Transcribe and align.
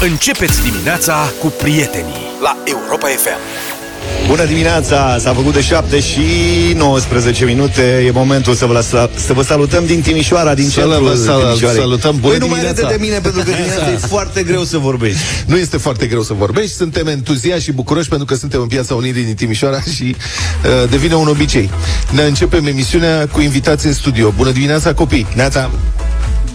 Începeți 0.00 0.62
dimineața 0.62 1.32
cu 1.40 1.46
prietenii 1.58 2.14
la 2.42 2.56
Europa 2.64 3.06
FM. 3.06 3.38
Bună 4.28 4.44
dimineața! 4.44 5.16
S-a 5.18 5.32
făcut 5.34 5.52
de 5.52 5.60
7 5.60 6.00
și 6.00 6.20
19 6.76 7.44
minute. 7.44 8.02
E 8.06 8.10
momentul 8.10 8.54
să 8.54 8.66
vă, 8.66 8.72
lăsa, 8.72 9.10
să 9.26 9.32
vă 9.32 9.42
salutăm 9.42 9.86
din 9.86 10.00
Timișoara, 10.00 10.54
din 10.54 10.68
Să 10.68 10.80
centrul 10.80 11.04
vă 11.08 11.14
sal- 11.14 11.40
Timișoarei. 11.40 11.80
salutăm. 11.80 12.16
Bună 12.20 12.28
Păi 12.30 12.38
nu 12.38 12.46
mai 12.46 12.54
dimineața! 12.60 12.80
râde 12.82 12.96
de 12.96 13.02
mine, 13.04 13.18
pentru 13.18 13.42
că 13.42 13.50
dimineața 13.50 13.90
e 13.90 13.96
foarte 13.96 14.42
greu 14.42 14.64
să 14.64 14.78
vorbești. 14.78 15.18
Nu 15.50 15.56
este 15.56 15.76
foarte 15.76 16.06
greu 16.06 16.22
să 16.22 16.32
vorbești, 16.32 16.74
suntem 16.76 17.06
entuziași 17.06 17.62
și 17.62 17.72
bucuroși 17.72 18.08
pentru 18.08 18.26
că 18.26 18.34
suntem 18.34 18.60
în 18.60 18.66
Piața 18.66 18.94
Unirii 18.94 19.24
din 19.24 19.34
Timișoara 19.34 19.80
și 19.94 20.16
uh, 20.16 20.90
devine 20.90 21.14
un 21.14 21.26
obicei. 21.28 21.70
Ne 22.10 22.22
începem 22.22 22.66
emisiunea 22.66 23.26
cu 23.32 23.40
invitații 23.40 23.88
în 23.88 23.94
studio. 23.94 24.32
Bună 24.36 24.50
dimineața, 24.50 24.94
copii! 24.94 25.26
Neața, 25.34 25.70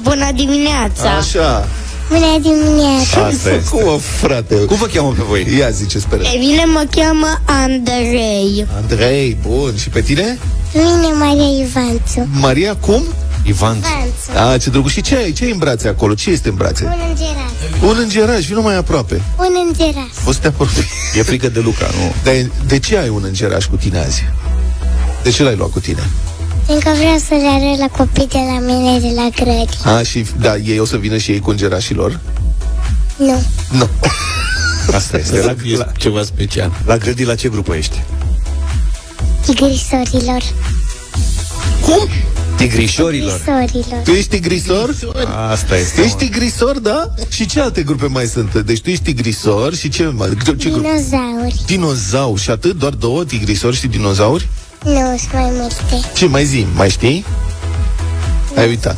Bună 0.04 0.30
dimineața! 0.36 1.10
Așa, 1.18 1.68
Bună 2.12 2.40
dimineața! 2.42 3.26
asta 3.26 3.50
este. 3.50 3.70
cum 3.70 3.84
mă, 3.84 3.98
frate? 4.20 4.56
Cum 4.56 4.78
vă 4.78 4.86
cheamă 4.86 5.14
pe 5.18 5.24
voi? 5.28 5.48
Ia 5.58 5.70
zice, 5.70 6.00
speră. 6.00 6.24
E 6.24 6.38
bine, 6.38 6.64
mă 6.66 6.86
cheamă 6.96 7.28
Andrei. 7.46 8.66
Andrei, 8.76 9.38
bun. 9.48 9.74
Și 9.78 9.90
pe 9.90 10.02
tine? 10.02 10.38
Mine 10.74 11.14
Maria 11.20 11.66
Ivanțu. 11.66 12.28
Maria, 12.40 12.76
cum? 12.76 13.04
Ivan. 13.46 13.78
Ivanțu. 13.78 14.52
A, 14.52 14.58
ce 14.58 14.70
drăguț. 14.70 14.92
Și 14.92 15.02
ce 15.02 15.16
ai? 15.16 15.32
Ce 15.32 15.44
ai 15.44 15.52
în 15.52 15.58
brațe 15.58 15.88
acolo? 15.88 16.14
Ce 16.14 16.30
este 16.30 16.50
în 16.50 16.56
brațe? 16.56 16.84
Un 16.84 16.92
îngeraș. 17.10 17.90
Un 17.90 17.98
îngeraș, 18.02 18.46
vină 18.46 18.60
mai 18.60 18.76
aproape. 18.76 19.22
Un 19.38 19.54
îngeraș. 19.68 20.12
O 20.26 20.32
să 20.32 20.40
te 20.40 20.48
apropii. 20.48 20.84
E 21.18 21.22
frică 21.22 21.50
de 21.50 21.60
Luca, 21.60 21.86
nu? 21.86 22.14
Dar 22.24 22.34
de 22.66 22.80
ce 22.80 22.98
ai 22.98 23.10
un 23.10 23.24
îngeraș 23.26 23.66
cu 23.66 23.76
tine 23.76 24.00
azi? 24.00 24.24
De 25.24 25.30
ce 25.30 25.44
l-ai 25.44 25.56
luat 25.56 25.70
cu 25.70 25.80
tine? 25.80 26.10
Încă 26.74 26.92
vreau 26.98 27.18
să 27.18 27.34
le 27.34 27.48
arăt 27.48 27.80
la 27.80 27.88
copii 27.98 28.28
de 28.28 28.38
la 28.38 28.60
mine 28.60 29.00
de 29.00 29.12
la 29.16 29.30
grădi. 29.36 29.78
A, 29.84 30.04
și 30.04 30.26
da, 30.40 30.58
ei 30.58 30.80
o 30.80 30.86
să 30.86 30.98
vină 30.98 31.18
și 31.18 31.32
ei 31.32 31.40
cu 31.40 31.50
îngerașilor? 31.50 32.20
Nu. 33.18 33.44
Nu. 33.72 33.90
Asta 34.96 35.18
este. 35.18 35.42
La, 35.42 35.56
la, 35.78 35.92
ceva 35.98 36.24
special. 36.24 36.72
la 36.86 36.98
grădii 36.98 37.26
la 37.26 37.36
ce 37.36 37.50
grupă 37.50 37.74
ești? 37.76 38.02
Tigrisorilor. 39.46 40.42
Cum? 41.82 42.08
Tigrișorilor. 42.56 43.40
Tigrisorilor. 43.40 44.02
Tu 44.04 44.12
ești 44.12 44.30
tigrisor? 44.30 44.96
Asta 45.50 45.78
este. 45.78 46.02
Ești 46.02 46.18
tigrisor, 46.18 46.80
da? 46.80 47.14
Și 47.30 47.46
ce 47.46 47.60
alte 47.60 47.84
grupe 47.84 48.06
mai 48.06 48.26
sunt? 48.26 48.56
Deci 48.56 48.82
tu 48.82 48.90
ești 48.90 49.04
tigrisor 49.04 49.76
și 49.76 49.90
ce 49.90 50.06
mai? 50.06 50.30
Ce, 50.46 50.56
ce 50.56 50.70
grup? 50.70 50.82
Dinozauri. 50.84 51.62
Dinozauri. 51.66 52.42
Și 52.42 52.50
atât? 52.50 52.78
Doar 52.78 52.94
două 52.94 53.26
tigrisori 53.26 53.76
și 53.76 53.88
dinozauri? 53.88 54.48
Nu, 54.84 55.18
sunt 55.18 55.34
mai 55.34 55.50
multe. 55.54 56.08
Ce 56.14 56.26
mai 56.26 56.46
zi? 56.46 56.66
Mai 56.74 56.90
știi? 56.90 57.26
Ai 58.58 58.68
uitat. 58.68 58.98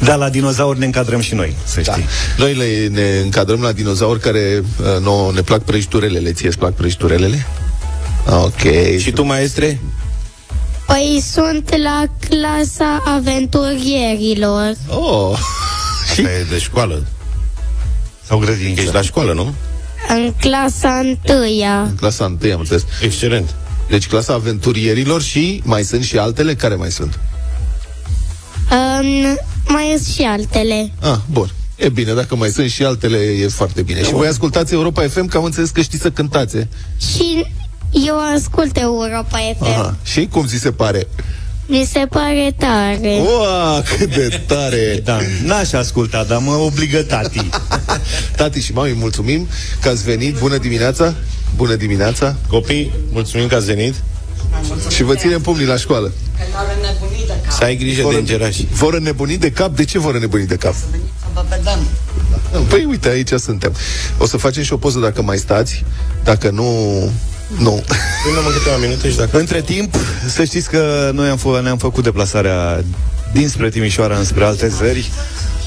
Da, 0.00 0.14
la 0.14 0.28
dinozauri 0.28 0.78
ne 0.78 0.84
încadrăm 0.84 1.20
și 1.20 1.34
noi, 1.34 1.54
să 1.64 1.80
Da. 1.80 1.92
știi. 1.92 2.04
Noi 2.36 2.54
le, 2.54 2.86
ne 2.86 3.20
încadrăm 3.22 3.60
la 3.62 3.72
dinozauri 3.72 4.20
care 4.20 4.62
uh, 4.80 5.02
nouă 5.02 5.32
ne 5.34 5.40
plac 5.40 5.62
prăjiturelele. 5.62 6.32
Ție 6.32 6.48
îți 6.48 6.58
plac 6.58 6.72
prăjiturelele? 6.74 7.46
Ok. 8.26 8.60
Și 8.98 9.10
tu, 9.10 9.22
maestre? 9.22 9.80
Păi 10.86 11.22
sunt 11.32 11.70
la 11.82 12.04
clasa 12.28 13.02
aventurierilor. 13.06 14.72
Oh. 14.88 15.38
Asta 16.10 16.20
e 16.22 16.46
de 16.50 16.58
școală. 16.58 17.04
Sau 18.26 18.38
grădiniță. 18.38 18.80
Ești 18.80 18.94
la 18.94 19.02
școală, 19.02 19.32
nu? 19.32 19.54
În 20.08 20.32
clasa 20.40 20.98
întâia. 20.98 21.92
Clasa 21.96 22.24
1 22.42 22.52
am 22.52 22.58
înțeles. 22.58 22.84
Excelent. 23.02 23.54
Deci 23.88 24.06
clasa 24.06 24.32
aventurierilor 24.32 25.22
și 25.22 25.60
mai 25.64 25.82
sunt 25.82 26.04
și 26.04 26.18
altele? 26.18 26.54
Care 26.54 26.74
mai 26.74 26.90
sunt? 26.90 27.18
Um, 28.70 29.38
mai 29.68 29.94
sunt 29.96 30.14
și 30.14 30.22
altele. 30.22 30.92
Ah, 31.00 31.16
bun. 31.30 31.50
E 31.76 31.88
bine, 31.88 32.12
dacă 32.12 32.36
mai 32.36 32.48
sunt 32.48 32.70
și 32.70 32.84
altele, 32.84 33.16
e 33.16 33.48
foarte 33.48 33.82
bine. 33.82 34.02
Și 34.02 34.12
voi 34.12 34.26
ascultați 34.26 34.72
Europa 34.72 35.02
FM, 35.08 35.26
că 35.26 35.36
am 35.36 35.44
înțeles 35.44 35.70
că 35.70 35.80
știți 35.80 36.02
să 36.02 36.10
cântați. 36.10 36.56
Și 37.14 37.46
eu 38.06 38.16
ascult 38.34 38.76
Europa 38.76 39.38
FM. 39.58 39.64
Aha. 39.64 39.96
Și 40.04 40.28
cum 40.30 40.46
ți 40.46 40.56
se 40.56 40.72
pare? 40.72 41.06
Mi 41.70 41.88
se 41.92 42.06
pare 42.10 42.54
tare. 42.56 43.22
Ua, 43.22 43.82
cât 43.98 44.14
de 44.14 44.40
tare! 44.46 45.00
Da, 45.04 45.18
n-aș 45.44 45.72
asculta, 45.72 46.24
dar 46.24 46.38
mă 46.38 46.52
obligă 46.52 47.02
tati. 47.02 47.48
Tati 48.36 48.60
și 48.60 48.72
mami, 48.72 48.92
mulțumim 48.92 49.48
că 49.80 49.88
ați 49.88 50.04
venit. 50.04 50.38
Bună 50.38 50.56
dimineața! 50.56 51.14
Bună 51.56 51.74
dimineața! 51.74 52.36
Copii, 52.48 52.92
mulțumim 53.12 53.46
că 53.46 53.54
ați 53.54 53.66
venit. 53.66 53.94
Și 54.90 55.02
vă 55.02 55.14
ținem 55.14 55.40
pumnii 55.40 55.66
la 55.66 55.76
școală. 55.76 56.12
Să 57.48 57.64
ai 57.64 57.76
grijă 57.76 58.06
de 58.10 58.16
îngerași. 58.16 58.66
Vor 58.70 58.94
înnebuni 58.94 59.36
de 59.36 59.50
cap? 59.50 59.76
De 59.76 59.84
ce 59.84 59.98
vor 59.98 60.14
înnebuni 60.14 60.46
de 60.46 60.56
cap? 60.56 60.74
Păi 62.68 62.84
uite, 62.84 63.08
aici 63.08 63.32
suntem. 63.32 63.74
O 64.18 64.26
să 64.26 64.36
facem 64.36 64.62
și 64.62 64.72
o 64.72 64.76
poză 64.76 64.98
dacă 64.98 65.22
mai 65.22 65.38
stați. 65.38 65.84
Dacă 66.24 66.50
nu... 66.50 66.64
Nu. 67.56 67.84
Până 68.24 68.46
în 68.46 68.52
câteva 68.58 68.76
minute 68.76 69.10
și 69.10 69.16
dacă... 69.16 69.38
Între 69.38 69.60
timp, 69.60 69.94
să 70.26 70.44
știți 70.44 70.70
că 70.70 71.10
noi 71.14 71.28
am 71.28 71.36
fă, 71.36 71.60
ne-am 71.62 71.78
făcut 71.78 72.04
deplasarea 72.04 72.84
dinspre 73.32 73.68
Timișoara 73.68 74.16
înspre 74.16 74.44
alte 74.44 74.68
țări. 74.68 75.10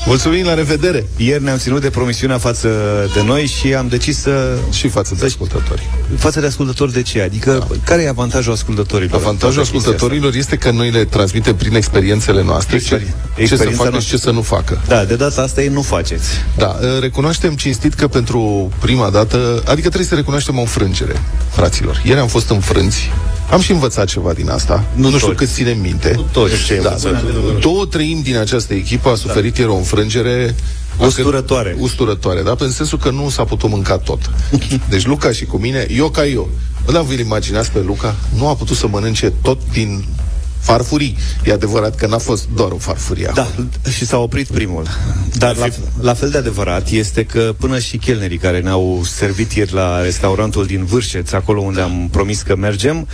Mulțumim, 0.06 0.46
la 0.46 0.54
revedere! 0.54 1.06
Ieri 1.18 1.44
ne-am 1.44 1.58
ținut 1.58 1.82
de 1.82 1.90
promisiunea 1.90 2.38
față 2.38 2.70
de 3.14 3.24
noi 3.24 3.46
și 3.46 3.74
am 3.74 3.88
decis 3.88 4.18
să... 4.20 4.58
Și 4.72 4.88
față 4.88 5.16
de 5.20 5.26
ascultători. 5.26 5.90
Față 6.18 6.40
de 6.40 6.46
ascultători 6.46 6.94
de 6.94 7.02
ce? 7.02 7.22
Adică, 7.22 7.52
da. 7.70 7.76
care 7.86 8.02
e 8.02 8.08
avantajul 8.10 8.54
ascultătorilor? 8.54 9.20
Avantajul 9.22 9.56
Toată 9.56 9.72
chestia 9.72 9.92
ascultătorilor 9.92 10.36
este 10.36 10.56
că 10.56 10.72
noi 10.72 10.92
le 10.92 11.06
transmitem 11.06 11.56
prin 11.56 11.76
experiențele 11.76 12.44
noastre 12.44 12.78
ce, 12.78 12.84
Exper- 12.84 13.00
ce 13.00 13.06
să 13.36 13.42
experiența 13.42 13.78
facă 13.78 13.90
noastră. 13.90 14.00
și 14.00 14.10
ce 14.10 14.18
să 14.18 14.32
nu 14.32 14.42
facă. 14.42 14.78
asta? 14.82 14.96
Da, 14.96 15.06
de 15.06 15.16
data 15.16 15.42
asta 15.42 15.62
ei 15.62 15.68
nu 15.68 15.82
faceți. 15.82 16.30
Da, 16.58 16.78
uh, 16.82 17.00
recunoaștem 17.00 17.56
cinstit 17.56 17.94
că 17.94 18.08
pentru 18.08 18.72
prima 18.80 19.10
dată, 19.10 19.38
adică 19.66 19.88
trebuie 19.88 20.06
să 20.08 20.16
recunoaștem 20.16 20.58
o 20.58 20.60
înfrângere, 20.62 21.22
fraților. 21.50 22.02
Ieri 22.06 22.20
am 22.20 22.28
fost 22.28 22.50
înfrânți, 22.50 23.10
am 23.52 23.62
și 23.62 23.72
învățat 23.72 24.08
ceva 24.08 24.34
din 24.34 24.50
asta, 24.50 24.84
nu, 24.94 25.10
nu 25.10 25.16
știu 25.16 25.28
toți. 25.28 25.40
cât 25.40 25.50
ținem 25.50 25.80
minte. 25.80 26.14
Nu 26.16 26.26
toți. 26.32 26.66
Ce 26.66 26.74
ai 26.74 26.80
da, 26.80 26.90
învățat? 26.90 27.24
două 27.60 27.86
treimi 27.86 28.24
din 28.24 28.38
această 28.38 28.74
echipă 28.74 29.10
a 29.10 29.16
suferit 29.16 29.58
ieri 29.58 29.70
o 29.70 29.76
înfrângere 29.76 30.56
Usturătoare. 30.98 31.76
Usturătoare, 31.80 32.42
da? 32.42 32.56
În 32.60 32.72
sensul 32.72 32.98
că 32.98 33.10
nu 33.10 33.30
s-a 33.30 33.44
putut 33.44 33.70
mânca 33.70 33.98
tot. 33.98 34.20
Deci 34.90 35.06
Luca 35.06 35.32
și 35.32 35.46
cu 35.46 35.58
mine, 35.58 35.88
eu 35.90 36.10
ca 36.10 36.26
eu. 36.26 36.50
Vă 36.86 36.92
da, 36.92 37.02
vi-l 37.02 37.20
imaginați 37.20 37.72
pe 37.72 37.80
Luca? 37.80 38.16
Nu 38.36 38.48
a 38.48 38.56
putut 38.56 38.78
să 38.78 38.88
mănânce 38.88 39.34
tot 39.42 39.60
din 39.72 40.04
farfurii. 40.62 41.18
E 41.46 41.52
adevărat 41.54 41.96
că 41.96 42.08
n-a 42.08 42.18
fost 42.18 42.48
doar 42.56 42.72
o 42.72 42.78
farfurie 42.78 43.32
Da, 43.34 43.42
acolo. 43.42 43.68
și 43.92 44.06
s-a 44.06 44.18
oprit 44.18 44.48
primul. 44.48 44.86
Dar 45.38 45.56
la, 45.56 45.68
la 46.02 46.14
fel 46.14 46.30
de 46.30 46.38
adevărat 46.38 46.90
este 46.90 47.24
că 47.26 47.54
până 47.60 47.80
și 47.80 47.98
chelnerii 47.98 48.38
care 48.38 48.60
ne-au 48.60 49.02
servit 49.06 49.52
ieri 49.52 49.74
la 49.74 50.02
restaurantul 50.02 50.66
din 50.66 50.86
Vârșeț, 50.86 51.32
acolo 51.32 51.62
unde 51.62 51.82
am 51.82 52.08
promis 52.12 52.42
că 52.42 52.56
mergem, 52.56 53.08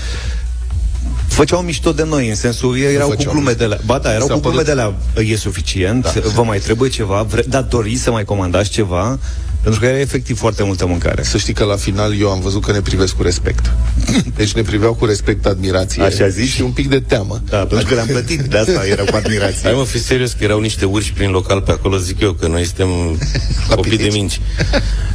făceau 1.28 1.62
mișto 1.62 1.92
de 1.92 2.04
noi, 2.04 2.30
în 2.30 2.36
sensul, 2.36 2.78
ei 2.78 2.94
erau 2.94 3.08
cu 3.08 3.14
făceau 3.16 3.32
glume 3.32 3.50
mișto. 3.50 3.64
de 3.68 3.70
la... 3.70 3.78
Ba 3.86 3.98
da, 3.98 4.14
erau 4.14 4.28
S-a 4.28 4.34
cu 4.34 4.40
glume 4.40 4.56
părut- 4.62 4.68
de 4.68 4.74
la... 4.74 4.94
E 5.22 5.36
suficient, 5.36 6.04
da. 6.04 6.30
vă 6.34 6.44
mai 6.44 6.60
trebuie 6.60 6.90
ceva, 6.90 7.22
vre... 7.22 7.42
dar 7.48 7.62
doriți 7.62 8.02
să 8.02 8.12
mai 8.12 8.24
comandați 8.26 8.70
ceva, 8.70 9.20
pentru 9.68 9.86
că 9.86 9.92
era 9.92 10.02
efectiv 10.02 10.38
foarte 10.38 10.64
multă 10.64 10.86
mâncare. 10.86 11.24
Să 11.24 11.38
știi 11.38 11.54
că 11.54 11.64
la 11.64 11.76
final 11.76 12.20
eu 12.20 12.30
am 12.32 12.40
văzut 12.40 12.64
că 12.66 12.72
ne 12.72 12.82
privesc 12.82 13.16
cu 13.16 13.22
respect. 13.24 13.72
Deci 14.38 14.54
ne 14.54 14.62
priveau 14.62 14.94
cu 14.94 15.06
respect, 15.06 15.46
admirație. 15.46 16.04
Așa 16.04 16.28
zici? 16.28 16.50
Și 16.50 16.62
un 16.62 16.72
pic 16.72 16.90
de 16.90 17.00
teamă. 17.00 17.42
Da, 17.50 17.58
pentru 17.58 17.88
că 17.88 17.94
le-am 17.94 18.08
plătit, 18.08 18.42
de 18.42 18.58
asta 18.58 18.88
era 18.88 19.04
cu 19.04 19.16
admirație. 19.16 19.60
Hai 19.64 19.74
mă, 19.74 19.84
fi 19.84 20.00
serios 20.00 20.32
că 20.32 20.44
erau 20.44 20.60
niște 20.60 20.86
urși 20.86 21.14
prin 21.14 21.30
local 21.30 21.62
pe 21.62 21.72
acolo, 21.72 21.98
zic 21.98 22.20
eu, 22.20 22.34
că 22.34 22.48
noi 22.48 22.64
suntem 22.64 22.90
La 23.70 23.76
copii 23.76 23.90
de 23.92 23.98
pinici. 23.98 24.14
minci. 24.14 24.40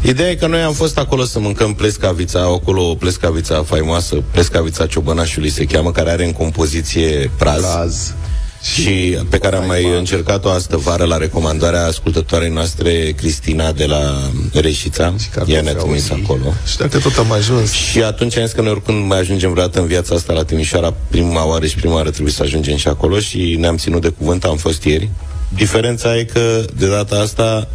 Ideea 0.02 0.30
e 0.30 0.34
că 0.34 0.46
noi 0.46 0.60
am 0.60 0.72
fost 0.72 0.98
acolo 0.98 1.24
să 1.24 1.38
mâncăm 1.38 1.74
plescavița, 1.74 2.40
acolo 2.40 2.90
o 2.90 2.94
plescavița 2.94 3.62
faimoasă, 3.62 4.22
plescavița 4.30 4.86
ciobănașului 4.86 5.50
se 5.50 5.64
cheamă, 5.64 5.92
care 5.92 6.10
are 6.10 6.24
în 6.24 6.32
compoziție 6.32 7.30
praz. 7.38 7.60
Praz. 7.60 8.12
Și 8.62 9.18
pe 9.28 9.38
care 9.38 9.56
am 9.56 9.66
mai 9.66 9.96
încercat-o 9.98 10.50
astă 10.50 10.76
vară 10.76 11.04
la 11.04 11.16
recomandarea 11.16 11.86
ascultătoarei 11.86 12.48
noastre 12.48 13.12
Cristina 13.16 13.72
de 13.72 13.86
la 13.86 14.30
Reșița. 14.52 15.14
Ea 15.46 15.60
ne-a 15.60 15.74
trimis 15.74 16.10
acolo. 16.10 16.54
Și 16.70 16.76
dacă 16.76 16.98
tot 16.98 17.16
am 17.16 17.32
ajuns... 17.32 17.70
Și 17.70 18.02
atunci 18.02 18.36
am 18.36 18.44
zis 18.44 18.52
că 18.52 18.60
noi 18.60 18.70
oricând 18.70 19.06
mai 19.06 19.18
ajungem 19.18 19.50
vreodată 19.50 19.80
în 19.80 19.86
viața 19.86 20.14
asta 20.14 20.32
la 20.32 20.44
Timișoara, 20.44 20.94
prima 21.08 21.46
oară 21.46 21.66
și 21.66 21.74
prima 21.74 21.94
oară 21.94 22.10
trebuie 22.10 22.32
să 22.32 22.42
ajungem 22.42 22.76
și 22.76 22.88
acolo 22.88 23.18
și 23.18 23.56
ne-am 23.58 23.76
ținut 23.76 24.00
de 24.00 24.08
cuvânt, 24.08 24.44
am 24.44 24.56
fost 24.56 24.84
ieri. 24.84 25.10
Diferența 25.48 26.18
e 26.18 26.24
că 26.24 26.64
de 26.76 26.88
data 26.88 27.16
asta 27.16 27.68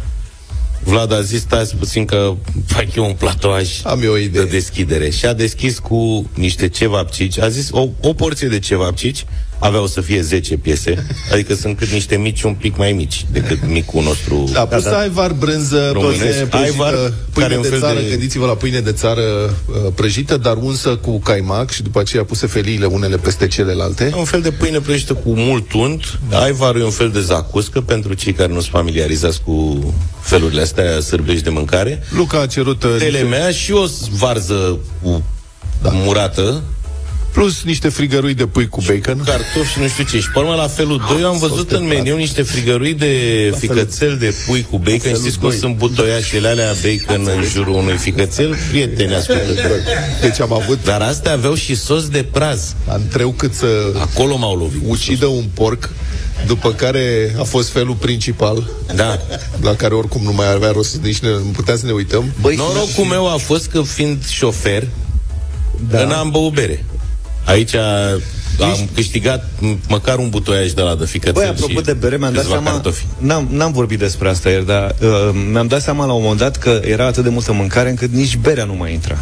Vlad 0.82 1.12
a 1.12 1.20
zis, 1.20 1.40
stați 1.40 1.76
puțin 1.76 2.04
că 2.04 2.34
fac 2.66 2.94
eu 2.94 3.04
un 3.04 3.12
platoaj 3.12 3.68
Am 3.84 4.02
eu 4.02 4.12
o 4.12 4.16
idee. 4.16 4.42
de 4.42 4.48
deschidere. 4.48 5.10
Și 5.10 5.26
a 5.26 5.32
deschis 5.32 5.78
cu 5.78 6.30
niște 6.34 6.68
cevapcici, 6.68 7.38
a 7.38 7.48
zis 7.48 7.68
o, 7.72 7.88
o 8.00 8.12
porție 8.12 8.48
de 8.48 8.58
cevapcici, 8.58 9.24
aveau 9.58 9.86
să 9.86 10.00
fie 10.00 10.20
10 10.20 10.56
piese, 10.56 11.06
adică 11.32 11.54
sunt 11.54 11.76
cât 11.76 11.88
niște 11.88 12.16
mici 12.16 12.42
un 12.42 12.54
pic 12.54 12.76
mai 12.76 12.92
mici 12.92 13.24
decât 13.32 13.58
micul 13.66 14.02
nostru. 14.02 14.48
Da, 14.52 14.66
plus 14.66 14.82
da, 14.82 14.90
da. 14.90 14.98
Aivar, 14.98 15.32
brânză, 15.32 15.90
Românesc. 15.92 16.18
pâine 16.20 16.32
prăjită, 16.34 16.56
Aivar, 16.56 16.92
pâine 16.92 17.12
care 17.48 17.52
e 17.52 17.56
un 17.56 17.62
de 17.62 17.68
fel 17.68 17.80
țară, 17.80 17.98
de- 18.00 18.08
gândiți-vă 18.08 18.46
la 18.46 18.52
pâine 18.54 18.80
de 18.80 18.92
țară 18.92 19.20
uh, 19.22 19.92
prăjită, 19.94 20.36
dar 20.36 20.56
unsă 20.56 20.96
cu 20.96 21.18
caimac 21.18 21.70
și 21.70 21.82
după 21.82 22.00
aceea 22.00 22.24
puse 22.24 22.46
feliile 22.46 22.86
unele 22.86 23.16
peste 23.16 23.46
celelalte. 23.46 24.10
E 24.14 24.18
un 24.18 24.24
fel 24.24 24.40
de 24.40 24.50
pâine 24.50 24.78
prăjită 24.80 25.12
cu 25.14 25.30
mult 25.36 25.72
unt. 25.72 26.18
Da. 26.30 26.38
Aivarul 26.40 26.80
e 26.80 26.84
un 26.84 26.90
fel 26.90 27.10
de 27.10 27.20
zacuscă 27.20 27.80
pentru 27.80 28.14
cei 28.14 28.32
care 28.32 28.52
nu 28.52 28.60
sunt 28.60 28.72
familiarizați 28.72 29.40
cu 29.44 29.78
felurile 30.20 30.60
astea 30.60 31.00
sârbești 31.00 31.42
de 31.42 31.50
mâncare. 31.50 32.02
Luca 32.10 32.40
a 32.40 32.46
cerut 32.46 32.82
uh, 32.82 32.94
Tele 32.98 33.10
niște, 33.10 33.22
mea 33.26 33.50
și 33.50 33.72
o 33.72 33.84
varză 34.10 34.78
cu 35.02 35.22
da. 35.82 35.90
murată, 35.92 36.62
plus 37.38 37.62
niște 37.64 37.88
frigărui 37.88 38.34
de 38.34 38.46
pui 38.46 38.68
cu 38.68 38.80
bacon. 38.86 39.22
cartofi 39.24 39.72
și 39.72 39.78
nu 39.80 39.88
știu 39.88 40.04
ce. 40.04 40.20
Și 40.20 40.30
pe 40.30 40.38
urmă, 40.38 40.54
la 40.54 40.66
felul 40.68 41.04
2, 41.08 41.20
eu 41.20 41.28
am 41.28 41.38
văzut 41.38 41.70
în 41.70 41.86
meniu 41.86 42.16
niște 42.16 42.42
frigărui 42.42 42.94
de 42.94 43.12
ficățel 43.58 44.16
de 44.16 44.34
pui 44.46 44.66
cu 44.70 44.78
bacon. 44.78 45.14
Știți 45.14 45.38
cum 45.38 45.48
doi. 45.48 45.58
sunt 45.58 45.76
butoiașele 45.76 46.48
alea 46.48 46.72
bacon 46.82 47.26
în 47.36 47.42
jurul 47.52 47.74
unui 47.74 47.96
ficățel? 47.96 48.56
Prieteni, 48.70 49.14
ascultători. 49.14 49.82
Deci 50.20 50.40
am 50.40 50.52
avut 50.52 50.78
Dar 50.84 51.00
astea 51.00 51.32
aveau 51.32 51.54
și 51.54 51.74
sos 51.76 52.08
de 52.08 52.22
praz. 52.32 52.74
antreu 52.86 53.30
cât 53.30 53.54
să 53.54 53.66
Acolo 54.00 54.36
m-au 54.36 54.56
lovit. 54.56 54.82
ucidă 54.86 55.26
un 55.26 55.44
porc, 55.54 55.90
după 56.46 56.72
care 56.72 57.34
a 57.38 57.42
fost 57.42 57.68
felul 57.68 57.94
principal, 57.94 58.70
Da. 58.94 59.18
la 59.62 59.74
care 59.74 59.94
oricum 59.94 60.22
nu 60.22 60.32
mai 60.32 60.52
avea 60.52 60.70
rost, 60.70 60.96
nici 61.02 61.18
ne, 61.18 61.28
nu 61.28 61.50
putea 61.52 61.76
să 61.76 61.86
ne 61.86 61.92
uităm. 61.92 62.32
Băi, 62.40 62.56
Norocul 62.56 63.04
meu 63.04 63.32
a 63.32 63.36
fost 63.36 63.66
că 63.66 63.82
fiind 63.82 64.26
șofer, 64.28 64.86
da. 65.90 66.04
n-am 66.04 66.30
băut 66.30 66.52
bere. 66.52 66.84
Aici 67.48 67.74
am 67.74 68.88
câștigat 68.94 69.44
m- 69.44 69.78
măcar 69.88 70.18
un 70.18 70.28
butoiaj 70.28 70.70
de 70.70 70.80
la 70.82 70.94
de 70.94 71.04
ficățel 71.06 71.32
Băi, 71.32 71.46
apropo 71.46 71.78
și 71.78 71.84
de 71.84 71.92
bere, 71.92 72.16
mi-am 72.16 72.32
dat 72.32 72.42
câțiva 72.42 72.54
seama 72.60 72.70
cartofi. 72.70 73.06
n-am, 73.18 73.48
n-am 73.50 73.72
vorbit 73.72 73.98
despre 73.98 74.28
asta 74.28 74.48
ieri, 74.48 74.66
dar 74.66 74.94
uh, 75.02 75.08
mi-am 75.52 75.66
dat 75.66 75.82
seama 75.82 76.04
la 76.06 76.12
un 76.12 76.22
moment 76.22 76.40
dat 76.40 76.56
Că 76.56 76.80
era 76.84 77.06
atât 77.06 77.22
de 77.24 77.28
multă 77.30 77.52
mâncare 77.52 77.88
încât 77.88 78.12
nici 78.12 78.36
berea 78.36 78.64
nu 78.64 78.74
mai 78.74 78.92
intra 78.92 79.18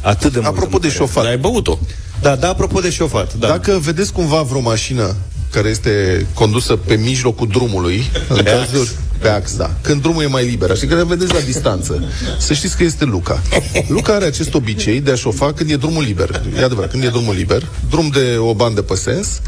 Atât 0.00 0.32
de 0.32 0.38
multă 0.40 0.48
Apropo 0.48 0.78
de 0.78 0.86
mâncare. 0.86 0.94
șofat, 0.94 1.22
Dar 1.22 1.32
ai 1.32 1.38
băut-o. 1.38 1.78
Da, 2.20 2.36
da, 2.36 2.48
apropo 2.48 2.80
de 2.80 2.90
șofat 2.90 3.34
da. 3.34 3.46
Dacă 3.46 3.78
vedeți 3.82 4.12
cumva 4.12 4.42
vreo 4.42 4.60
mașină 4.60 5.14
care 5.52 5.68
este 5.68 6.26
condusă 6.34 6.76
pe 6.76 6.94
mijlocul 6.94 7.48
drumului, 7.48 8.10
în 8.28 8.36
Pe 8.36 8.42
cazul 8.42 8.80
ax. 8.80 8.94
pe 9.18 9.28
ax, 9.28 9.56
da. 9.56 9.70
Când 9.80 10.02
drumul 10.02 10.22
e 10.22 10.26
mai 10.26 10.44
liber, 10.46 10.70
așa 10.70 10.86
că 10.86 10.94
le 10.94 11.04
vedeți 11.04 11.32
la 11.32 11.40
distanță. 11.40 12.04
Să 12.38 12.52
știți 12.52 12.76
că 12.76 12.84
este 12.84 13.04
Luca. 13.04 13.42
Luca 13.88 14.12
are 14.14 14.24
acest 14.24 14.54
obicei 14.54 15.00
de 15.00 15.10
a 15.10 15.14
șofa 15.14 15.52
când 15.52 15.70
e 15.70 15.76
drumul 15.76 16.02
liber. 16.02 16.42
E 16.58 16.64
adevărat, 16.64 16.90
când 16.90 17.04
e 17.04 17.08
drumul 17.08 17.34
liber, 17.34 17.68
drum 17.90 18.08
de 18.12 18.36
o 18.38 18.54
bandă 18.54 18.82
pe 18.82 18.94
sens, 18.94 19.40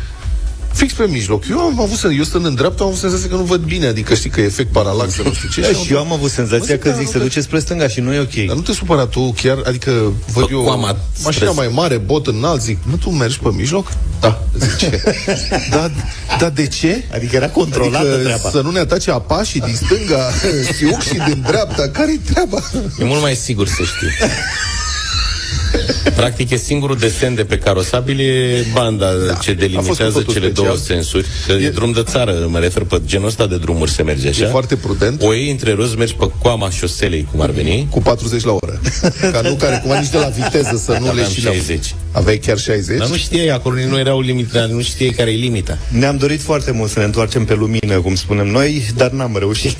fix 0.72 0.92
pe 0.92 1.06
mijloc. 1.08 1.44
Eu 1.50 1.58
am 1.58 1.80
avut, 1.80 1.98
sen- 1.98 2.16
eu 2.18 2.24
stând 2.24 2.44
în 2.44 2.54
dreapta, 2.54 2.82
am 2.82 2.88
avut 2.88 3.00
senzația 3.00 3.28
că 3.28 3.34
nu 3.34 3.42
văd 3.42 3.60
bine, 3.60 3.86
adică 3.86 4.14
știi 4.14 4.30
că 4.30 4.40
e 4.40 4.44
efect 4.44 4.72
paralaxă, 4.72 5.22
nu 5.24 5.32
știu 5.32 5.48
ce. 5.48 5.60
Da, 5.60 5.66
am 5.66 5.84
și 5.84 5.92
eu 5.92 5.98
am 5.98 6.12
avut 6.12 6.30
senzația 6.30 6.74
Mă, 6.74 6.80
că 6.80 6.88
zic, 6.88 6.96
zic 6.98 7.04
da, 7.06 7.10
se 7.12 7.18
nu, 7.18 7.22
duce 7.24 7.40
spre 7.40 7.58
stânga 7.58 7.88
și 7.88 8.00
nu 8.00 8.12
e 8.12 8.18
ok 8.18 8.46
Dar 8.46 8.56
nu 8.56 8.62
te 8.62 8.72
supăra 8.72 9.06
tu 9.06 9.34
chiar, 9.42 9.58
adică 9.66 9.90
văd 10.32 10.44
Bă, 10.44 10.48
eu 10.50 10.62
coama, 10.62 10.96
mașina 11.24 11.32
stres. 11.50 11.54
mai 11.56 11.70
mare, 11.74 11.96
bot 11.96 12.26
înalt, 12.26 12.60
zic, 12.62 12.78
nu 12.90 12.96
tu 12.96 13.10
mergi 13.10 13.38
pe 13.38 13.48
mijloc? 13.52 13.86
Da, 14.20 14.42
zice. 14.58 15.02
da, 15.74 15.90
da, 16.38 16.48
de 16.50 16.66
ce? 16.66 17.04
Adică 17.14 17.36
era 17.36 17.48
controlată 17.48 18.06
adică 18.06 18.22
treaba. 18.22 18.50
să 18.50 18.60
nu 18.60 18.70
ne 18.70 18.78
atace 18.78 19.10
apașii 19.10 19.60
din 19.60 19.74
stânga, 19.74 20.30
siuc 20.76 21.02
și 21.02 21.14
din 21.14 21.44
dreapta, 21.46 21.88
care-i 21.88 22.18
treaba? 22.32 22.58
E 22.98 23.04
mult 23.04 23.20
mai 23.20 23.34
sigur 23.34 23.66
să 23.66 23.82
știu. 23.82 24.08
Practic 26.16 26.50
e 26.50 26.56
singurul 26.56 26.96
desen 26.96 27.34
de 27.34 27.44
pe 27.44 27.58
carosabil 27.58 28.20
e 28.20 28.64
banda 28.72 29.06
da, 29.12 29.32
ce 29.32 29.32
a 29.32 29.34
fost 29.34 29.46
cu 29.48 29.54
delimitează 29.54 30.18
totul 30.18 30.32
cele 30.32 30.46
special. 30.46 30.64
două 30.64 30.76
sensuri. 30.76 31.26
Că 31.46 31.52
e, 31.52 31.64
E- 31.64 31.70
drum 31.70 31.92
de 31.92 32.02
țară, 32.02 32.46
mă 32.48 32.58
refer 32.58 32.82
pe 32.82 33.00
genul 33.06 33.26
ăsta 33.26 33.46
de 33.46 33.56
drumuri 33.56 33.90
se 33.90 34.02
merge 34.02 34.28
așa. 34.28 34.44
E 34.44 34.46
foarte 34.46 34.76
prudent. 34.76 35.22
O 35.22 35.32
iei 35.34 35.50
între 35.50 35.72
roți, 35.72 35.96
mergi 35.96 36.14
pe 36.14 36.30
coama 36.42 36.70
șoselei, 36.70 37.28
cum 37.30 37.40
ar 37.40 37.50
veni. 37.50 37.86
Cu 37.90 38.00
40 38.00 38.44
la 38.44 38.52
oră. 38.52 38.80
Ca 39.32 39.40
nu 39.40 39.54
care, 39.54 39.78
cumva 39.82 39.98
nici 40.00 40.10
de 40.10 40.18
la 40.18 40.28
viteză 40.28 40.80
să 40.84 40.96
nu 40.98 41.04
le 41.04 41.10
Aveam 41.10 41.30
și 41.30 41.40
60. 41.40 41.94
Aveai 42.12 42.38
chiar 42.38 42.58
60? 42.58 42.98
Dar 42.98 43.08
nu 43.08 43.16
știai, 43.16 43.48
acolo 43.48 43.74
nu 43.88 43.98
erau 43.98 44.20
limite, 44.20 44.66
nu 44.70 44.82
știai 44.82 45.10
care 45.10 45.30
e 45.30 45.34
limita. 45.36 45.78
Ne-am 45.88 46.16
dorit 46.16 46.40
foarte 46.42 46.70
mult 46.70 46.90
să 46.90 46.98
ne 46.98 47.04
întoarcem 47.04 47.44
pe 47.44 47.54
lumină, 47.54 48.00
cum 48.00 48.14
spunem 48.14 48.46
noi, 48.46 48.86
dar 48.96 49.10
n-am 49.10 49.36
reușit. 49.38 49.76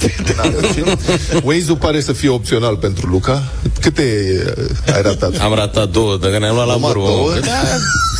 Waze-ul 1.45 1.77
pare 1.77 2.01
să 2.01 2.13
fie 2.13 2.29
opțional 2.29 2.77
pentru 2.77 3.07
Luca. 3.07 3.43
Câte 3.81 4.03
uh, 4.87 4.95
ai 4.95 5.03
ratat? 5.03 5.37
Am 5.41 5.55
ratat 5.55 5.91
două, 5.91 6.17
dacă 6.17 6.39
ne-am 6.39 6.55
luat 6.55 6.67
la 6.67 6.73
Am 6.73 6.81
luat 6.81 6.93
vorbă. 6.93 7.09
două? 7.09 7.31
mă. 7.31 7.39
Da, 7.41 7.51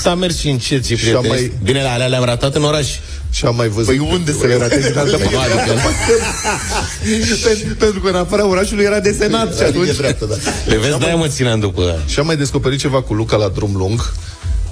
s-a 0.03 0.15
mers 0.15 0.39
și 0.39 0.49
încet 0.49 0.85
și 0.85 0.95
prieteni. 0.95 1.29
mai- 1.29 1.53
Bine, 1.65 1.81
alea 1.83 2.07
le-am 2.07 2.25
ratat 2.25 2.55
în 2.55 2.63
oraș. 2.65 2.87
Și 3.33 3.45
am 3.45 3.57
mai 3.57 3.69
văzut... 3.69 3.87
Păi 3.87 4.09
unde 4.13 4.33
să 4.33 4.47
le 4.47 4.57
ratezi 4.57 4.91
în 4.93 4.99
altă 4.99 5.17
Păi 5.17 5.29
nu, 5.33 5.39
adică 5.39 5.75
Pen- 7.49 7.77
Pentru 7.79 8.01
că 8.01 8.09
în 8.09 8.15
afara 8.15 8.47
orașului 8.47 8.85
era 8.85 9.01
desenat 9.01 9.57
și 9.57 9.63
Adică 9.63 9.79
atunci... 9.79 9.97
dreaptă, 9.97 10.25
da. 10.25 10.35
le 10.67 10.77
vezi, 10.77 10.99
de-aia 10.99 11.15
mă 11.15 11.27
țineam 11.29 11.61
după 11.61 11.99
Și 12.07 12.19
am 12.19 12.27
mai 12.27 12.37
descoperit 12.37 12.79
ceva 12.79 13.03
cu 13.03 13.15
Luca 13.15 13.37
la 13.37 13.49
drum 13.49 13.77
lung. 13.77 14.13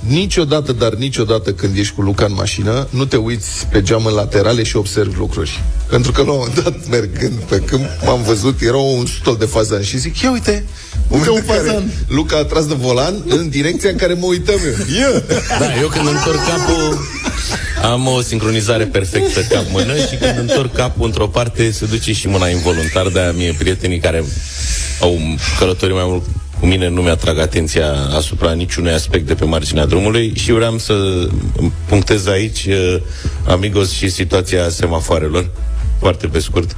Niciodată, 0.06 0.73
dar 0.73 0.94
niciodată 0.94 1.52
când 1.52 1.76
ești 1.76 1.94
cu 1.94 2.02
Luca 2.02 2.25
în 2.25 2.32
mașină, 2.35 2.87
nu 2.91 3.05
te 3.05 3.17
uiți 3.17 3.67
pe 3.67 3.82
geam 3.82 4.06
în 4.06 4.12
laterale 4.12 4.62
și 4.62 4.76
observi 4.76 5.17
lucruri. 5.17 5.62
Pentru 5.88 6.12
că 6.12 6.23
la 6.23 6.31
un 6.31 6.37
moment 6.38 6.62
dat, 6.62 6.88
mergând 6.88 7.32
pe 7.32 7.56
câmp, 7.58 7.85
m-am 8.05 8.23
văzut, 8.23 8.61
era 8.61 8.76
un 8.76 9.06
stol 9.06 9.37
de 9.37 9.44
fazan 9.44 9.82
și 9.82 9.99
zic, 9.99 10.20
ia 10.20 10.31
uite, 10.31 10.64
uite 11.08 11.31
un 11.31 11.43
fazan. 11.43 11.93
Luca 12.08 12.37
a 12.37 12.44
tras 12.44 12.67
de 12.67 12.75
volan 12.75 13.14
în 13.29 13.49
direcția 13.49 13.91
în 13.91 13.97
care 13.97 14.14
mă 14.14 14.26
uităm 14.26 14.58
eu. 15.00 15.23
Da, 15.58 15.81
eu 15.81 15.88
când 15.88 16.06
întorc 16.06 16.47
capul 16.47 16.99
am 17.82 18.06
o 18.06 18.20
sincronizare 18.20 18.85
perfectă 18.85 19.41
cap-mână 19.41 19.97
și 19.97 20.17
când 20.17 20.38
întorc 20.38 20.73
capul 20.73 21.06
într-o 21.06 21.26
parte 21.26 21.70
se 21.70 21.87
duce 21.87 22.12
și 22.12 22.29
mâna 22.29 22.49
involuntar, 22.49 23.08
de-aia 23.08 23.32
mie 23.32 23.55
prietenii 23.58 23.99
care 23.99 24.25
au 25.00 25.19
călătorit 25.58 25.94
mai 25.94 26.05
mult 26.06 26.23
cu 26.61 26.67
mine 26.67 26.89
nu 26.89 27.03
mi-atrag 27.03 27.39
atenția 27.39 27.93
asupra 28.17 28.53
niciunui 28.53 28.93
aspect 28.93 29.27
de 29.27 29.35
pe 29.35 29.45
marginea 29.45 29.87
drumului 29.87 30.33
și 30.35 30.53
vreau 30.53 30.79
să 30.79 30.95
punctez 31.89 32.27
aici, 32.27 32.65
uh, 32.65 32.97
amigos, 33.47 33.91
și 33.91 34.09
situația 34.09 34.69
semafoarelor, 34.69 35.51
foarte 35.99 36.27
pe 36.27 36.39
scurt. 36.39 36.77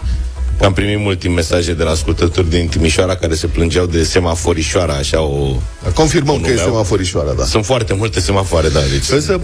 Că 0.59 0.65
Am 0.65 0.73
primit 0.73 0.99
multe 0.99 1.29
mesaje 1.29 1.75
de 1.75 1.83
la 1.83 1.91
ascultători 1.91 2.51
din 2.51 2.67
Timișoara 2.67 3.17
care 3.17 3.35
se 3.35 3.47
plângeau 3.47 3.87
de 3.87 4.03
semaforișoara, 4.03 4.95
așa 4.95 5.21
o... 5.21 5.57
Confirmăm 5.95 6.41
că 6.41 6.51
e 6.51 6.55
meu. 6.55 6.65
semaforișoara, 6.65 7.33
da. 7.33 7.45
Sunt 7.45 7.65
foarte 7.65 7.95
multe 7.95 8.21
semafoare, 8.21 8.69
da, 8.69 8.81
deci... 8.81 9.09
Însă, 9.11 9.41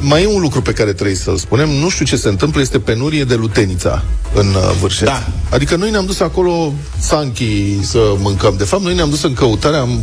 mai 0.00 0.22
e 0.22 0.26
un 0.26 0.40
lucru 0.40 0.62
pe 0.62 0.72
care 0.72 0.92
trebuie 0.92 1.16
să-l 1.16 1.36
spunem, 1.36 1.68
nu 1.68 1.88
știu 1.88 2.04
ce 2.04 2.16
se 2.16 2.28
întâmplă, 2.28 2.60
este 2.60 2.78
penurie 2.78 3.24
de 3.24 3.34
lutenița 3.34 4.02
în 4.34 4.46
uh, 4.46 4.76
Vârșet. 4.80 5.06
Da. 5.06 5.26
Adică 5.50 5.76
noi 5.76 5.90
ne-am 5.90 6.06
dus 6.06 6.20
acolo 6.20 6.72
Sanchi 7.00 7.76
să 7.82 7.98
mâncăm. 8.18 8.54
De 8.58 8.64
fapt, 8.64 8.82
noi 8.82 8.94
ne-am 8.94 9.10
dus 9.10 9.22
în 9.22 9.32
căutare, 9.32 9.76
am, 9.76 10.00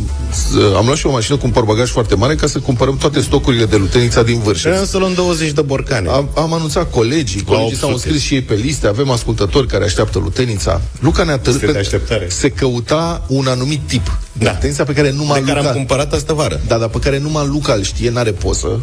am 0.76 0.84
luat 0.84 0.96
și 0.96 1.06
o 1.06 1.10
mașină 1.10 1.36
cu 1.36 1.46
un 1.46 1.52
portbagaj 1.52 1.90
foarte 1.90 2.14
mare 2.14 2.34
ca 2.34 2.46
să 2.46 2.58
cumpărăm 2.58 2.96
toate 2.96 3.20
stocurile 3.20 3.64
de 3.64 3.76
lutenița 3.76 4.22
din 4.22 4.38
Vârșet. 4.40 4.70
Vreau 4.70 4.84
să 4.84 4.98
luăm 4.98 5.12
20 5.14 5.50
de 5.50 5.60
borcane. 5.62 6.08
Am, 6.08 6.28
am 6.36 6.52
anunțat 6.52 6.90
colegii, 6.90 7.42
colegii 7.42 7.76
s-au 7.76 7.88
800. 7.88 7.92
înscris 7.92 8.22
și 8.22 8.34
ei 8.34 8.42
pe 8.42 8.54
liste, 8.54 8.86
avem 8.86 9.10
ascultători 9.10 9.66
care 9.66 9.84
așteaptă 9.84 10.18
lutenița. 10.18 10.80
Luca 11.00 11.22
ne-a 11.22 11.38
târât 11.38 11.60
Liste 11.60 11.66
de 11.66 11.72
pe- 11.72 11.78
așteptare. 11.78 12.26
Se 12.30 12.48
căuta 12.50 13.24
un 13.28 13.46
anumit 13.46 13.80
tip 13.86 14.18
de 14.32 14.44
Da. 14.44 14.50
lutenița 14.52 14.84
pe 14.84 14.92
care 14.92 15.10
numai 15.10 15.40
pe 15.40 15.46
care 15.46 15.58
Luca... 15.58 15.70
am 15.70 15.76
cumpărat 15.76 16.12
astă 16.12 16.32
vară. 16.32 16.60
Da, 16.66 16.78
dar 16.78 16.88
pe 16.88 16.98
care 16.98 17.18
numai 17.18 17.46
Luca 17.46 17.72
îl 17.72 17.82
știe, 17.82 18.10
n-are 18.10 18.30
poză. 18.32 18.82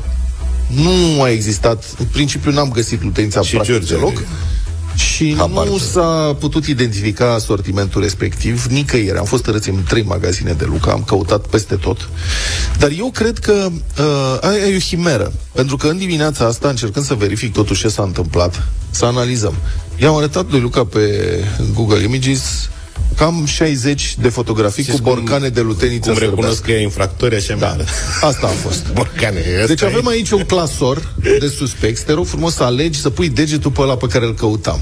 Nu 0.67 1.21
a 1.21 1.29
existat, 1.29 1.83
în 1.99 2.05
principiu 2.05 2.51
n-am 2.51 2.71
găsit 2.71 3.03
lutența 3.03 3.41
Și 3.41 3.51
practic 3.53 3.73
George. 3.73 3.93
deloc. 3.93 4.23
Și 4.95 5.35
Habar 5.37 5.65
nu 5.65 5.71
nu. 5.71 5.77
s-a 5.77 6.35
putut 6.39 6.65
identifica 6.65 7.37
sortimentul 7.37 8.01
respectiv 8.01 8.65
nicăieri. 8.65 9.17
Am 9.17 9.25
fost 9.25 9.43
tărăți 9.43 9.69
în 9.69 9.83
trei 9.87 10.03
magazine 10.03 10.51
de 10.51 10.65
Luca, 10.65 10.91
am 10.91 11.03
căutat 11.03 11.45
peste 11.47 11.75
tot. 11.75 12.09
Dar 12.77 12.89
eu 12.97 13.11
cred 13.11 13.39
că 13.39 13.67
uh, 13.99 14.37
aia 14.41 14.65
e 14.67 14.75
o 14.75 14.79
himeră. 14.79 15.33
Pentru 15.51 15.77
că 15.77 15.87
în 15.87 15.97
dimineața 15.97 16.45
asta, 16.45 16.69
încercând 16.69 17.05
să 17.05 17.13
verific 17.13 17.53
totuși 17.53 17.81
ce 17.81 17.87
s-a 17.87 18.03
întâmplat, 18.03 18.67
să 18.89 19.05
analizăm. 19.05 19.53
I-am 20.01 20.15
arătat 20.15 20.51
lui 20.51 20.59
Luca 20.59 20.85
pe 20.85 20.99
Google 21.73 22.03
Images 22.03 22.69
cam 23.17 23.45
60 23.45 24.15
de 24.21 24.29
fotografii 24.29 24.83
Știți 24.83 25.01
cu 25.01 25.09
cum- 25.09 25.13
borcane 25.23 25.47
de 25.49 25.61
luteniță 25.61 26.09
Cum 26.11 26.19
recunosc 26.19 26.39
sărbească. 26.55 26.65
că 26.65 26.71
e 26.71 26.81
infractori, 26.81 27.35
așa 27.35 27.55
Da, 27.55 27.73
mi-a 27.75 27.85
asta 28.21 28.47
a 28.47 28.67
fost. 28.67 28.85
Borcane, 28.93 29.39
ăsta 29.55 29.67
Deci 29.67 29.81
e. 29.81 29.85
avem 29.85 30.07
aici 30.07 30.29
un 30.31 30.43
clasor 30.45 31.13
de 31.39 31.47
suspecți. 31.57 32.05
Te 32.05 32.13
rog 32.13 32.25
frumos 32.25 32.53
să 32.53 32.63
alegi, 32.63 32.99
să 32.99 33.09
pui 33.09 33.29
degetul 33.29 33.71
pe 33.71 33.81
ăla 33.81 33.95
pe 33.97 34.07
care 34.07 34.25
îl 34.25 34.33
căutam. 34.33 34.79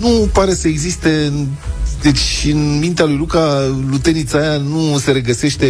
Nu 0.00 0.28
pare 0.32 0.54
să 0.54 0.68
existe... 0.68 1.32
Deci, 2.02 2.44
în 2.52 2.78
mintea 2.78 3.04
lui 3.04 3.16
Luca, 3.16 3.74
lutenița 3.90 4.38
aia 4.38 4.56
nu 4.56 4.98
se 4.98 5.10
regăsește 5.10 5.66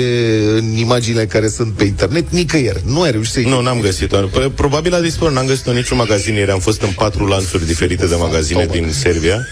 în 0.57 0.77
imaginile 0.77 1.27
care 1.27 1.49
sunt 1.49 1.73
pe 1.73 1.85
internet 1.85 2.31
nicăieri. 2.31 2.83
Nu 2.85 3.01
ai 3.03 3.11
reușit 3.11 3.33
să 3.33 3.41
Nu, 3.41 3.61
n-am 3.61 3.81
găsit-o. 3.81 4.17
P- 4.29 4.55
Probabil 4.55 4.95
a 4.95 5.01
dispărut. 5.01 5.35
N-am 5.35 5.47
găsit-o 5.47 5.71
în 5.71 5.77
niciun 5.77 5.97
magazin. 5.97 6.35
Ieri 6.35 6.51
am 6.51 6.59
fost 6.59 6.83
în 6.83 6.91
patru 6.97 7.27
lanțuri 7.27 7.67
diferite 7.67 8.07
de 8.07 8.15
magazine 8.15 8.59
Fantomă. 8.59 8.85
din 8.85 8.93
Serbia 8.93 9.47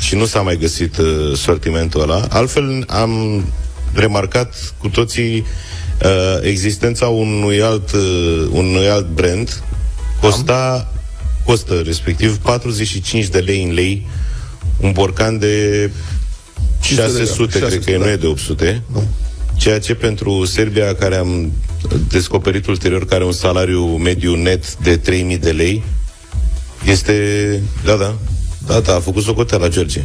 și 0.00 0.14
nu 0.14 0.24
s-a 0.24 0.40
mai 0.40 0.56
găsit 0.56 0.96
uh, 0.96 1.06
sortimentul 1.36 2.00
ăla. 2.00 2.26
Altfel 2.28 2.84
am 2.86 3.44
remarcat 3.92 4.74
cu 4.78 4.88
toții 4.88 5.44
uh, 6.02 6.38
existența 6.42 7.06
unui 7.06 7.62
alt, 7.62 7.92
uh, 7.92 8.46
unui 8.50 8.88
alt 8.88 9.06
brand 9.08 9.62
costa, 10.20 10.92
costă 11.44 11.82
respectiv 11.84 12.36
45 12.38 13.26
de 13.26 13.38
lei 13.38 13.62
în 13.62 13.72
lei 13.74 14.06
un 14.80 14.92
borcan 14.92 15.38
de 15.38 15.90
600, 16.80 17.58
cred 17.58 17.84
că 17.84 17.90
e, 17.90 17.96
nu 17.96 18.08
e 18.08 18.16
de 18.16 18.26
800. 18.26 18.82
Nu. 18.92 19.04
Ceea 19.56 19.78
ce 19.78 19.94
pentru 19.94 20.44
Serbia, 20.44 20.94
care 20.94 21.16
am 21.16 21.52
descoperit 22.08 22.66
ulterior 22.66 23.06
că 23.06 23.14
are 23.14 23.24
un 23.24 23.32
salariu 23.32 23.84
mediu 23.84 24.34
net 24.34 24.76
de 24.76 24.96
3000 24.96 25.38
de 25.38 25.50
lei, 25.50 25.82
este... 26.84 27.14
Da, 27.84 27.94
da. 27.94 28.14
Da, 28.66 28.80
da, 28.80 28.94
a 28.94 29.00
făcut 29.00 29.22
socoteala, 29.22 29.68
George. 29.68 30.02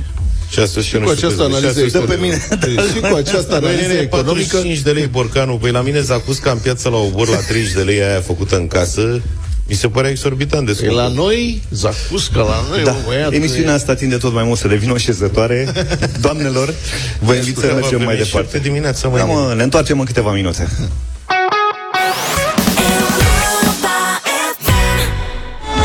Și, 0.49 0.59
asta 0.59 0.81
și 0.81 0.97
cu 0.97 1.09
această 1.09 1.43
analiză 1.43 1.85
Dă 1.91 1.99
pe 1.99 2.17
mine. 2.21 2.47
Și 2.93 2.99
cu 2.99 3.15
această 3.15 3.55
analiză 3.55 3.91
economică 3.91 4.07
45 4.07 4.79
de 4.79 4.91
lei 4.91 5.07
borcanul. 5.07 5.57
Păi 5.57 5.71
la 5.71 5.81
mine 5.81 6.01
Zacusca 6.01 6.51
în 6.51 6.57
piață 6.57 6.89
la 6.89 6.97
obor 6.97 7.27
la 7.27 7.35
30 7.35 7.73
de 7.73 7.81
lei 7.81 8.03
aia 8.03 8.21
făcută 8.21 8.55
în 8.55 8.67
casă. 8.67 9.21
Mi 9.67 9.75
se 9.75 9.87
părea 9.87 10.09
exorbitant 10.09 10.65
de 10.65 10.71
E 10.71 10.75
scump. 10.75 10.91
la 10.91 11.07
noi, 11.07 11.61
Zacusca, 11.71 12.39
la 12.41 12.63
noi, 12.69 12.83
Da, 12.83 12.91
da. 12.91 12.97
băiat, 13.05 13.31
emisiunea 13.33 13.73
asta 13.73 13.93
tinde 13.93 14.17
tot 14.17 14.33
mai 14.33 14.43
mult 14.43 14.59
să 14.59 14.67
devină 14.67 14.91
o 14.93 14.97
șezătoare. 14.97 15.73
Doamnelor, 16.21 16.73
vă 17.19 17.33
invit 17.33 17.57
să 17.57 17.71
mergem 17.73 18.01
mai 18.03 18.17
departe. 18.17 18.47
Pe 18.51 18.59
dimineața, 18.59 19.09
Da, 19.09 19.23
mai 19.23 19.35
mă, 19.35 19.53
ne 19.55 19.63
întoarcem 19.63 19.99
în 19.99 20.05
câteva 20.05 20.31
minute. 20.31 20.67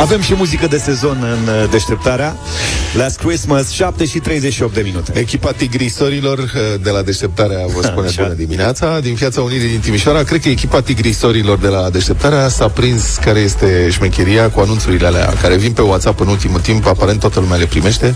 Avem 0.00 0.20
și 0.20 0.34
muzică 0.34 0.66
de 0.66 0.78
sezon 0.78 1.16
în 1.22 1.54
uh, 1.54 1.70
deșteptarea. 1.70 2.36
Last 2.96 3.18
Christmas, 3.18 3.70
7 3.70 4.04
și 4.04 4.18
38 4.18 4.74
de 4.74 4.80
minute. 4.80 5.18
Echipa 5.18 5.52
tigrisorilor 5.52 6.38
uh, 6.38 6.50
de 6.82 6.90
la 6.90 7.02
deșteptarea 7.02 7.58
vă 7.74 7.82
spune 7.86 8.06
Așa. 8.06 8.22
bună 8.22 8.34
dimineața 8.34 9.00
din 9.00 9.14
Piața 9.14 9.40
Unirii 9.40 9.68
din 9.68 9.80
Timișoara. 9.80 10.22
Cred 10.22 10.40
că 10.40 10.48
echipa 10.48 10.80
tigrisorilor 10.80 11.58
de 11.58 11.66
la 11.68 11.90
deșteptarea 11.90 12.48
s-a 12.48 12.68
prins 12.68 13.16
care 13.24 13.38
este 13.38 13.88
șmecheria 13.90 14.50
cu 14.50 14.60
anunțurile 14.60 15.06
alea 15.06 15.32
care 15.42 15.56
vin 15.56 15.72
pe 15.72 15.82
WhatsApp 15.82 16.20
în 16.20 16.26
ultimul 16.28 16.60
timp, 16.60 16.86
aparent 16.86 17.20
toată 17.20 17.40
lumea 17.40 17.56
le 17.56 17.66
primește 17.66 18.14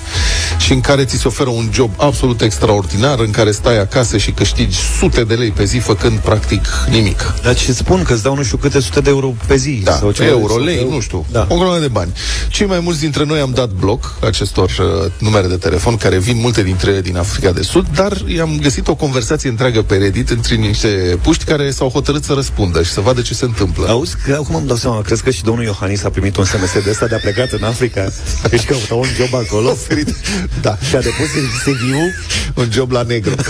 și 0.59 0.73
în 0.73 0.81
care 0.81 1.05
ți 1.05 1.17
se 1.17 1.29
oferă 1.29 1.49
un 1.51 1.69
job 1.73 1.91
absolut 1.97 2.41
extraordinar 2.41 3.19
în 3.19 3.31
care 3.31 3.51
stai 3.51 3.81
acasă 3.81 4.17
și 4.17 4.31
câștigi 4.31 4.77
sute 4.99 5.25
de 5.25 5.35
lei 5.35 5.51
pe 5.51 5.65
zi 5.65 5.79
făcând 5.79 6.19
practic 6.19 6.65
nimic. 6.91 7.35
Dar 7.43 7.55
ce 7.55 7.73
spun, 7.73 8.03
că 8.03 8.13
îți 8.13 8.23
dau 8.23 8.35
nu 8.37 8.43
știu 8.43 8.57
câte 8.57 8.81
sute 8.81 9.01
de 9.01 9.11
euro 9.11 9.35
pe 9.47 9.57
zi. 9.57 9.81
Da, 9.85 9.93
sau 9.93 10.11
ceva 10.11 10.29
euro, 10.29 10.55
de- 10.55 10.61
lei, 10.65 10.87
nu 10.91 11.01
știu, 11.01 11.27
Da. 11.31 11.47
o 11.49 11.57
grămadă 11.57 11.81
de 11.81 11.89
bani. 11.89 12.13
Cei 12.49 12.67
mai 12.67 12.81
mulți 12.81 13.01
dintre 13.01 13.25
noi 13.25 13.41
am 13.41 13.51
dat 13.55 13.69
bloc 13.71 14.15
acestor 14.25 14.69
uh, 14.70 14.70
numere 15.19 15.47
de 15.47 15.57
telefon, 15.57 15.97
care 15.97 16.19
vin 16.19 16.37
multe 16.37 16.63
dintre 16.63 16.91
ele 16.91 17.01
din 17.01 17.17
Africa 17.17 17.51
de 17.51 17.63
Sud, 17.63 17.87
dar 17.95 18.17
i-am 18.27 18.59
găsit 18.63 18.89
o 18.89 18.95
conversație 18.95 19.49
întreagă 19.49 19.83
pe 19.83 19.97
Reddit 19.97 20.31
între 20.31 20.55
niște 20.55 21.19
puști 21.23 21.45
care 21.45 21.71
s-au 21.71 21.89
hotărât 21.89 22.25
să 22.25 22.33
răspundă 22.33 22.83
și 22.83 22.91
să 22.91 23.01
vadă 23.01 23.21
ce 23.21 23.35
se 23.35 23.45
întâmplă. 23.45 23.89
Auzi, 23.89 24.15
că 24.25 24.33
acum 24.35 24.55
îmi 24.55 24.67
dau 24.67 24.77
seama, 24.77 25.03
crezi 25.03 25.23
că 25.23 25.31
și 25.31 25.43
domnul 25.43 25.65
Iohannis 25.65 26.05
a 26.05 26.11
primit 26.11 26.37
un 26.37 26.45
SMS 26.45 26.73
de 26.85 26.91
ăsta 26.91 27.07
de 27.07 27.15
a 27.15 27.19
plecat 27.19 27.51
în 27.51 27.63
Africa? 27.63 28.13
Deci 28.51 28.65
căuta 28.65 28.95
un 28.95 29.07
job 29.17 29.35
acolo? 29.35 29.69
Oferit. 29.81 30.15
Da, 30.61 30.79
Și 30.89 30.97
a 30.97 31.01
depus 31.01 31.27
CV-ul? 31.65 32.13
un 32.55 32.69
job 32.73 32.91
la 32.91 33.03
negru. 33.03 33.35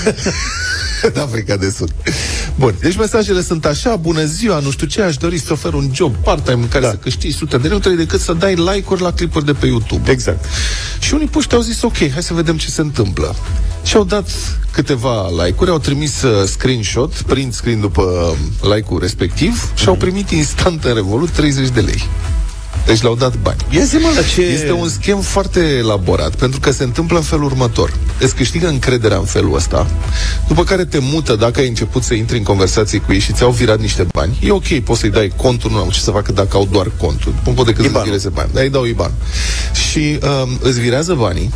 în 1.15 1.21
Africa 1.21 1.57
de 1.57 1.71
Sud. 1.77 1.93
Bun, 2.59 2.75
deci 2.81 2.97
mesajele 2.97 3.43
sunt 3.43 3.65
așa, 3.65 3.97
bună 3.97 4.25
ziua, 4.25 4.59
nu 4.59 4.71
știu 4.71 4.87
ce, 4.87 5.03
aș 5.03 5.17
dori 5.17 5.39
să 5.39 5.53
ofer 5.53 5.73
un 5.73 5.91
job 5.95 6.15
part-time 6.15 6.63
în 6.63 6.69
care 6.69 6.85
Da. 6.85 6.91
să 6.91 6.97
câștigi 6.97 7.37
sute 7.37 7.57
de 7.57 7.63
lei, 7.63 7.71
nu 7.73 7.79
trebuie 7.79 8.05
decât 8.05 8.21
să 8.21 8.33
dai 8.33 8.55
like-uri 8.55 9.01
la 9.03 9.13
clipuri 9.13 9.45
de 9.45 9.53
pe 9.53 9.67
YouTube. 9.67 10.11
Exact. 10.11 10.45
Și 11.01 11.15
unii 11.15 11.27
puști 11.27 11.55
au 11.55 11.61
zis, 11.61 11.83
ok, 11.83 11.97
hai 11.97 12.23
să 12.23 12.35
vedem 12.35 12.57
ce 12.57 12.71
se 12.71 12.81
întâmplă. 12.81 13.35
Și 13.85 13.97
au 13.97 14.05
dat 14.05 14.29
câteva 14.73 15.29
like-uri, 15.45 15.71
au 15.71 15.79
trimis 15.79 16.23
uh, 16.23 16.49
screenshot, 16.49 17.13
print 17.13 17.55
screen 17.55 17.81
după 17.81 18.03
uh, 18.03 18.37
like-ul 18.75 19.01
respectiv 19.01 19.73
și 19.75 19.89
au 19.89 19.95
primit 19.95 20.31
instant 20.31 20.85
în 20.85 20.95
Revolut 20.95 21.31
30 21.31 21.69
de 21.69 21.81
lei. 21.81 22.03
Deci 22.87 23.03
le-au 23.03 23.15
dat 23.15 23.37
bani. 23.37 23.57
Ia 23.71 23.85
zi, 23.85 23.97
mă, 23.97 24.09
la 24.15 24.23
ce... 24.23 24.43
Este 24.43 24.73
un 24.73 24.89
schemb 24.89 25.23
foarte 25.23 25.61
elaborat, 25.61 26.35
pentru 26.35 26.61
că 26.61 26.71
se 26.71 26.83
întâmplă 26.85 27.17
în 27.17 27.23
felul 27.23 27.45
următor. 27.45 27.93
Îți 28.21 28.35
câștigă 28.35 28.69
încrederea 28.69 29.17
în 29.17 29.25
felul 29.25 29.55
ăsta, 29.55 29.87
după 30.49 30.65
care 30.65 30.85
te 30.85 30.99
mută 30.99 31.37
dacă 31.37 31.61
ai 31.61 31.69
început 31.69 32.03
să 32.03 32.15
intri 32.15 32.37
în 32.37 32.43
conversații 32.43 33.01
cu 33.01 33.13
ei 33.13 33.19
și 33.19 33.33
ți-au 33.33 33.51
virat 33.51 33.81
niște 33.81 34.07
bani. 34.13 34.39
E 34.43 34.51
ok, 34.51 34.79
poți 34.85 35.01
să-i 35.01 35.11
dai 35.11 35.33
contul, 35.37 35.71
nu 35.71 35.77
am 35.77 35.89
ce 35.89 36.01
să 36.01 36.11
facă 36.11 36.33
dacă 36.33 36.57
au 36.57 36.69
doar 36.73 36.91
contul. 36.97 37.35
Nu 37.45 37.53
pot 37.53 37.67
decât 37.67 37.83
să 37.83 37.89
IBAN-ul. 37.89 38.07
vireze 38.07 38.29
bani. 38.29 38.51
Dar 38.53 38.63
îi 38.63 38.71
dau 38.71 38.85
IBAN. 38.85 39.13
Și 39.91 40.19
um, 40.23 40.59
îți 40.63 40.81
virează 40.81 41.15
banii, 41.15 41.51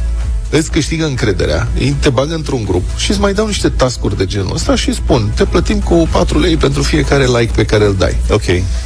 îți 0.58 0.70
câștigă 0.70 1.04
încrederea, 1.04 1.68
ei 1.78 1.96
te 2.00 2.10
bagă 2.10 2.34
într-un 2.34 2.64
grup 2.64 2.96
și 2.96 3.10
îți 3.10 3.20
mai 3.20 3.34
dau 3.34 3.46
niște 3.46 3.68
tascuri 3.68 4.16
de 4.16 4.26
genul 4.26 4.54
ăsta 4.54 4.74
și 4.74 4.88
îți 4.88 4.98
spun, 4.98 5.32
te 5.34 5.44
plătim 5.44 5.78
cu 5.78 6.08
4 6.12 6.38
lei 6.38 6.56
pentru 6.56 6.82
fiecare 6.82 7.26
like 7.26 7.52
pe 7.54 7.64
care 7.64 7.84
îl 7.84 7.94
dai. 7.94 8.16
Ok. 8.30 8.42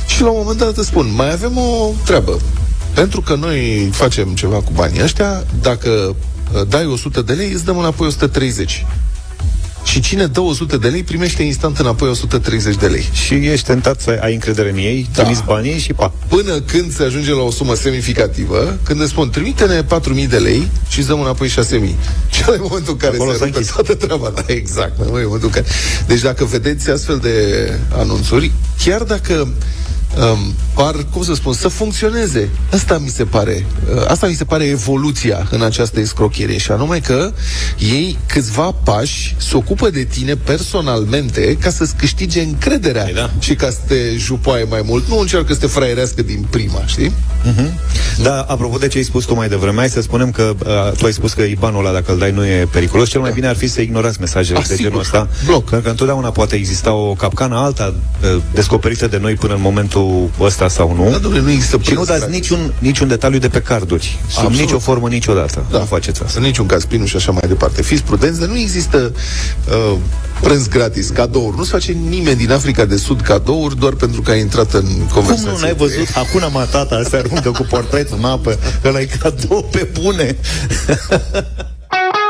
Și 0.07 0.23
la 0.23 0.29
un 0.29 0.39
moment 0.39 0.59
dat 0.59 0.77
îți 0.77 0.87
spun, 0.87 1.13
mai 1.15 1.33
avem 1.33 1.57
o 1.57 1.93
treabă. 2.05 2.39
Pentru 2.95 3.21
că 3.21 3.35
noi 3.35 3.89
facem 3.93 4.29
ceva 4.35 4.57
cu 4.57 4.73
banii 4.75 5.03
ăștia, 5.03 5.45
dacă 5.63 5.91
uh, 6.55 6.61
dai 6.69 6.87
100 6.87 7.23
de 7.23 7.33
lei, 7.33 7.53
îți 7.53 7.65
dăm 7.65 7.79
înapoi 7.79 8.07
130. 8.07 8.87
Și 9.85 10.01
cine 10.01 10.27
dă 10.27 10.41
100 10.41 10.77
de 10.77 10.89
lei, 10.89 11.03
primește 11.03 11.43
instant 11.43 11.79
înapoi 11.79 12.09
130 12.09 12.77
de 12.77 12.87
lei. 12.87 13.09
Și 13.13 13.35
ești 13.35 13.67
tentat 13.67 14.01
să 14.01 14.19
ai 14.23 14.33
încredere 14.35 14.71
în 14.71 14.77
ei, 14.77 15.09
Da. 15.15 15.23
trimiți 15.23 15.43
banii 15.45 15.79
și 15.79 15.93
pa. 15.93 16.13
Până 16.29 16.61
când 16.61 16.93
se 16.93 17.03
ajunge 17.03 17.31
la 17.35 17.41
o 17.43 17.51
sumă 17.51 17.75
semnificativă, 17.75 18.79
când 18.83 19.01
îți 19.01 19.11
spun, 19.11 19.31
trimite-ne 19.31 19.83
4.000 19.83 20.29
de 20.29 20.37
lei 20.39 20.69
și 20.89 20.99
îți 20.99 21.09
dăm 21.09 21.21
înapoi 21.21 21.49
6.000. 21.49 21.53
Și 22.35 22.43
ăla 22.47 22.57
e 22.57 22.61
momentul 22.61 22.93
în 22.93 22.97
care 22.97 23.15
Acolo 23.15 23.31
se 23.33 23.37
s-a 23.39 23.45
rupe 23.45 23.57
închis. 23.59 23.73
toată 23.73 23.95
treaba. 23.95 24.33
Da, 24.35 24.43
exact. 24.47 25.01
ăla 25.01 25.21
e 25.21 25.25
momentul 25.25 25.51
în 25.55 25.63
care... 25.63 25.67
Deci 26.07 26.21
dacă 26.21 26.45
vedeți 26.45 26.91
astfel 26.91 27.19
de 27.19 27.35
anunțuri, 27.97 28.53
chiar 28.85 29.03
dacă 29.03 29.49
um, 30.17 30.55
par, 30.75 30.95
cum 31.13 31.23
să 31.23 31.35
spun, 31.35 31.53
să 31.53 31.69
funcționeze. 31.69 32.49
Asta 32.73 32.99
mi 32.99 33.09
se 33.09 33.25
pare, 33.25 33.67
uh, 33.95 34.05
asta 34.09 34.27
mi 34.27 34.35
se 34.35 34.45
pare 34.45 34.65
evoluția 34.65 35.47
în 35.51 35.63
această 35.63 36.01
escrocherie 36.01 36.59
și 36.59 36.71
anume 36.71 36.99
că 36.99 37.33
ei 37.79 38.19
câțiva 38.27 38.75
pași 38.83 39.35
se 39.39 39.57
ocupă 39.57 39.91
de 39.91 40.05
tine 40.05 40.35
personalmente 40.35 41.57
ca 41.61 41.71
să-ți 41.71 41.95
câștige 41.97 42.41
încrederea 42.41 43.03
Păi 43.03 43.13
da. 43.15 43.31
și 43.39 43.55
ca 43.55 43.71
să 43.71 43.79
te 43.87 44.17
jupoaie 44.17 44.65
mai 44.65 44.83
mult. 44.85 45.09
Nu 45.09 45.19
încearcă 45.19 45.53
să 45.53 45.59
te 45.59 45.67
fraierească 45.67 46.23
din 46.23 46.47
prima, 46.51 46.83
știi? 46.87 47.13
Da, 48.23 48.41
apropo 48.49 48.77
de 48.79 48.89
ce 48.89 48.99
ai 48.99 49.05
spus 49.05 49.25
tu 49.25 49.35
mai 49.35 49.49
devreme, 49.49 49.79
hai 49.79 49.89
să 49.89 50.01
spunem 50.01 50.31
că 50.31 50.55
uh, 50.67 50.97
tu 50.99 51.05
ai 51.05 51.13
spus 51.13 51.33
că 51.33 51.43
IBAN-ul 51.43 51.85
ăla, 51.87 51.93
dacă 51.93 52.13
îl 52.13 52.19
dai, 52.19 52.31
nu 52.31 52.47
e 52.47 52.69
periculos. 52.73 53.09
Cel 53.09 53.21
mai 53.21 53.33
bine 53.33 53.47
ar 53.47 53.57
fi 53.57 53.67
să 53.69 53.81
ignorați 53.81 54.21
mesajele 54.21 54.59
Ah, 54.59 54.65
de 54.67 54.75
sigur. 54.75 54.89
genul 54.89 55.01
ăsta. 55.05 55.29
Bloc. 55.45 55.65
Pentru 55.65 55.81
că 55.81 55.89
întotdeauna 55.89 56.31
poate 56.31 56.55
exista 56.57 56.93
o 56.93 57.13
capcană 57.13 57.57
alta 57.57 57.95
uh, 58.23 58.43
descoperită 58.55 59.07
de 59.07 59.19
noi 59.19 59.35
până 59.35 59.55
în 59.55 59.61
momentul 59.61 59.98
ăsta 60.41 60.69
sau 60.69 60.95
nu. 60.95 61.11
Da, 61.11 61.19
domnule, 61.19 61.43
nu 61.43 61.51
există 61.51 61.79
și 61.81 61.89
nu 61.89 61.95
prânz 61.95 62.07
dați 62.07 62.19
gratis. 62.21 62.37
niciun, 62.37 62.73
niciun 62.79 63.09
detaliu 63.09 63.39
de 63.39 63.49
pe 63.49 63.61
carduri. 63.61 64.19
Sub 64.29 64.39
Absolut. 64.39 64.59
nicio 64.59 64.79
formă, 64.79 65.09
niciodată. 65.09 65.65
Da. 65.71 65.79
Nu 65.79 65.85
faceți 65.85 66.23
asta. 66.25 66.39
În 66.39 66.45
niciun 66.45 66.67
caz, 66.67 66.85
pinul 66.85 67.07
și 67.07 67.17
așa 67.17 67.33
mai 67.33 67.43
departe. 67.49 67.83
Fiți 67.83 68.03
prudenți, 68.03 68.41
dar 68.41 68.49
nu 68.49 68.59
există 68.59 69.13
uh, 69.69 69.97
prânz 70.41 70.69
gratis, 70.69 71.09
cadouri. 71.09 71.57
Nu 71.57 71.65
se 71.65 71.71
face 71.71 71.93
nimeni 72.09 72.37
din 72.37 72.53
Africa 72.53 72.85
de 72.85 72.97
Sud 72.97 73.21
cadouri 73.21 73.79
doar 73.79 73.93
pentru 73.93 74.23
că 74.23 74.31
a 74.31 74.35
intrat 74.35 74.73
în 74.73 74.87
conversație. 75.13 75.51
Cum 75.51 75.53
nu 75.53 75.59
n-ai 75.59 75.77
cu 75.77 75.83
ei. 75.83 75.89
văzut? 75.89 76.17
Acuna 76.17 76.49
Matata 76.49 77.03
se 77.09 77.17
aruncă 77.17 77.51
cu 77.51 77.67
portretul 77.71 78.17
în 78.19 78.25
apă. 78.25 78.59
Ăla 78.85 79.01
e 79.01 79.09
cadou 79.21 79.69
pe 79.71 79.89
bune. 80.01 80.37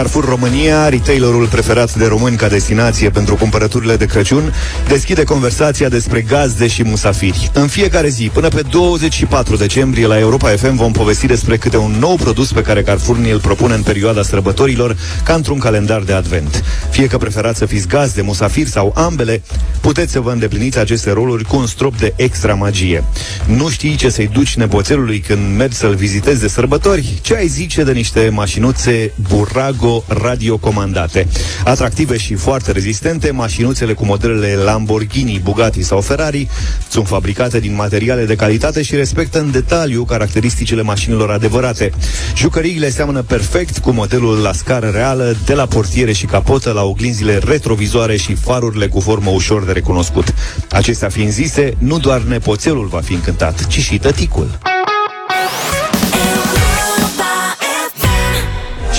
Carrefour 0.00 0.24
România, 0.24 0.88
retailerul 0.88 1.46
preferat 1.46 1.94
de 1.94 2.06
români 2.06 2.36
ca 2.36 2.48
destinație 2.48 3.10
pentru 3.10 3.34
cumpărăturile 3.34 3.96
de 3.96 4.04
Crăciun, 4.04 4.54
deschide 4.88 5.24
conversația 5.24 5.88
despre 5.88 6.20
gazde 6.20 6.66
și 6.66 6.84
musafiri. 6.84 7.50
În 7.54 7.66
fiecare 7.66 8.08
zi, 8.08 8.30
până 8.32 8.48
pe 8.48 8.62
24 8.70 9.56
decembrie, 9.56 10.06
la 10.06 10.18
Europa 10.18 10.48
FM 10.48 10.76
vom 10.76 10.92
povesti 10.92 11.26
despre 11.26 11.56
câte 11.56 11.76
un 11.76 11.96
nou 11.98 12.16
produs 12.16 12.52
pe 12.52 12.62
care 12.62 12.82
Carrefour 12.82 13.16
ne 13.16 13.30
îl 13.30 13.40
propune 13.40 13.74
în 13.74 13.82
perioada 13.82 14.22
sărbătorilor, 14.22 14.96
ca 15.24 15.34
într-un 15.34 15.58
calendar 15.58 16.02
de 16.02 16.12
advent. 16.12 16.64
Fie 16.90 17.06
că 17.06 17.18
preferați 17.18 17.58
să 17.58 17.66
fiți 17.66 17.88
gazde, 17.88 18.22
musafiri 18.22 18.70
sau 18.70 18.92
ambele, 18.96 19.42
puteți 19.80 20.12
să 20.12 20.20
vă 20.20 20.30
îndepliniți 20.30 20.78
aceste 20.78 21.12
roluri 21.12 21.44
cu 21.44 21.56
un 21.56 21.66
strop 21.66 21.98
de 21.98 22.12
extra 22.16 22.54
magie. 22.54 23.04
Nu 23.46 23.68
știi 23.68 23.96
ce 23.96 24.08
să-i 24.10 24.30
duci 24.32 24.56
nepoțelului 24.56 25.18
când 25.18 25.56
mergi 25.56 25.76
să-l 25.76 25.94
vizitezi 25.94 26.40
de 26.40 26.48
sărbători? 26.48 27.18
Ce 27.22 27.36
ai 27.36 27.46
zice 27.46 27.82
de 27.82 27.92
niște 27.92 28.30
mașinuțe 28.32 29.12
Burago 29.28 29.89
radiocomandate? 30.06 31.28
Atractive 31.64 32.16
și 32.16 32.34
foarte 32.34 32.72
rezistente, 32.72 33.30
mașinuțele 33.30 33.92
cu 33.92 34.04
modelele 34.04 34.54
Lamborghini, 34.54 35.40
Bugatti 35.44 35.82
sau 35.82 36.00
Ferrari 36.00 36.48
sunt 36.88 37.06
fabricate 37.06 37.60
din 37.60 37.74
materiale 37.74 38.24
de 38.24 38.34
calitate 38.34 38.82
și 38.82 38.94
respectă 38.94 39.38
în 39.38 39.50
detaliu 39.50 40.04
caracteristicile 40.04 40.82
mașinilor 40.82 41.30
adevărate. 41.30 41.90
Jucăriile 42.36 42.90
seamănă 42.90 43.22
perfect 43.22 43.78
cu 43.78 43.90
modelul 43.90 44.38
la 44.38 44.52
scară 44.52 44.88
reală, 44.88 45.36
de 45.44 45.54
la 45.54 45.66
portiere 45.66 46.12
și 46.12 46.26
capotă 46.26 46.72
la 46.72 46.82
oglinzile 46.82 47.40
retrovizoare 47.44 48.16
și 48.16 48.34
farurile 48.34 48.86
cu 48.88 49.00
formă 49.00 49.30
ușor 49.30 49.64
de 49.64 49.72
recunoscut. 49.72 50.34
Acestea 50.70 51.08
fiind 51.08 51.30
zise, 51.30 51.74
nu 51.78 51.98
doar 51.98 52.20
nepoțelul 52.20 52.86
va 52.86 53.00
fi 53.00 53.12
încântat, 53.12 53.66
ci 53.66 53.78
și 53.78 53.98
tăticul. 53.98 54.79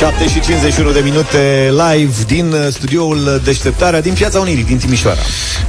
7 0.02 0.28
și 0.28 0.40
51 0.40 0.92
de 0.92 1.00
minute 1.00 1.72
live 1.72 2.14
din 2.28 2.56
studioul 2.70 3.42
Deșteptarea 3.44 4.02
din 4.02 4.14
Piața 4.14 4.40
Unirii, 4.40 4.64
din 4.64 4.78
Timișoara. 4.78 5.20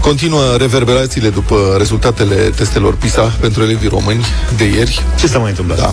Continuă 0.01 0.57
reverberațiile 0.57 1.29
după 1.29 1.75
rezultatele 1.79 2.35
testelor 2.35 2.97
PISA 2.97 3.33
pentru 3.41 3.63
elevii 3.63 3.89
români 3.89 4.25
de 4.57 4.65
ieri. 4.65 5.03
Ce 5.19 5.27
s-a 5.27 5.39
mai 5.39 5.49
întâmplat? 5.49 5.79
Da. 5.79 5.93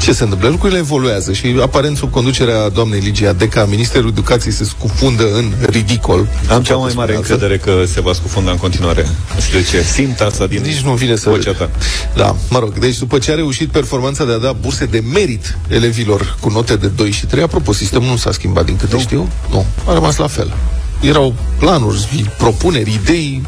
Ce 0.00 0.12
se 0.12 0.22
întâmplă? 0.22 0.48
Lucrurile 0.48 0.78
evoluează 0.78 1.32
și 1.32 1.56
aparent 1.62 1.96
sub 1.96 2.10
conducerea 2.10 2.68
doamnei 2.68 3.00
Ligia 3.00 3.32
Deca, 3.32 3.64
Ministerul 3.64 4.08
Educației 4.08 4.52
se 4.52 4.64
scufundă 4.64 5.34
în 5.34 5.52
ridicol. 5.68 6.28
Am 6.50 6.62
cea 6.62 6.76
mai 6.76 6.92
mare 6.96 7.16
încredere 7.16 7.56
că 7.56 7.82
se 7.86 8.00
va 8.00 8.12
scufunda 8.12 8.50
în 8.50 8.56
continuare. 8.56 9.06
Nu 9.34 9.40
știu 9.40 9.58
de 9.58 9.64
ce. 9.64 9.82
Simt 9.82 10.20
asta 10.20 10.46
din 10.46 10.62
Nici 10.62 10.80
nu 10.80 10.92
vine 10.92 11.16
să... 11.16 11.28
vocea 11.30 11.52
ta. 11.52 11.70
Da, 12.14 12.36
mă 12.50 12.58
rog, 12.58 12.78
deci 12.78 12.98
după 12.98 13.18
ce 13.18 13.30
a 13.30 13.34
reușit 13.34 13.68
performanța 13.68 14.24
de 14.24 14.32
a 14.32 14.38
da 14.38 14.52
burse 14.52 14.84
de 14.84 15.02
merit 15.12 15.58
elevilor 15.68 16.36
cu 16.40 16.50
note 16.50 16.76
de 16.76 16.86
2 16.86 17.10
și 17.10 17.26
3, 17.26 17.42
apropo, 17.42 17.72
sistemul 17.72 18.08
nu 18.08 18.16
s-a 18.16 18.32
schimbat 18.32 18.64
din 18.64 18.76
câte 18.76 18.94
Nu. 18.94 19.00
știu. 19.00 19.28
Nu, 19.50 19.66
a 19.86 19.92
rămas 19.92 20.16
la 20.16 20.26
fel. 20.26 20.52
Erau 21.00 21.34
planuri, 21.58 22.30
propuneri, 22.38 23.00
idei, 23.02 23.42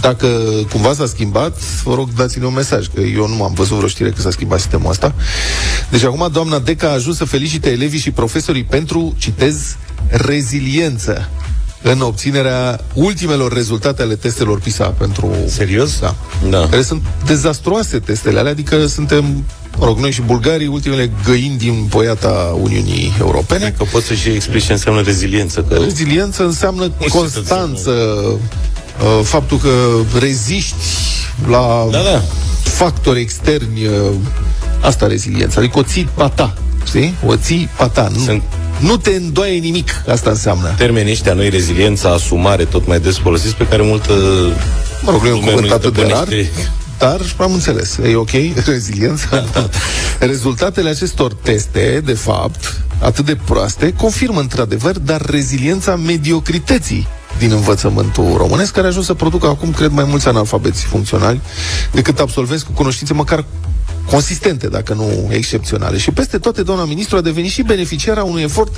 dacă 0.00 0.26
cumva 0.70 0.92
s-a 0.94 1.06
schimbat, 1.06 1.58
vă 1.84 1.94
rog 1.94 2.08
dați-ne 2.16 2.46
un 2.46 2.54
mesaj, 2.54 2.86
că 2.94 3.00
eu 3.00 3.28
nu 3.28 3.42
am 3.42 3.52
văzut 3.54 3.76
vreo 3.76 3.88
știre 3.88 4.10
că 4.10 4.20
s-a 4.20 4.30
schimbat 4.30 4.60
sistemul 4.60 4.90
ăsta. 4.90 5.14
Deci 5.90 6.02
acum 6.02 6.28
doamna 6.32 6.58
Deca 6.58 6.88
a 6.88 6.92
ajuns 6.92 7.16
să 7.16 7.24
felicite 7.24 7.70
elevii 7.70 7.98
și 7.98 8.10
profesorii 8.10 8.64
pentru, 8.64 9.14
citez, 9.18 9.76
reziliență 10.08 11.28
în 11.82 12.00
obținerea 12.00 12.80
ultimelor 12.94 13.52
rezultate 13.52 14.02
ale 14.02 14.14
testelor 14.14 14.60
PISA 14.60 14.86
pentru... 14.86 15.34
Serios? 15.46 15.98
Da. 15.98 16.14
Da. 16.48 16.68
Care 16.68 16.82
sunt 16.82 17.02
dezastruoase 17.26 17.98
testele 17.98 18.38
alea, 18.38 18.50
adică 18.50 18.86
suntem, 18.86 19.44
mă 19.78 19.84
rog, 19.84 19.98
noi 19.98 20.10
și 20.10 20.20
bulgarii, 20.20 20.66
ultimele 20.66 21.10
găini 21.24 21.56
din 21.56 21.86
poiata 21.88 22.56
Uniunii 22.60 23.12
Europene. 23.20 23.74
Că 23.78 23.84
poți 23.92 24.06
să 24.06 24.14
și 24.14 24.28
explici 24.28 24.64
ce 24.64 24.72
înseamnă 24.72 25.00
reziliență. 25.00 25.64
Că 25.68 25.74
Reziliență 25.74 26.44
înseamnă 26.44 26.92
știu 27.00 27.18
constanță, 27.18 27.92
uh, 29.02 29.24
faptul 29.24 29.58
că 29.58 29.70
reziști 30.18 30.74
la 31.48 31.86
Da, 31.90 31.98
da. 31.98 32.22
factori 32.62 33.20
externi, 33.20 33.86
uh, 33.86 33.92
asta 34.80 35.06
reziliență, 35.06 35.58
adică 35.58 35.78
o 35.78 35.82
ții 35.82 36.08
pa 36.14 36.28
ta, 36.28 36.54
știi? 36.86 37.14
O 37.26 37.36
ții 37.36 37.68
pa 37.76 37.88
ta, 37.88 38.08
nu, 38.14 38.18
Sunt- 38.24 38.42
nu 38.78 38.96
te 38.96 39.10
îndoaie 39.10 39.58
nimic, 39.58 39.90
asta 40.08 40.30
înseamnă. 40.30 40.74
termenii 40.76 41.12
ăștia 41.12 41.32
noi, 41.32 41.48
reziliența, 41.48 42.12
asumare, 42.12 42.64
tot 42.64 42.86
mai 42.86 43.00
des 43.00 43.18
folosiți, 43.18 43.54
pe 43.54 43.66
care 43.66 43.82
multă 43.82 44.12
Mă 45.02 45.10
rog, 45.10 45.20
nu 45.22 45.28
e 45.28 45.32
un 45.32 45.38
lume 45.38 45.46
cuvânt 45.50 45.66
nu-i 45.66 45.76
atât 45.76 45.94
de 45.94 46.00
rar, 46.02 46.10
stăpânește. 46.16 46.70
dar 46.98 47.20
am 47.38 47.52
înțeles. 47.52 47.96
E 48.10 48.14
ok? 48.16 48.30
Reziliența? 48.66 49.44
Rezultatele 50.18 50.88
acestor 50.88 51.34
teste, 51.34 52.02
de 52.04 52.12
fapt, 52.12 52.80
atât 52.98 53.24
de 53.24 53.36
proaste, 53.44 53.92
confirmă 53.92 54.40
într-adevăr, 54.40 54.98
dar 54.98 55.20
reziliența 55.30 55.96
mediocrității 55.96 57.06
din 57.38 57.52
învățământul 57.52 58.34
românesc, 58.36 58.72
care 58.72 58.86
a 58.86 58.88
ajuns 58.88 59.06
să 59.06 59.14
producă 59.14 59.46
acum, 59.46 59.70
cred, 59.70 59.90
mai 59.90 60.04
mulți 60.04 60.28
analfabeți 60.28 60.84
funcționali 60.84 61.40
decât 61.92 62.18
absolvenți 62.18 62.64
cu 62.64 62.72
cunoștințe 62.72 63.12
măcar 63.12 63.44
consistente, 64.10 64.68
dacă 64.68 64.94
nu 64.94 65.28
excepționale. 65.28 65.98
Și 65.98 66.10
peste 66.10 66.38
toate, 66.38 66.62
doamna 66.62 66.84
ministru 66.84 67.16
a 67.16 67.20
devenit 67.20 67.50
și 67.50 67.62
beneficiara 67.62 68.22
unui 68.22 68.42
efort 68.42 68.76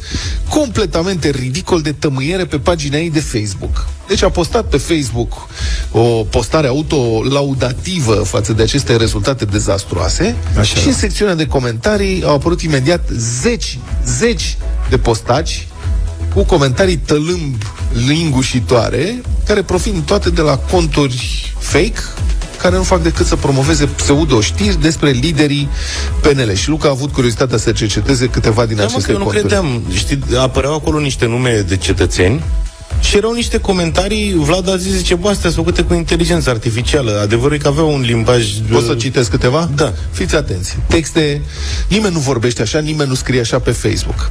completamente 0.48 1.30
ridicol 1.30 1.80
de 1.80 1.92
tămâiere 1.92 2.44
pe 2.44 2.58
pagina 2.58 2.96
ei 2.96 3.10
de 3.10 3.20
Facebook. 3.20 3.86
Deci 4.08 4.22
a 4.22 4.30
postat 4.30 4.64
pe 4.64 4.76
Facebook 4.76 5.48
o 5.92 6.00
postare 6.00 6.66
autolaudativă 6.66 8.14
față 8.14 8.52
de 8.52 8.62
aceste 8.62 8.96
rezultate 8.96 9.44
dezastruoase 9.44 10.36
Așa. 10.58 10.80
și 10.80 10.86
în 10.86 10.94
secțiunea 10.94 11.34
de 11.34 11.46
comentarii 11.46 12.24
au 12.24 12.34
apărut 12.34 12.62
imediat 12.62 13.08
zeci, 13.12 13.78
zeci 14.04 14.56
de 14.88 14.98
postaci 14.98 15.66
cu 16.34 16.44
comentarii 16.44 16.96
tălâmb 16.96 17.62
lingușitoare, 18.06 19.20
care 19.46 19.62
provin 19.62 20.02
toate 20.02 20.30
de 20.30 20.40
la 20.40 20.56
conturi 20.56 21.52
fake, 21.58 22.00
care 22.56 22.76
nu 22.76 22.82
fac 22.82 23.02
decât 23.02 23.26
să 23.26 23.36
promoveze 23.36 23.84
pseudo-știri 23.86 24.80
despre 24.80 25.10
liderii 25.10 25.68
PNL. 26.20 26.54
Și 26.54 26.68
Luca 26.68 26.88
a 26.88 26.90
avut 26.90 27.12
curiozitatea 27.12 27.58
să 27.58 27.72
cerceteze 27.72 28.26
câteva 28.26 28.66
din 28.66 28.76
Da, 28.76 28.82
mă, 28.82 28.88
aceste 28.88 29.06
că 29.06 29.12
eu 29.12 29.18
nu 29.18 29.24
conturi. 29.24 29.46
credeam. 29.46 29.82
Știi, 29.92 30.18
apăreau 30.38 30.74
acolo 30.74 30.98
niște 30.98 31.26
nume 31.26 31.64
de 31.68 31.76
cetățeni 31.76 32.42
și 33.00 33.16
erau 33.16 33.32
niște 33.32 33.58
comentarii, 33.58 34.34
Vlad 34.34 34.68
a 34.68 34.76
zis, 34.76 34.92
zice, 34.92 35.14
bă, 35.14 35.28
astea 35.28 35.50
sunt 35.50 35.64
făcute 35.64 35.82
cu 35.82 35.94
inteligență 35.94 36.50
artificială. 36.50 37.20
Adevărul 37.22 37.54
e 37.54 37.58
că 37.58 37.68
aveau 37.68 37.92
un 37.92 38.00
limbaj... 38.00 38.44
Poți 38.72 38.86
să 38.86 38.94
citesc 38.94 39.30
câteva? 39.30 39.70
Da. 39.74 39.92
Fiți 40.10 40.34
atenți. 40.36 40.76
Texte, 40.86 41.42
nimeni 41.88 42.14
nu 42.14 42.20
vorbește 42.20 42.62
așa, 42.62 42.78
nimeni 42.78 43.08
nu 43.08 43.14
scrie 43.14 43.40
așa 43.40 43.58
pe 43.58 43.70
Facebook. 43.70 44.30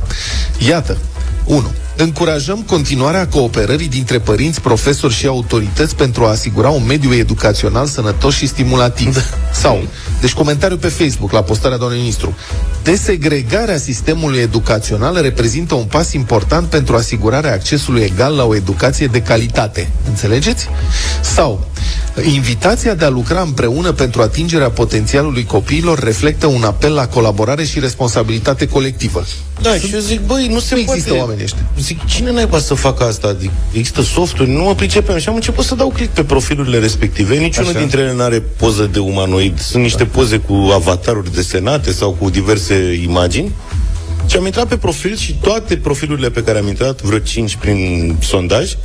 Iată. 0.68 0.98
1. 1.46 1.72
Încurajăm 2.00 2.62
continuarea 2.62 3.28
cooperării 3.28 3.88
dintre 3.88 4.20
părinți, 4.20 4.62
profesori 4.62 5.14
și 5.14 5.28
autorități 5.28 5.96
pentru 5.96 6.26
a 6.26 6.30
asigura 6.30 6.70
un 6.70 6.86
mediu 6.86 7.14
educațional 7.14 7.86
sănătos 7.86 8.36
și 8.36 8.48
stimulativ. 8.48 9.18
Sau, 9.54 9.84
deci 10.22 10.34
comentariu 10.34 10.78
pe 10.78 10.88
Facebook 10.88 11.32
la 11.32 11.42
postarea 11.42 11.78
doamnei 11.78 12.00
ministru. 12.00 12.36
Desegregarea 12.84 13.78
sistemului 13.78 14.40
educațional 14.40 15.22
reprezintă 15.22 15.76
un 15.76 15.84
pas 15.84 16.14
important 16.14 16.68
pentru 16.68 16.96
asigurarea 16.96 17.54
accesului 17.54 18.02
egal 18.02 18.36
la 18.36 18.46
o 18.46 18.56
educație 18.56 19.08
de 19.08 19.22
calitate. 19.22 19.90
Înțelegeți? 20.08 20.68
Sau, 21.22 21.68
invitația 22.22 22.94
de 22.94 23.06
a 23.06 23.10
lucra 23.10 23.42
împreună 23.42 23.92
pentru 23.92 24.22
atingerea 24.22 24.70
potențialului 24.70 25.44
copiilor 25.44 26.00
reflectă 26.00 26.48
un 26.48 26.64
apel 26.64 26.94
la 26.94 27.08
colaborare 27.08 27.64
și 27.64 27.80
responsabilitate 27.80 28.68
colectivă. 28.68 29.26
Da, 29.62 29.76
și 29.76 29.94
eu 29.94 30.00
zic, 30.00 30.20
băi, 30.26 30.48
nu 30.52 30.60
se 30.60 30.76
Nu 30.76 30.82
poate. 30.82 30.98
există 31.00 31.20
oamenii 31.20 31.44
ăștia. 31.44 31.66
Zic, 31.80 32.06
cine 32.06 32.32
naiba 32.32 32.60
să 32.60 32.74
facă 32.74 33.04
asta? 33.04 33.28
Adică 33.28 33.52
există 33.72 34.02
softuri, 34.02 34.50
nu 34.50 34.64
mă 34.64 34.76
pricepem. 34.76 35.18
Și 35.18 35.28
am 35.30 35.36
început 35.36 35.66
să 35.66 35.76
dau 35.76 35.90
click 35.90 36.14
pe 36.14 36.24
profilurile 36.24 36.80
respective. 36.80 37.36
Niciunul 37.36 37.70
Așa. 37.70 37.80
dintre 37.80 38.02
ele 38.02 38.14
nu 38.14 38.22
are 38.22 38.40
poză 38.40 38.90
de 38.92 39.00
umanoid. 39.00 39.60
Sunt 39.60 39.84
niște 39.84 40.06
poze 40.06 40.38
cu 40.38 40.54
avataruri 40.74 41.34
desenate 41.34 41.92
sau 41.92 42.12
cu 42.12 42.30
diverse 42.30 43.00
imagini. 43.04 43.52
Și 44.28 44.38
am 44.38 44.46
intrat 44.46 44.68
pe 44.68 44.78
profil 44.78 45.16
și 45.16 45.34
toate 45.42 45.78
profilurile 45.78 46.30
pe 46.30 46.44
care 46.44 46.58
am 46.60 46.68
intrat, 46.68 47.02
vreo 47.02 47.20
5 47.20 47.56
prin 47.56 48.16
sondaj, 48.20 48.76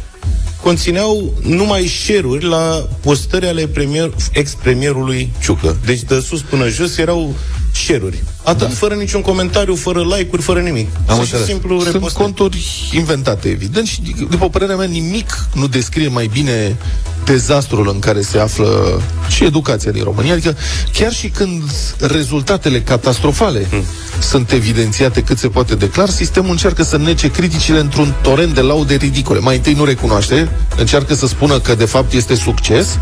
conțineau 0.63 1.33
numai 1.43 1.87
share-uri 1.87 2.45
la 2.45 2.89
postări 3.01 3.47
ale 3.47 3.67
premier, 3.67 4.11
ex-premierului 4.33 5.33
Ciucă. 5.41 5.77
Deci 5.85 6.03
de 6.03 6.21
sus 6.21 6.41
până 6.41 6.69
jos 6.69 6.99
erau 6.99 7.35
share-uri. 7.73 8.23
Atât 8.43 8.69
da. 8.69 8.75
fără 8.75 8.95
niciun 8.95 9.21
comentariu, 9.21 9.75
fără 9.75 10.01
like-uri, 10.01 10.43
fără 10.43 10.61
nimic. 10.61 10.89
Am 10.95 11.03
Pur 11.05 11.15
și 11.15 11.21
înțeles. 11.21 11.47
simplu 11.47 11.81
Sunt 11.81 11.93
repostări. 11.93 12.25
conturi 12.25 12.91
inventate, 12.93 13.49
evident, 13.49 13.87
și 13.87 14.01
după 14.31 14.49
părerea 14.49 14.77
mea, 14.77 14.87
nimic 14.87 15.49
nu 15.55 15.67
descrie 15.67 16.09
mai 16.09 16.31
bine 16.33 16.77
dezastrul 17.25 17.89
în 17.89 17.99
care 17.99 18.21
se 18.21 18.39
află 18.39 19.03
și 19.29 19.45
educația 19.45 19.91
din 19.91 20.03
România. 20.03 20.33
Adică 20.33 20.57
chiar 20.93 21.13
și 21.13 21.29
când 21.29 21.63
rezultatele 21.99 22.81
catastrofale 22.81 23.67
hmm. 23.71 23.85
sunt 24.21 24.53
evidențiate 24.53 25.23
cât 25.23 25.39
se 25.39 25.49
poate 25.49 25.75
de 25.75 25.89
clar, 25.89 26.09
sistemul 26.09 26.51
încearcă 26.51 26.83
să 26.83 26.97
nece 26.97 27.31
criticile 27.31 27.79
într-un 27.79 28.15
torent 28.23 28.55
de 28.55 28.61
laude 28.61 28.95
ridicole. 28.95 29.39
Mai 29.39 29.57
întâi 29.57 29.73
nu 29.73 29.85
recunoaște, 29.85 30.52
încearcă 30.77 31.15
să 31.15 31.27
spună 31.27 31.59
că 31.59 31.75
de 31.75 31.85
fapt 31.85 32.13
este 32.13 32.35
succes 32.35 32.99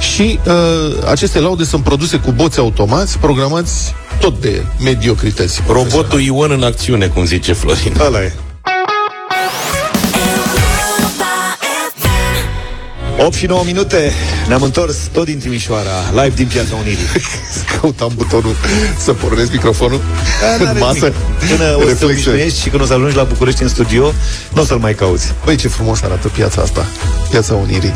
și 0.00 0.38
uh, 0.46 1.08
aceste 1.10 1.40
laude 1.40 1.64
sunt 1.64 1.82
produse 1.82 2.16
cu 2.16 2.30
boți 2.30 2.58
automați, 2.58 3.18
programați 3.18 3.94
tot 4.20 4.40
de 4.40 4.62
mediocrități. 4.80 5.62
Robotul 5.68 6.20
Ion 6.20 6.50
în 6.50 6.62
acțiune, 6.62 7.06
cum 7.06 7.24
zice 7.24 7.52
Florin. 7.52 7.92
Ăla 8.06 8.22
e. 8.22 8.32
8 13.18 13.34
și 13.34 13.46
9 13.46 13.62
minute 13.64 14.12
Ne-am 14.48 14.62
întors 14.62 14.96
tot 15.12 15.24
din 15.24 15.38
Timișoara 15.38 15.90
Live 16.10 16.32
din 16.34 16.46
Piața 16.46 16.74
Unirii 16.74 17.06
Căutam 17.80 18.12
butonul 18.16 18.54
să 18.98 19.12
pornesc 19.12 19.52
microfonul 19.52 20.00
Da, 20.40 20.54
în 20.54 20.62
n-are 20.62 20.78
masă. 20.78 20.94
nimic. 21.38 21.56
Până 21.56 21.68
o 21.76 21.78
să 21.78 21.84
te 21.84 21.88
Reflexe. 21.88 22.04
obișnuiești 22.04 22.60
și 22.60 22.68
când 22.68 22.82
o 22.82 22.86
să 22.86 22.92
ajungi 22.92 23.16
la 23.16 23.22
București 23.22 23.62
în 23.62 23.68
studio 23.68 24.12
Nu 24.54 24.62
o 24.62 24.64
să-l 24.64 24.78
mai 24.78 24.94
cauți 24.94 25.32
Băi, 25.44 25.56
ce 25.56 25.68
frumos 25.68 26.02
arată 26.02 26.28
piața 26.28 26.62
asta, 26.62 26.86
piața 27.30 27.54
Unirii. 27.54 27.94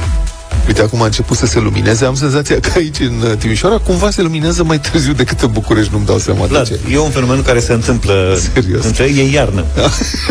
Uite, 0.66 0.82
acum 0.82 1.02
a 1.02 1.04
început 1.04 1.37
să 1.37 1.46
se 1.46 1.58
lumineze. 1.58 2.04
Am 2.04 2.14
senzația 2.14 2.61
că 2.61 2.70
aici, 2.76 2.98
în 3.00 3.22
uh, 3.30 3.37
Timișoara, 3.38 3.78
cumva 3.78 4.11
se 4.11 4.22
luminează 4.22 4.64
mai 4.64 4.80
târziu 4.80 5.12
decât 5.12 5.40
în 5.40 5.50
București. 5.52 5.92
Nu-mi 5.92 6.06
dau 6.06 6.18
seama 6.18 6.40
de 6.40 6.46
Vlad, 6.46 6.66
ce. 6.66 6.78
e 6.92 6.98
un 6.98 7.11
fenomen 7.11 7.42
care 7.42 7.61
se 7.61 7.72
întâmplă 7.72 8.38
Serios. 8.54 8.84
Înțelegi? 8.84 9.20
E 9.20 9.30
iarnă 9.30 9.64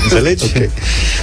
Înțelegi? 0.03 0.43
Ok. 0.43 0.69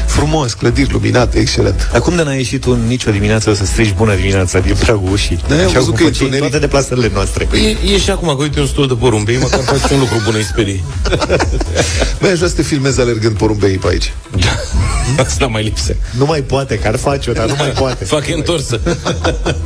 Frumos, 0.07 0.53
clădiri 0.53 0.93
luminate, 0.93 1.39
excelent. 1.39 1.91
Acum 1.95 2.17
de 2.17 2.23
n-a 2.23 2.33
ieșit 2.33 2.65
un 2.65 2.79
nicio 2.87 3.11
dimineață 3.11 3.55
să 3.55 3.65
strigi 3.65 3.93
bună 3.93 4.15
dimineața 4.15 4.59
din 4.59 4.75
pragul 4.79 5.13
ușii 5.13 5.41
Da, 5.49 5.55
am 5.55 5.61
Așa 5.61 5.73
văzut 5.73 5.85
cum 5.85 5.95
că 5.95 6.03
e 6.03 6.07
faci 6.07 6.19
în 6.19 6.25
întuneric. 6.25 6.39
toate 6.41 6.59
deplasările 6.59 7.11
noastre 7.15 7.49
E, 7.55 7.93
e 7.95 7.99
și 7.99 8.11
acum 8.11 8.29
că 8.37 8.43
uite 8.43 8.61
un 8.61 8.67
stol 8.67 8.87
de 8.87 8.95
porumbei, 8.95 9.39
măcar 9.39 9.61
faci 9.61 9.91
un 9.91 9.99
lucru 9.99 10.21
bun, 10.25 10.35
îi 10.37 10.45
sperii. 10.45 10.85
Băi, 12.21 12.31
aș 12.31 12.37
vrea 12.37 12.49
să 12.49 12.55
te 12.55 12.63
filmezi 12.63 13.01
alergând 13.01 13.37
porumbeii 13.37 13.79
pe 13.79 13.87
aici. 13.91 14.13
Asta 15.27 15.47
mai 15.47 15.63
lipse. 15.63 15.97
Nu 16.19 16.25
mai 16.25 16.41
poate, 16.41 16.79
că 16.79 16.89
ar 16.89 16.97
face-o, 16.97 17.33
dar 17.33 17.47
nu 17.47 17.55
mai 17.59 17.69
poate 17.81 18.05
Fac 18.05 18.29
întorsă. 18.35 18.81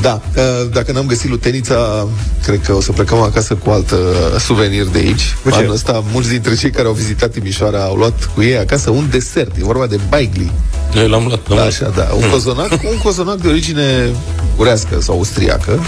Da, 0.00 0.20
uh, 0.36 0.42
dacă 0.72 0.92
n-am 0.92 1.06
găsit 1.06 1.30
lutenița, 1.30 2.08
cred 2.42 2.60
că 2.64 2.72
o 2.72 2.80
să 2.80 2.92
plecăm 2.92 3.18
acasă 3.18 3.54
cu 3.54 3.70
alt 3.70 3.94
suvenir 4.38 4.84
de 4.86 4.98
aici. 4.98 5.36
Cu 5.42 5.50
ce? 5.50 5.56
Anul 5.56 5.72
ăsta, 5.72 6.04
mulți 6.12 6.28
dintre 6.28 6.54
cei 6.54 6.70
care 6.70 6.86
au 6.86 6.92
vizitat 6.92 7.30
Timișoara 7.30 7.82
au 7.82 7.94
luat 7.94 8.30
cu 8.34 8.42
ei 8.42 8.58
acasă 8.58 8.90
un 8.90 9.06
desert. 9.10 9.56
E 9.56 9.64
vorba 9.64 9.86
de 9.86 9.98
baigli. 10.08 10.50
Noi 10.94 11.08
l-am 11.08 11.24
luat. 11.26 11.48
l-am 11.48 11.48
Da, 11.48 11.54
luat. 11.54 11.66
așa, 11.66 11.92
da. 11.96 12.08
Un 12.16 12.30
cozonac, 12.30 12.70
un 12.72 12.98
cozonac 13.02 13.36
de 13.36 13.48
origine 13.48 14.10
urească 14.56 15.00
sau 15.00 15.14
austriacă, 15.14 15.80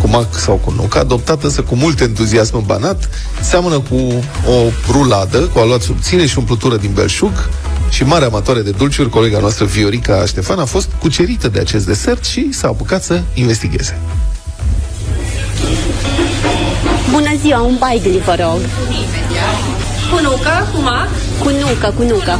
cu 0.00 0.08
mac 0.08 0.38
sau 0.38 0.54
cu 0.54 0.72
nucă, 0.76 0.98
adoptat 0.98 1.42
însă 1.42 1.60
cu 1.62 1.74
mult 1.74 2.00
entuziasm 2.00 2.56
în 2.56 2.62
Banat, 2.66 3.08
seamănă 3.40 3.78
cu 3.78 3.96
o 4.48 4.70
ruladă, 4.90 5.38
cu 5.38 5.58
aluat 5.58 5.80
subțire 5.80 6.26
și 6.26 6.38
umplutură 6.38 6.76
din 6.76 6.90
belșug, 6.94 7.48
și 7.92 8.04
mare 8.04 8.24
amatoare 8.24 8.60
de 8.60 8.70
dulciuri, 8.70 9.08
colega 9.08 9.38
noastră 9.38 9.64
Viorica 9.64 10.26
Ștefan 10.26 10.58
a 10.58 10.64
fost 10.64 10.90
cucerită 10.98 11.48
de 11.48 11.58
acest 11.58 11.86
desert 11.86 12.24
și 12.24 12.52
s-a 12.52 12.68
apucat 12.68 13.02
să 13.02 13.20
investigheze. 13.34 13.98
Bună 17.10 17.30
ziua, 17.40 17.60
un 17.60 17.76
baigli, 17.78 18.22
vă 18.24 18.36
rog. 18.40 18.60
Cu 20.10 20.20
nucă, 20.22 20.66
cu 20.74 20.80
mac? 20.80 21.08
Cu 21.38 21.48
nucă, 21.48 21.94
cu 21.96 22.02
nucă. 22.02 22.38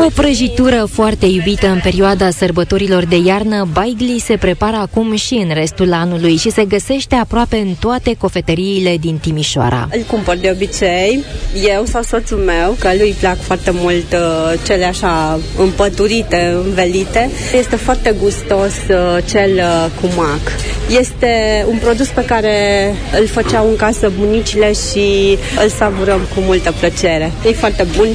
O 0.00 0.10
prăjitură 0.14 0.88
foarte 0.92 1.26
iubită 1.26 1.66
în 1.66 1.80
perioada 1.82 2.30
sărbătorilor 2.30 3.04
de 3.04 3.16
iarnă, 3.16 3.68
baigli 3.72 4.18
se 4.18 4.36
prepară 4.36 4.76
acum 4.76 5.16
și 5.16 5.34
în 5.34 5.54
restul 5.54 5.92
anului 5.92 6.36
și 6.36 6.50
se 6.50 6.64
găsește 6.64 7.14
aproape 7.14 7.56
în 7.56 7.74
toate 7.80 8.14
cofetăriile 8.18 8.96
din 9.00 9.18
Timișoara. 9.18 9.88
Îl 9.92 10.00
cumpăr 10.00 10.36
de 10.36 10.50
obicei, 10.54 11.24
eu 11.68 11.84
sau 11.84 12.02
soțul 12.02 12.38
meu, 12.38 12.76
că 12.78 12.88
lui 12.98 13.08
îi 13.08 13.16
plac 13.20 13.40
foarte 13.40 13.70
mult 13.70 14.12
uh, 14.12 14.60
cele 14.66 14.84
așa 14.84 15.40
împăturite, 15.58 16.56
învelite. 16.64 17.30
Este 17.58 17.76
foarte 17.76 18.14
gustos 18.20 18.74
uh, 18.88 19.24
cel 19.30 19.50
uh, 19.54 19.86
cu 20.00 20.06
mac. 20.16 20.40
Este 21.00 21.64
un 21.70 21.78
produs 21.78 22.08
pe 22.08 22.24
care 22.24 22.54
îl 23.20 23.26
făceau 23.26 23.68
în 23.68 23.76
casă 23.76 24.12
bunicile 24.18 24.72
și 24.72 25.38
îl 25.62 25.68
savurăm 25.68 26.20
cu 26.34 26.40
multă 26.40 26.74
plăcere. 26.80 27.32
E 27.46 27.52
foarte 27.52 27.86
bun 27.96 28.08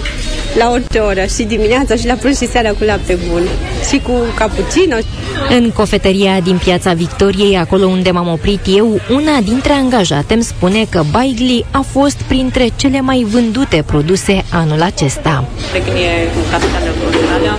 la 0.57 0.69
orice 0.71 0.99
oră, 0.99 1.25
și 1.25 1.43
dimineața, 1.43 1.72
și 1.99 2.07
la 2.07 2.13
prânz, 2.13 2.37
și 2.37 2.47
seara 2.47 2.69
cu 2.69 2.83
lapte 2.83 3.17
bun. 3.29 3.43
Și 3.89 3.97
cu 4.07 4.11
cappuccino. 4.39 4.95
În 5.49 5.71
cofetăria 5.79 6.39
din 6.39 6.57
Piața 6.65 6.91
Victoriei, 6.93 7.57
acolo 7.57 7.85
unde 7.97 8.11
m-am 8.11 8.29
oprit 8.37 8.63
eu, 8.79 8.87
una 9.19 9.35
dintre 9.51 9.73
angajate 9.83 10.33
îmi 10.33 10.49
spune 10.53 10.81
că 10.93 11.01
baigli 11.11 11.65
a 11.79 11.83
fost 11.95 12.17
printre 12.31 12.65
cele 12.81 12.99
mai 13.09 13.19
vândute 13.33 13.83
produse 13.91 14.35
anul 14.61 14.81
acesta. 14.91 15.33
De 15.75 15.79
când 15.85 15.97
e 16.09 16.11
capitală 16.53 16.89
culturală, 17.01 17.51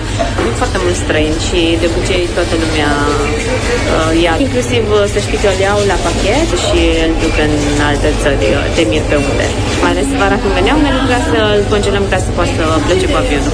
vin 0.43 0.55
foarte 0.61 0.77
mulți 0.83 0.99
străini 1.03 1.39
și 1.47 1.59
de 1.81 1.85
obicei 1.91 2.23
toată 2.37 2.53
lumea 2.63 2.91
uh, 3.07 4.23
ia. 4.25 4.33
Inclusiv, 4.45 4.83
uh, 4.97 5.03
să 5.13 5.17
știți 5.25 5.41
că 5.43 5.49
îl 5.53 5.59
iau 5.67 5.79
la 5.91 5.97
pachet 6.05 6.49
și 6.65 6.79
îl 7.05 7.11
duc 7.23 7.35
în 7.45 7.53
alte 7.89 8.09
țări, 8.21 8.47
uh, 8.55 8.63
de 8.77 8.83
mir 8.91 9.03
pe 9.11 9.17
unde. 9.29 9.45
Mai 9.83 9.91
ales 9.93 10.07
vara 10.21 10.37
când 10.41 10.53
veneam, 10.57 10.79
ne 10.85 10.91
lucra 10.99 11.19
să 11.31 11.37
îl 11.55 11.61
congelăm 11.73 12.05
ca 12.11 12.17
să 12.25 12.29
poată 12.37 12.51
să 12.57 12.65
plece 12.87 13.05
cu 13.11 13.17
avionul. 13.23 13.53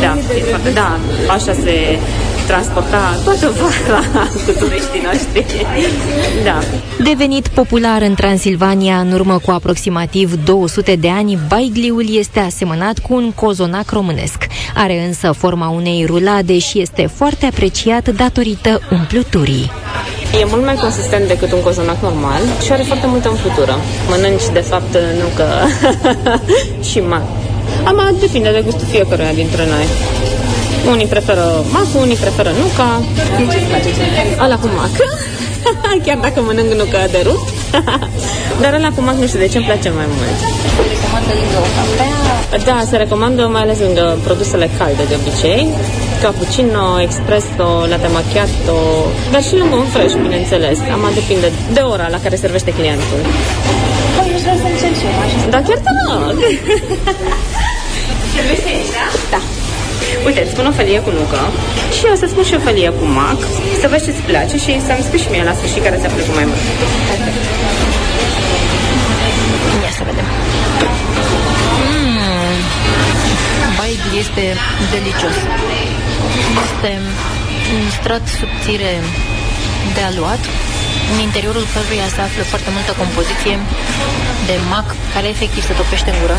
Da, 0.00 0.16
e 0.36 0.40
foarte, 0.40 0.70
da, 0.70 0.98
așa 1.28 1.52
se 1.52 1.98
transporta 2.46 3.20
toată 3.24 3.52
vara 3.60 4.02
cu 4.44 4.50
turiștii 4.58 5.02
noștri. 5.04 5.66
Da. 6.44 6.58
Devenit 7.04 7.48
popular 7.48 8.02
în 8.02 8.14
Transilvania 8.14 8.98
în 8.98 9.12
urmă 9.12 9.38
cu 9.44 9.50
aproximativ 9.50 10.44
200 10.44 10.96
de 10.96 11.08
ani, 11.08 11.38
baigliul 11.48 12.16
este 12.16 12.40
asemănat 12.40 12.98
cu 12.98 13.14
un 13.14 13.32
cozonac 13.32 13.90
românesc. 13.90 14.46
Are 14.74 15.04
însă 15.06 15.32
forma 15.32 15.68
unei 15.68 16.04
rulade 16.08 16.58
și 16.58 16.80
este 16.80 17.10
foarte 17.14 17.46
apreciat 17.46 18.08
datorită 18.08 18.80
umpluturii. 18.92 19.70
E 20.40 20.44
mult 20.48 20.64
mai 20.64 20.74
consistent 20.74 21.26
decât 21.26 21.52
un 21.52 21.62
cozonac 21.62 22.02
normal 22.02 22.40
și 22.64 22.72
are 22.72 22.82
foarte 22.82 23.06
multă 23.06 23.28
umplutură. 23.28 23.74
Mănânci, 24.08 24.48
de 24.52 24.60
fapt, 24.60 24.92
nu 24.92 25.26
că 25.36 25.46
și 26.90 27.00
mac. 27.00 27.45
Am 27.90 28.16
depinde 28.20 28.50
de 28.56 28.60
gustul 28.64 28.86
fiecăruia 28.94 29.32
dintre 29.42 29.64
noi. 29.72 29.86
Unii 30.92 31.06
preferă 31.14 31.46
mac, 31.74 31.88
unii 32.04 32.16
preferă 32.24 32.50
nuca. 32.62 32.90
Ce 33.50 33.56
îți 33.58 33.68
place 33.70 33.90
Ăla 34.44 34.58
cu 34.62 34.68
mac. 34.78 34.94
Chiar 36.04 36.18
dacă 36.26 36.38
mănânc 36.40 36.70
nuca 36.82 37.00
de 37.14 37.20
rupt. 37.26 37.48
Dar 38.62 38.72
ăla 38.78 38.90
cu 38.96 39.00
mac 39.08 39.16
nu 39.22 39.26
știu 39.26 39.38
de 39.44 39.48
ce 39.52 39.56
îmi 39.58 39.66
place 39.66 39.88
mai 40.00 40.08
mult. 40.14 40.36
Recomandă 40.94 41.32
lângă 41.40 41.58
o 41.66 41.68
cafea? 41.76 42.14
Da, 42.68 42.76
se 42.90 42.96
recomandă 43.04 43.42
mai 43.54 43.62
ales 43.66 43.78
lângă 43.86 44.04
produsele 44.26 44.66
calde 44.78 45.04
de 45.10 45.14
obicei. 45.20 45.62
Cappuccino, 46.22 46.86
espresso, 47.08 47.68
latte 47.90 48.08
macchiato, 48.16 48.78
dar 49.32 49.42
și 49.46 49.54
lângă 49.60 49.76
un 49.82 49.88
fresh, 49.94 50.14
bineînțeles. 50.26 50.78
Am 50.94 51.02
depinde 51.20 51.48
de 51.76 51.82
ora 51.92 52.06
la 52.14 52.18
care 52.24 52.36
servește 52.44 52.70
clientul. 52.78 53.20
Păi, 54.16 54.28
eu 54.34 54.38
vreau 54.44 54.58
să 54.62 54.66
încerc 54.72 54.94
și 55.00 55.06
eu 55.10 55.16
așa. 55.24 55.38
Da, 55.54 55.58
chiar 55.66 55.78
te 55.84 55.92
rog. 55.98 56.36
Servește 58.36 58.68
aici, 58.74 58.92
da? 58.98 59.06
Da. 59.34 59.40
Uite, 60.26 60.40
îți 60.42 60.52
spun 60.54 60.66
o 60.70 60.72
felie 60.78 61.00
cu 61.06 61.10
nucă 61.18 61.40
și 61.96 62.02
eu 62.10 62.16
să 62.22 62.26
spun 62.28 62.44
și 62.48 62.54
o 62.58 62.60
felie 62.66 62.90
cu 62.98 63.04
mac, 63.20 63.38
să 63.80 63.86
vezi 63.92 64.04
ce-ți 64.06 64.22
place 64.30 64.56
și 64.64 64.70
să-mi 64.86 65.06
spui 65.08 65.20
și 65.24 65.28
mie 65.32 65.44
la 65.50 65.54
sfârșit 65.58 65.82
care 65.86 65.96
ți-a 66.00 66.12
plăcut 66.16 66.34
mai 66.40 66.46
mult. 66.50 66.62
Ia 69.84 69.92
să 69.98 70.02
vedem. 70.10 70.26
Mm. 71.88 72.58
Baigli 73.78 74.18
este 74.24 74.44
delicios. 74.94 75.36
Este 76.66 76.90
un 77.76 77.84
strat 77.98 78.24
subțire 78.38 78.92
de 79.96 80.02
aluat, 80.10 80.42
în 81.12 81.18
interiorul 81.28 81.66
căruia 81.72 82.08
se 82.14 82.20
află 82.26 82.42
foarte 82.52 82.70
multă 82.76 82.92
compoziție 83.02 83.54
de 84.48 84.56
mac 84.74 84.86
care 85.14 85.26
efectiv 85.34 85.62
se 85.68 85.78
topește 85.80 86.08
în 86.10 86.18
gură. 86.22 86.38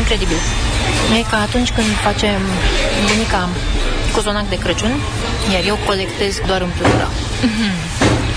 Incredibil. 0.00 0.40
E 1.18 1.20
ca 1.30 1.38
atunci 1.46 1.70
când 1.76 1.90
facem 2.06 2.40
bunica 3.06 3.42
cozonac 4.14 4.46
de 4.52 4.58
Crăciun, 4.62 4.94
iar 5.52 5.62
eu 5.70 5.76
colectez 5.88 6.32
doar 6.48 6.60
împlutura. 6.68 7.08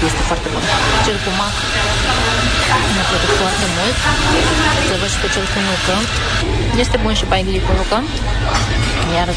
Este 0.08 0.22
foarte 0.30 0.48
bun. 0.54 0.64
Cel 1.06 1.18
cu 1.24 1.32
mac 1.42 1.56
mi-a 2.94 3.06
plăcut 3.12 3.32
foarte 3.42 3.66
mult. 3.78 3.98
Să 4.88 4.94
văd 5.02 5.10
și 5.14 5.20
pe 5.24 5.28
cel 5.34 5.46
cu 5.54 5.60
nucă. 5.68 5.96
Este 6.84 6.98
bun 7.04 7.14
și 7.20 7.26
baigli 7.32 7.66
cu 7.68 7.72
nucă. 7.80 7.98
Iar 9.18 9.30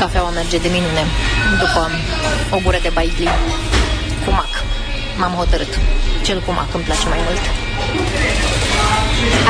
cafeaua 0.00 0.30
merge 0.38 0.58
de 0.64 0.68
minune 0.76 1.02
după 1.62 1.82
o 2.54 2.58
gură 2.64 2.78
de 2.86 2.90
baigli 2.96 3.28
cu 4.24 4.30
mac. 4.38 4.52
M-am 5.20 5.34
hotărât. 5.40 5.72
Cel 6.26 6.38
cu 6.44 6.50
mac 6.58 6.68
îmi 6.76 6.86
place 6.88 7.06
mai 7.12 7.20
mult. 7.26 7.44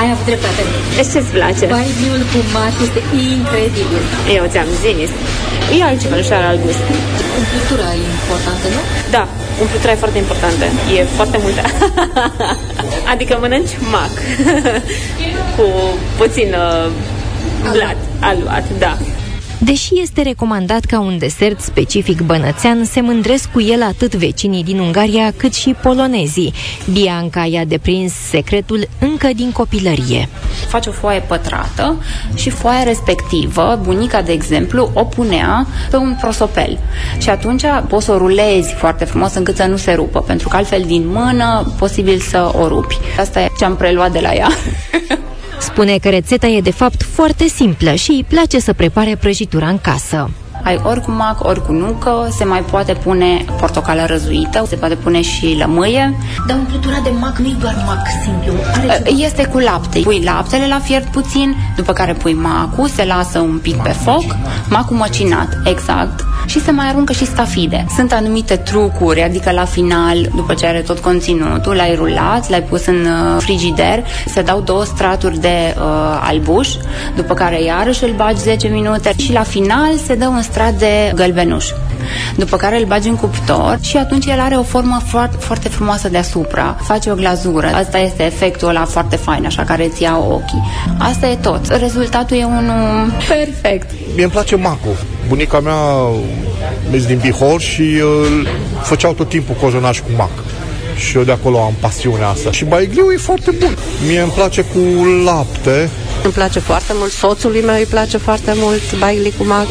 Ai 0.01 0.09
avut 0.15 0.27
dreptate. 0.31 0.63
Deci 0.99 1.11
ce-ți 1.13 1.33
place? 1.39 1.65
Baigniul 1.77 2.23
cu 2.33 2.39
mac 2.57 2.75
este 2.87 3.01
incredibil. 3.33 4.03
Eu 4.37 4.45
ți-am 4.53 4.71
zis. 4.85 5.11
E 5.77 5.77
altceva, 5.89 6.15
nu 6.17 6.25
are 6.39 6.47
alt 6.53 6.61
gust. 6.65 6.83
Umplutura 7.41 7.89
e 8.03 8.05
importantă, 8.21 8.67
nu? 8.77 8.81
Da, 9.17 9.23
umplutura 9.65 9.93
e 9.93 10.03
foarte 10.05 10.19
importantă. 10.25 10.65
E 10.97 10.99
foarte 11.19 11.39
multă. 11.45 11.63
adică 13.13 13.33
mănânci 13.41 13.75
mac 13.97 14.15
cu 15.57 15.67
puțin 16.21 16.49
uh, 16.65 16.87
blat 17.75 17.99
aluat, 18.29 18.65
da. 18.85 18.93
Deși 19.65 20.01
este 20.01 20.23
recomandat 20.23 20.85
ca 20.85 21.01
un 21.01 21.19
desert 21.19 21.61
specific 21.61 22.21
bănățean, 22.21 22.85
se 22.85 23.01
mândresc 23.01 23.51
cu 23.51 23.61
el 23.61 23.83
atât 23.83 24.15
vecinii 24.15 24.65
din 24.65 24.79
Ungaria 24.79 25.33
cât 25.37 25.55
și 25.55 25.75
polonezii. 25.83 26.53
Bianca 26.93 27.45
i-a 27.45 27.65
deprins 27.65 28.13
secretul 28.13 28.89
încă 29.01 29.29
din 29.37 29.53
copilărie. 29.53 30.29
Faci 30.69 30.87
o 30.87 30.91
foaie 30.91 31.21
pătrată 31.21 31.97
și 32.35 32.51
foaia 32.51 32.83
respectivă, 32.83 33.81
bunica, 33.83 34.23
de 34.23 34.33
exemplu, 34.33 34.91
o 34.95 35.05
punea 35.05 35.67
pe 35.91 35.97
un 35.97 36.17
prosopel. 36.21 36.79
Și 37.19 37.31
atunci 37.31 37.65
poți 37.89 38.05
să 38.05 38.13
o 38.13 38.19
rulezi 38.19 38.75
foarte 38.75 39.05
frumos 39.05 39.35
încât 39.35 39.57
să 39.57 39.65
nu 39.65 39.77
se 39.77 39.93
rupă, 39.93 40.21
pentru 40.21 40.49
că 40.49 40.57
altfel 40.57 40.83
din 40.87 41.07
mână 41.07 41.75
posibil 41.79 42.19
să 42.19 42.53
o 42.55 42.69
rupi. 42.69 42.99
Asta 43.19 43.41
e 43.41 43.49
ce 43.59 43.65
am 43.65 43.77
preluat 43.77 44.13
de 44.13 44.21
la 44.21 44.35
ea. 44.35 44.49
Spune 45.61 45.99
că 45.99 46.09
rețeta 46.09 46.47
e 46.47 46.61
de 46.61 46.71
fapt 46.71 47.03
foarte 47.03 47.47
simplă 47.47 47.95
și 47.95 48.11
îi 48.11 48.25
place 48.29 48.59
să 48.59 48.73
prepare 48.73 49.17
prăjitura 49.17 49.69
în 49.69 49.79
casă. 49.79 50.31
Ai 50.65 50.81
ori 50.83 51.01
cu 51.01 51.11
mac, 51.11 51.45
ori 51.45 51.65
cu 51.67 51.73
nucă, 51.73 52.29
se 52.37 52.45
mai 52.45 52.61
poate 52.61 52.93
pune 52.93 53.45
portocală 53.59 54.05
răzuită, 54.07 54.65
se 54.69 54.77
poate 54.77 54.95
pune 54.95 55.23
și 55.23 55.57
lămâie. 55.59 56.15
Dar 56.47 56.57
umplutura 56.57 57.01
de 57.03 57.11
mac 57.21 57.39
nu 57.39 57.47
e 57.47 57.57
doar 57.61 57.83
mac 57.87 58.07
simplu. 58.23 58.53
Are 58.89 59.03
ceva. 59.05 59.25
Este 59.25 59.45
cu 59.45 59.59
lapte. 59.59 59.99
Pui 59.99 60.23
laptele 60.25 60.67
la 60.67 60.79
fiert 60.79 61.07
puțin, 61.07 61.57
după 61.77 61.93
care 61.93 62.13
pui 62.13 62.33
macul, 62.33 62.89
se 62.89 63.05
lasă 63.05 63.39
un 63.39 63.59
pic 63.59 63.77
pe 63.77 63.89
foc, 63.89 64.25
macul 64.69 64.97
măcinat, 64.97 65.49
exact, 65.65 66.25
și 66.47 66.63
se 66.63 66.71
mai 66.71 66.89
aruncă 66.89 67.13
și 67.13 67.25
stafide. 67.27 67.87
Sunt 67.97 68.13
anumite 68.13 68.57
trucuri, 68.57 69.23
adică 69.23 69.51
la 69.51 69.65
final, 69.65 70.31
după 70.35 70.55
ce 70.55 70.67
are 70.67 70.81
tot 70.81 70.99
conținutul, 70.99 71.75
l-ai 71.75 71.95
rulat, 71.95 72.51
l-ai 72.51 72.63
pus 72.63 72.87
în 72.87 73.07
uh, 73.07 73.43
frigider, 73.43 74.05
se 74.27 74.43
dau 74.43 74.61
două 74.61 74.85
straturi 74.85 75.41
de 75.41 75.75
uh, 75.77 75.83
albuș, 76.21 76.69
după 77.17 77.35
care 77.35 77.63
iarăși 77.63 78.05
îl 78.05 78.13
bagi 78.17 78.41
10 78.41 78.69
minute 78.69 79.13
și 79.17 79.33
la 79.33 79.43
final 79.43 79.97
se 80.07 80.15
dă 80.15 80.27
un 80.27 80.43
strat 80.43 80.73
de 80.73 81.13
gălbenuș. 81.15 81.67
după 82.37 82.57
care 82.57 82.79
îl 82.79 82.85
bagi 82.85 83.09
în 83.09 83.17
cuptor 83.17 83.79
și 83.83 83.97
atunci 83.97 84.27
el 84.27 84.41
are 84.41 84.57
o 84.57 84.63
formă 84.63 85.01
foarte, 85.05 85.37
foarte 85.37 85.69
frumoasă 85.69 86.09
deasupra. 86.09 86.77
Face 86.81 87.11
o 87.11 87.15
glazură. 87.15 87.67
Asta 87.67 87.99
este 87.99 88.25
efectul 88.25 88.69
ăla 88.69 88.85
foarte 88.85 89.17
fain, 89.17 89.47
așa 89.47 89.63
care 89.63 89.85
îți 89.85 90.03
ia 90.03 90.19
ochii. 90.19 90.63
Asta 90.99 91.27
e 91.27 91.35
tot. 91.35 91.67
Rezultatul 91.67 92.37
e 92.37 92.45
unul 92.45 93.13
perfect. 93.29 93.91
Mie 94.15 94.23
îmi 94.23 94.33
place 94.33 94.57
macul. 94.57 95.14
Bunica 95.29 95.61
mea 95.61 95.83
este 96.93 97.09
din 97.09 97.19
Bihor 97.19 97.61
și 97.61 97.81
uh, 97.81 98.49
făceau 98.83 99.13
tot 99.13 99.29
timpul 99.29 99.55
cozonaș 99.61 100.01
cu 100.01 100.11
mac 100.17 100.31
și 100.97 101.17
eu 101.17 101.23
de 101.23 101.33
acolo 101.33 101.59
am 101.59 101.75
pasiunea 101.81 102.29
asta. 102.29 102.53
Și 102.53 102.65
baigliu 102.65 103.11
e 103.13 103.17
foarte 103.17 103.51
bun. 103.51 103.77
Mie 104.07 104.21
îmi 104.21 104.31
place 104.31 104.63
cu 104.63 105.05
lapte. 105.25 105.91
Îmi 106.23 106.33
place 106.33 106.59
foarte 106.59 106.93
mult, 106.95 107.11
soțului 107.11 107.63
meu 107.63 107.75
îi 107.75 107.87
place 107.91 108.17
foarte 108.17 108.53
mult 108.55 108.99
baigli 108.99 109.35
cu 109.39 109.45
mac. 109.45 109.67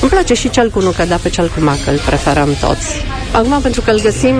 Îmi 0.00 0.10
place 0.10 0.34
și 0.34 0.50
cel 0.50 0.70
cu 0.70 0.80
nucă, 0.80 1.04
dar 1.04 1.18
pe 1.18 1.28
cel 1.28 1.50
cu 1.54 1.64
mac 1.64 1.78
îl 1.86 1.98
preferăm 2.06 2.56
toți. 2.60 3.04
Acum, 3.32 3.60
pentru 3.62 3.80
că 3.80 3.90
îl 3.90 4.00
găsim 4.00 4.36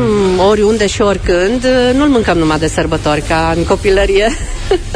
oriunde 0.48 0.86
și 0.86 1.00
oricând, 1.00 1.66
nu-l 1.94 2.08
mâncăm 2.08 2.38
numai 2.38 2.58
de 2.58 2.68
sărbători, 2.68 3.22
ca 3.28 3.52
în 3.56 3.64
copilărie. 3.64 4.32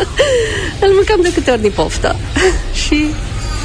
îl 0.85 0.93
mâncăm 0.95 1.21
de 1.23 1.33
câte 1.35 1.51
ori 1.51 1.63
ni 1.63 1.69
poftă. 1.69 2.17
și, 2.85 3.07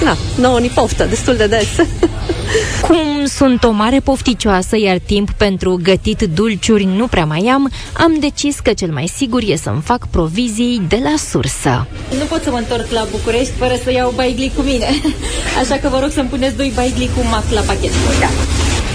na, 0.03 0.17
nouă 0.37 0.59
ni 0.59 0.67
poftă, 0.67 1.05
destul 1.05 1.35
de 1.35 1.47
des. 1.47 1.67
Cum 2.87 3.25
sunt 3.25 3.63
o 3.63 3.71
mare 3.71 3.99
pofticioasă, 3.99 4.77
iar 4.77 4.97
timp 5.05 5.31
pentru 5.31 5.79
gătit 5.83 6.21
dulciuri 6.21 6.83
nu 6.83 7.07
prea 7.07 7.25
mai 7.25 7.49
am, 7.53 7.71
am 7.93 8.15
decis 8.19 8.59
că 8.59 8.73
cel 8.73 8.91
mai 8.91 9.07
sigur 9.15 9.41
e 9.45 9.55
să-mi 9.55 9.81
fac 9.81 10.07
provizii 10.07 10.81
de 10.87 10.99
la 11.03 11.13
sursă. 11.29 11.87
Nu 12.17 12.23
pot 12.29 12.43
să 12.43 12.49
mă 12.51 12.57
întorc 12.57 12.91
la 12.91 13.07
București 13.11 13.51
fără 13.57 13.73
să 13.83 13.91
iau 13.91 14.13
baigli 14.15 14.51
cu 14.55 14.61
mine. 14.61 14.87
Așa 15.61 15.75
că 15.75 15.89
vă 15.89 15.99
rog 15.99 16.11
să-mi 16.11 16.29
puneți 16.29 16.55
doi 16.55 16.71
baigli 16.75 17.09
cu 17.15 17.27
mac 17.29 17.43
la 17.51 17.61
pachet. 17.61 17.91
Da. 18.19 18.29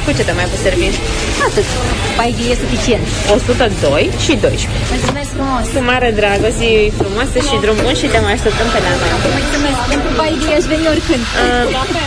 Cu 0.05 0.11
ce 0.17 0.23
te 0.29 0.33
mai 0.39 0.47
pot 0.51 0.61
servi? 0.67 0.89
Atât. 1.47 1.69
Baigli 2.19 2.51
e 2.53 2.55
suficient. 2.65 3.07
102 3.35 4.11
și 4.25 4.33
12. 4.45 4.69
Mulțumesc 4.95 5.31
frumos. 5.37 5.65
Cu 5.75 5.81
mare 5.93 6.11
dragă, 6.21 6.49
zi 6.59 6.71
frumoasă 7.01 7.39
și 7.49 7.55
drum 7.63 7.77
bun 7.85 7.95
și 8.01 8.07
te 8.13 8.19
mai 8.27 8.33
așteptăm 8.39 8.69
pe 8.75 8.81
la 8.87 8.93
noi. 9.01 9.13
Mulțumesc. 9.39 9.79
Pentru 9.93 10.11
baigli 10.21 10.53
aș 10.59 10.65
veni 10.73 10.87
oricând. 10.95 11.25
Uh. 11.35 12.05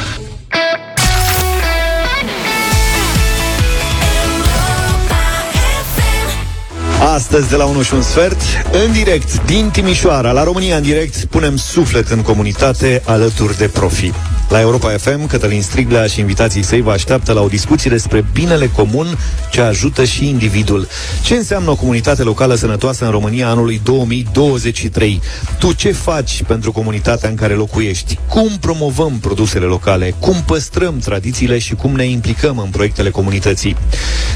Astăzi 7.17 7.49
de 7.49 7.55
la 7.55 7.65
1 7.65 7.81
și 7.81 7.93
un 7.93 8.01
sfert, 8.01 8.41
în 8.85 8.91
direct 8.91 9.45
din 9.45 9.69
Timișoara, 9.69 10.31
la 10.31 10.43
România 10.43 10.75
în 10.75 10.81
direct, 10.81 11.25
punem 11.25 11.55
suflet 11.57 12.07
în 12.07 12.21
comunitate 12.21 13.01
alături 13.05 13.57
de 13.57 13.67
profi. 13.67 14.11
La 14.49 14.59
Europa 14.59 14.89
FM, 14.89 15.27
Cătălin 15.27 15.61
Striglea 15.61 16.05
și 16.05 16.19
invitații 16.19 16.63
săi 16.63 16.81
vă 16.81 16.91
așteaptă 16.91 17.33
la 17.33 17.41
o 17.41 17.47
discuție 17.47 17.89
despre 17.89 18.25
binele 18.33 18.67
comun 18.67 19.17
ce 19.51 19.61
ajută 19.61 20.03
și 20.03 20.27
individul. 20.27 20.87
Ce 21.23 21.35
înseamnă 21.35 21.69
o 21.69 21.75
comunitate 21.75 22.23
locală 22.23 22.55
sănătoasă 22.55 23.05
în 23.05 23.11
România 23.11 23.47
anului 23.49 23.81
2023? 23.83 25.21
Tu 25.59 25.73
ce 25.73 25.91
faci 25.91 26.43
pentru 26.43 26.71
comunitatea 26.71 27.29
în 27.29 27.35
care 27.35 27.53
locuiești? 27.53 28.19
Cum 28.29 28.49
promovăm 28.59 29.19
produsele 29.19 29.65
locale? 29.65 30.13
Cum 30.19 30.43
păstrăm 30.45 30.97
tradițiile 30.99 31.57
și 31.57 31.75
cum 31.75 31.95
ne 31.95 32.05
implicăm 32.05 32.57
în 32.57 32.69
proiectele 32.69 33.09
comunității? 33.09 33.75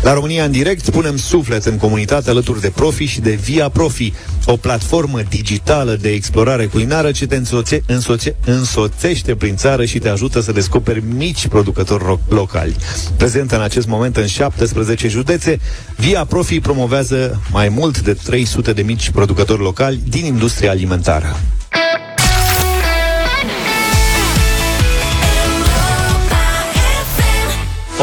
La 0.02 0.14
România 0.14 0.44
în 0.44 0.52
direct 0.52 0.90
punem 0.90 1.18
suflet 1.18 1.66
în 1.66 1.78
comunitate 1.78 2.30
alături 2.30 2.62
de 2.62 2.70
Profi 2.70 3.06
și 3.06 3.22
de 3.22 3.32
Via 3.32 3.70
Profi, 3.70 4.14
o 4.46 4.58
platformă 4.58 5.20
digitală 5.30 5.96
de 6.02 6.10
explorare 6.10 6.66
culinară 6.66 7.12
ce 7.12 7.26
te 7.26 7.36
însoțe, 7.36 7.84
însoțe, 7.86 8.36
însoțește 8.46 9.36
prin 9.36 9.56
țară 9.56 9.86
și 9.86 10.00
te 10.02 10.10
ajută 10.10 10.40
să 10.40 10.52
descoperi 10.52 11.04
mici 11.16 11.48
producători 11.48 12.04
ro- 12.04 12.28
locali. 12.30 12.76
Prezentă 13.18 13.56
în 13.56 13.62
acest 13.62 13.88
moment 13.88 14.18
în 14.18 14.28
17 14.28 15.08
județe, 15.08 15.60
Via 15.98 16.26
Profi 16.26 16.60
promovează 16.60 17.42
mai 17.52 17.70
mult 17.70 18.00
de 18.02 18.14
300 18.14 18.74
de 18.74 18.82
mici 18.82 19.10
producători 19.10 19.62
locali 19.62 20.00
din 20.10 20.26
industria 20.26 20.70
alimentară. 20.70 21.36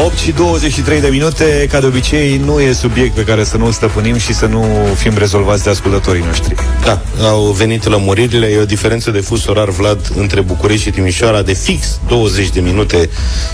8 0.05 0.17
și 0.17 0.33
23 0.33 1.01
de 1.01 1.09
minute, 1.09 1.69
ca 1.71 1.81
de 1.81 1.87
obicei, 1.87 2.37
nu 2.45 2.61
e 2.61 2.73
subiect 2.73 3.15
pe 3.15 3.25
care 3.25 3.45
să 3.45 3.57
nu 3.57 3.71
stăpânim 3.71 4.17
și 4.17 4.35
să 4.35 4.47
nu 4.47 4.65
fim 4.97 5.17
rezolvați 5.17 5.63
de 5.63 5.71
ascultătorii 5.71 6.23
noștri. 6.23 6.55
Da, 6.85 7.03
au 7.23 7.43
venit 7.43 7.87
lămuririle, 7.87 8.47
e 8.47 8.59
o 8.59 8.65
diferență 8.65 9.11
de 9.11 9.21
fus 9.21 9.47
orar, 9.47 9.69
Vlad, 9.69 10.11
între 10.17 10.41
București 10.41 10.83
și 10.83 10.91
Timișoara, 10.91 11.43
de 11.43 11.53
fix 11.53 12.01
20 12.09 12.49
de 12.49 12.61
minute, 12.61 13.09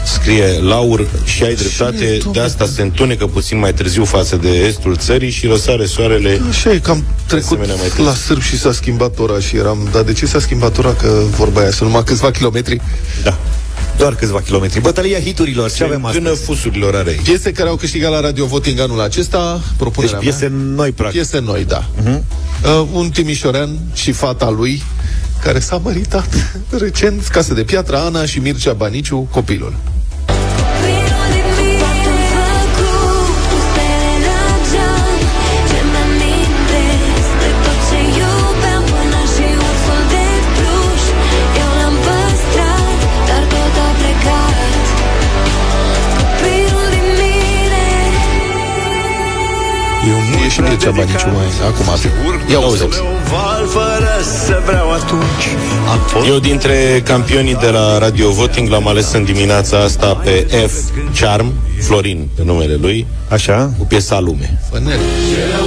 scrie 0.04 0.58
Laur, 0.60 1.06
și 1.24 1.42
ai 1.42 1.54
dreptate, 1.54 2.18
de 2.32 2.40
asta 2.40 2.66
se 2.66 2.82
întunecă 2.82 3.26
puțin 3.26 3.58
mai 3.58 3.72
târziu 3.72 4.04
față 4.04 4.36
de 4.36 4.48
estul 4.48 4.96
țării 4.96 5.30
și 5.30 5.46
răsare 5.46 5.84
soarele. 5.84 6.40
Așa 6.48 6.72
e, 6.72 6.78
că 6.78 6.90
am 6.90 7.04
trecut 7.26 7.58
mai 7.58 8.04
la 8.04 8.14
sârb 8.14 8.40
și 8.40 8.58
s-a 8.58 8.72
schimbat 8.72 9.18
ora 9.18 9.40
și 9.40 9.56
eram, 9.56 9.88
dar 9.92 10.02
de 10.02 10.12
ce 10.12 10.26
s-a 10.26 10.38
schimbat 10.38 10.78
ora? 10.78 10.92
Că 10.92 11.22
vorba 11.36 11.60
aia, 11.60 11.70
sunt 11.70 11.88
numai 11.88 12.04
câțiva 12.04 12.30
kilometri? 12.30 12.80
Da. 13.22 13.38
Doar 13.98 14.14
câțiva 14.14 14.40
kilometri. 14.40 14.80
Bătălia 14.80 15.20
hiturilor, 15.20 15.72
ce 15.72 15.84
avem 15.84 16.04
astăzi? 16.04 16.22
Până 16.24 16.34
fusurilor 16.34 16.94
are. 16.94 17.18
Piese 17.22 17.52
care 17.52 17.68
au 17.68 17.76
câștigat 17.76 18.10
la 18.10 18.20
Radio 18.20 18.46
Voting 18.46 18.80
anul 18.80 19.00
acesta, 19.00 19.60
propunerea 19.76 20.18
deci 20.18 20.28
piese 20.28 20.46
mea. 20.46 20.74
noi, 20.74 20.92
practic. 20.92 21.20
Piese 21.20 21.38
noi, 21.44 21.64
da. 21.64 21.84
Uh-huh. 22.02 22.18
Uh, 22.64 22.88
un 22.92 23.10
timișorean 23.10 23.78
și 23.92 24.12
fata 24.12 24.50
lui, 24.50 24.82
care 25.42 25.58
s-a 25.58 25.76
măritat 25.76 26.28
recent, 26.80 27.26
casă 27.26 27.54
de 27.54 27.62
piatră, 27.62 27.96
Ana 27.96 28.24
și 28.24 28.38
Mircea 28.38 28.72
Baniciu, 28.72 29.28
copilul. 29.30 29.74
Și 50.54 50.60
Mircea 50.60 50.90
Baniciu 50.90 51.30
mai 51.32 51.46
acum 51.68 51.86
Ia 52.50 52.58
uite 52.58 52.88
Eu 56.26 56.38
dintre 56.38 57.02
campionii 57.04 57.54
de 57.54 57.66
la 57.66 57.98
Radio 57.98 58.30
Voting 58.30 58.68
l-am 58.68 58.88
ales 58.88 59.12
în 59.12 59.24
dimineața 59.24 59.78
asta 59.78 60.06
pe 60.14 60.46
F. 60.66 60.74
Charm, 61.20 61.52
Florin, 61.80 62.28
pe 62.36 62.42
numele 62.44 62.74
lui. 62.80 63.06
Așa? 63.28 63.72
Cu 63.78 63.84
piesa 63.84 64.20
Lume. 64.20 64.60
Fănel. 64.70 64.98
Eu 64.98 65.64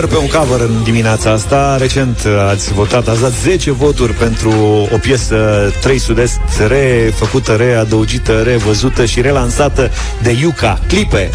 merg 0.00 0.10
pe 0.10 0.16
un 0.16 0.28
cover 0.28 0.60
în 0.60 0.82
dimineața 0.82 1.30
asta. 1.30 1.76
Recent 1.76 2.26
ați 2.48 2.72
votat, 2.72 3.08
ați 3.08 3.20
dat 3.20 3.32
10 3.32 3.70
voturi 3.70 4.12
pentru 4.12 4.50
o 4.92 4.98
piesă 4.98 5.70
3 5.80 5.98
sud-est 5.98 6.40
refăcută, 6.68 7.52
readăugită, 7.52 8.42
revăzută 8.42 9.04
și 9.04 9.20
relansată 9.20 9.90
de 10.22 10.36
Yuka. 10.40 10.78
Clipe. 10.86 11.30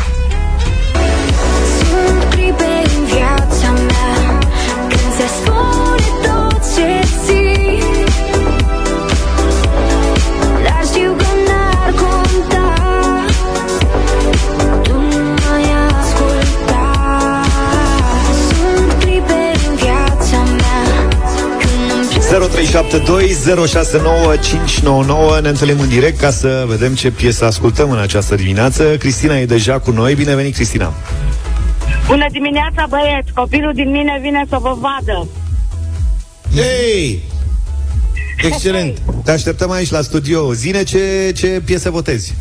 Ne 25.42 25.50
întâlnim 25.50 25.80
în 25.80 25.90
direct 25.90 26.20
ca 26.20 26.32
să 26.32 26.66
vedem 26.68 26.96
ce 26.96 27.12
piesă 27.12 27.46
ascultăm 27.46 27.92
în 27.92 27.98
această 27.98 28.36
dimineață. 28.36 28.98
Cristina 28.98 29.38
e 29.38 29.46
deja 29.46 29.80
cu 29.80 29.92
noi. 29.92 30.16
Bine 30.16 30.36
venit, 30.36 30.56
Cristina! 30.56 30.94
Bună 32.08 32.26
dimineața, 32.32 32.86
băieți! 32.90 33.34
Copilul 33.34 33.74
din 33.74 33.92
mine 33.92 34.20
vine 34.22 34.46
să 34.50 34.58
vă 34.62 34.78
vadă. 34.80 35.28
Hei! 36.56 37.24
Excelent! 38.38 38.98
Te 39.24 39.32
așteptăm 39.32 39.72
aici 39.72 39.90
la 39.90 40.02
studio. 40.02 40.54
Zine 40.54 40.84
ce, 40.84 41.32
ce 41.36 41.62
piesă 41.66 41.90
votezi. 41.90 42.34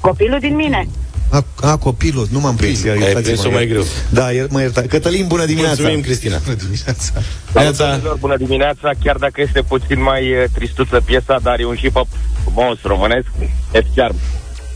Copilul 0.00 0.38
din 0.40 0.54
mine. 0.54 0.88
A, 1.32 1.44
a 1.60 1.76
copilul, 1.76 2.28
nu 2.30 2.40
m-am 2.40 2.56
prins. 2.56 2.82
Iar, 2.82 2.96
Ai 2.96 3.02
iertați-mă, 3.02 3.22
prins-o 3.30 3.48
iar- 3.48 3.54
mai 3.56 3.66
greu. 3.66 3.84
Da, 4.08 4.32
iar, 4.32 4.46
mă 4.50 4.60
ierta. 4.60 4.80
Cătălin, 4.80 5.26
bună 5.26 5.44
dimineața. 5.44 5.76
Mulțumim, 5.80 6.04
Cristina. 6.04 6.38
Bună 6.44 6.56
dimineața. 6.56 7.12
Salutărilor, 7.52 8.16
bună 8.16 8.36
dimineața, 8.36 8.90
chiar 9.04 9.16
dacă 9.16 9.40
este 9.40 9.62
puțin 9.62 10.02
mai 10.02 10.22
uh, 10.32 10.44
tristuță 10.52 11.00
piesa, 11.04 11.38
dar 11.42 11.60
e 11.60 11.64
un 11.64 11.76
hip-hop 11.76 12.08
frumos, 12.44 12.78
românesc, 12.82 13.26
F-Charm. 13.72 14.14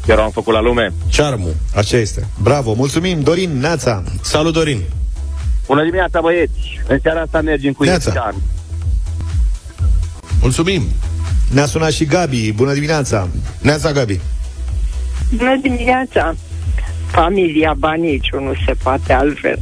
Chiar 0.07 0.19
am 0.19 0.31
făcut 0.31 0.53
la 0.53 0.61
lume. 0.61 0.93
Charmu. 1.17 1.49
Așa 1.75 1.97
este. 1.97 2.27
Bravo, 2.43 2.73
mulțumim. 2.73 3.21
Dorin, 3.21 3.59
Neața. 3.59 4.03
Salut, 4.23 4.53
Dorin. 4.53 4.83
Bună 5.67 5.83
dimineața, 5.85 6.21
băieți! 6.21 6.81
În 6.89 6.99
seara 7.03 7.21
asta 7.21 7.41
mergem 7.41 7.73
cu 7.73 7.85
Neața. 7.85 8.11
F-Charm. 8.11 8.43
Mulțumim. 10.41 10.83
Ne-a 11.51 11.67
sunat 11.67 11.91
și 11.93 12.05
Gabi. 12.05 12.53
Bună 12.53 12.73
dimineața. 12.73 13.29
Neața, 13.59 13.93
Gabi. 13.93 14.21
Bună 15.37 15.59
dimineața! 15.63 16.35
Familia 17.11 17.75
Baniciu, 17.79 18.41
nu 18.41 18.53
se 18.67 18.75
poate 18.83 19.13
altfel. 19.13 19.59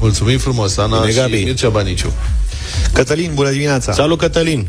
Mulțumim 0.00 0.38
frumos, 0.38 0.76
Ana 0.76 0.98
Bine, 1.00 1.10
și 1.12 1.18
Gabi. 1.18 1.42
Mircea 1.44 1.68
Baniciu. 1.68 2.12
Cătălin, 2.92 3.30
bună 3.34 3.50
dimineața. 3.50 3.92
Salut, 3.92 4.18
Cătălin. 4.18 4.68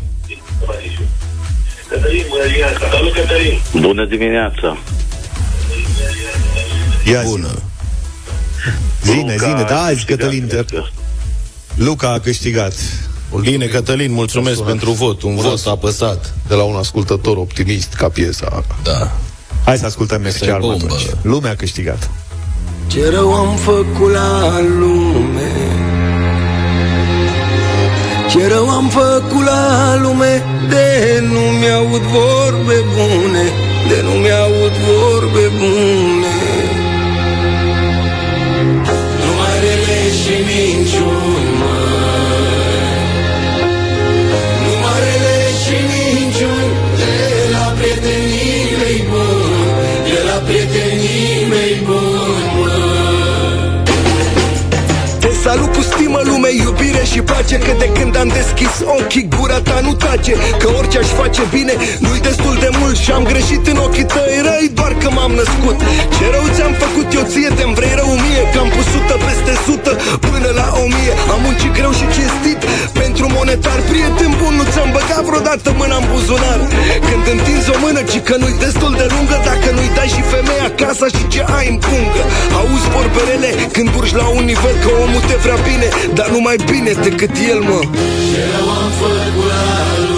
Bună 3.80 4.06
dimineața! 4.06 4.78
Ia 7.06 7.22
zi. 7.22 7.30
Bună. 7.30 7.62
Zine, 9.04 9.22
Luca 9.32 9.46
zine. 9.48 9.60
a 9.62 9.64
Da, 9.64 9.82
azi, 9.84 9.94
câștigat 9.94 10.20
Cătălin. 10.20 10.48
te- 10.48 10.56
piesa. 10.64 10.92
Luca 11.76 12.12
a 12.12 12.20
câștigat. 12.20 12.74
Bine, 13.42 13.66
Cătălin, 13.66 14.12
mulțumesc 14.12 14.56
Sunat. 14.56 14.70
pentru 14.70 14.92
vot. 14.92 15.22
Un 15.22 15.36
Bună. 15.36 15.48
vot 15.48 15.60
apăsat. 15.70 16.34
De 16.48 16.54
la 16.54 16.64
un 16.64 16.76
ascultător 16.76 17.38
optimist 17.38 17.94
ca 17.94 18.10
piesa. 18.10 18.64
Da. 18.84 19.12
Hai 19.66 19.78
să 19.78 19.86
ascultăm 19.86 20.26
Asta 20.26 20.46
e 20.46 20.48
F-Charm 20.48 20.60
bombă. 20.62 20.86
atunci. 20.86 21.08
Lumea 21.22 21.52
a 21.52 21.56
câștigat. 21.56 22.10
Ce 22.88 23.10
rău 23.10 23.34
am 23.34 23.56
făcut 23.56 24.12
la 24.12 24.60
lume 24.80 25.52
Ce 28.30 28.48
rău 28.48 28.70
am 28.70 28.90
făcut 28.90 29.46
la 29.46 29.96
lume 30.02 30.44
De 30.70 31.20
nu 31.32 31.40
mi-aud 31.60 32.02
vorbe 32.02 32.76
bune 32.96 33.44
De 33.88 34.02
nu 34.04 34.12
mi-aud 34.12 34.72
vorbe 34.88 35.48
bune 35.60 36.33
salut 55.54 55.76
cu 55.76 55.82
stimă 55.82 56.22
lume, 56.26 56.50
iubire 56.52 56.93
și 57.12 57.22
pace 57.32 57.58
Că 57.66 57.74
de 57.84 57.90
când 57.98 58.14
am 58.22 58.30
deschis 58.40 58.74
ochii, 58.98 59.28
gura 59.36 59.60
ta 59.70 59.78
nu 59.88 59.94
tace 60.04 60.34
Că 60.62 60.68
orice 60.80 60.98
aș 61.04 61.10
face 61.22 61.44
bine, 61.56 61.74
nu-i 62.04 62.22
destul 62.30 62.56
de 62.64 62.70
mult 62.80 62.98
Și 63.04 63.12
am 63.18 63.24
greșit 63.32 63.64
în 63.72 63.78
ochii 63.86 64.08
tăi 64.14 64.38
răi, 64.48 64.68
doar 64.80 64.94
că 65.02 65.08
m-am 65.16 65.34
născut. 65.42 65.78
Ce 66.16 66.26
rău 66.36 66.46
ți-am 66.56 66.74
făcut 66.84 67.08
eu 67.18 67.24
ție, 67.32 67.50
te-mi 67.58 67.76
vrei 67.78 67.96
rău 68.02 68.12
mie 68.24 68.44
Că 68.52 68.58
am 68.64 68.70
pus 68.76 68.88
sută 68.94 69.16
peste 69.26 69.54
sută 69.68 69.92
până 70.28 70.50
la 70.60 70.68
o 70.84 70.86
mie. 70.96 71.14
Am 71.34 71.40
muncit 71.46 71.72
greu 71.78 71.94
și 72.00 72.06
cinstit 72.16 72.60
pentru 73.02 73.26
monetar 73.36 73.80
Prieten 73.90 74.32
bun, 74.40 74.54
nu 74.60 74.66
ți-am 74.72 74.90
băgat 74.98 75.24
vreodată 75.30 75.68
mâna 75.80 75.98
în 76.02 76.06
buzunar. 76.12 76.60
Când 77.08 77.24
întinzi 77.34 77.70
o 77.74 77.78
mână, 77.84 78.02
ci 78.12 78.20
că 78.28 78.36
nu-i 78.42 78.58
destul 78.66 78.92
de 79.00 79.06
lungă 79.14 79.38
Dacă 79.50 79.68
nu-i 79.76 79.92
dai 79.98 80.10
și 80.16 80.22
femeia 80.34 80.70
casa 80.82 81.08
și 81.16 81.24
ce 81.34 81.42
ai 81.58 81.66
în 81.74 81.78
pungă. 81.86 82.24
Auzi 82.60 82.88
vorbele 82.96 83.50
când 83.76 83.90
urci 84.00 84.16
la 84.22 84.28
un 84.38 84.46
nivel 84.52 84.76
Că 84.84 84.90
omul 85.04 85.24
te 85.30 85.38
vrea 85.44 85.58
bine, 85.70 85.88
dar 86.18 86.28
nu 86.36 86.40
mai 86.48 86.58
bine 86.72 86.93
decât 87.02 87.36
el, 87.50 87.60
mă. 87.60 87.80
Ce 88.34 88.42
rău 88.56 88.70
am 88.70 88.92
făcut 89.00 90.13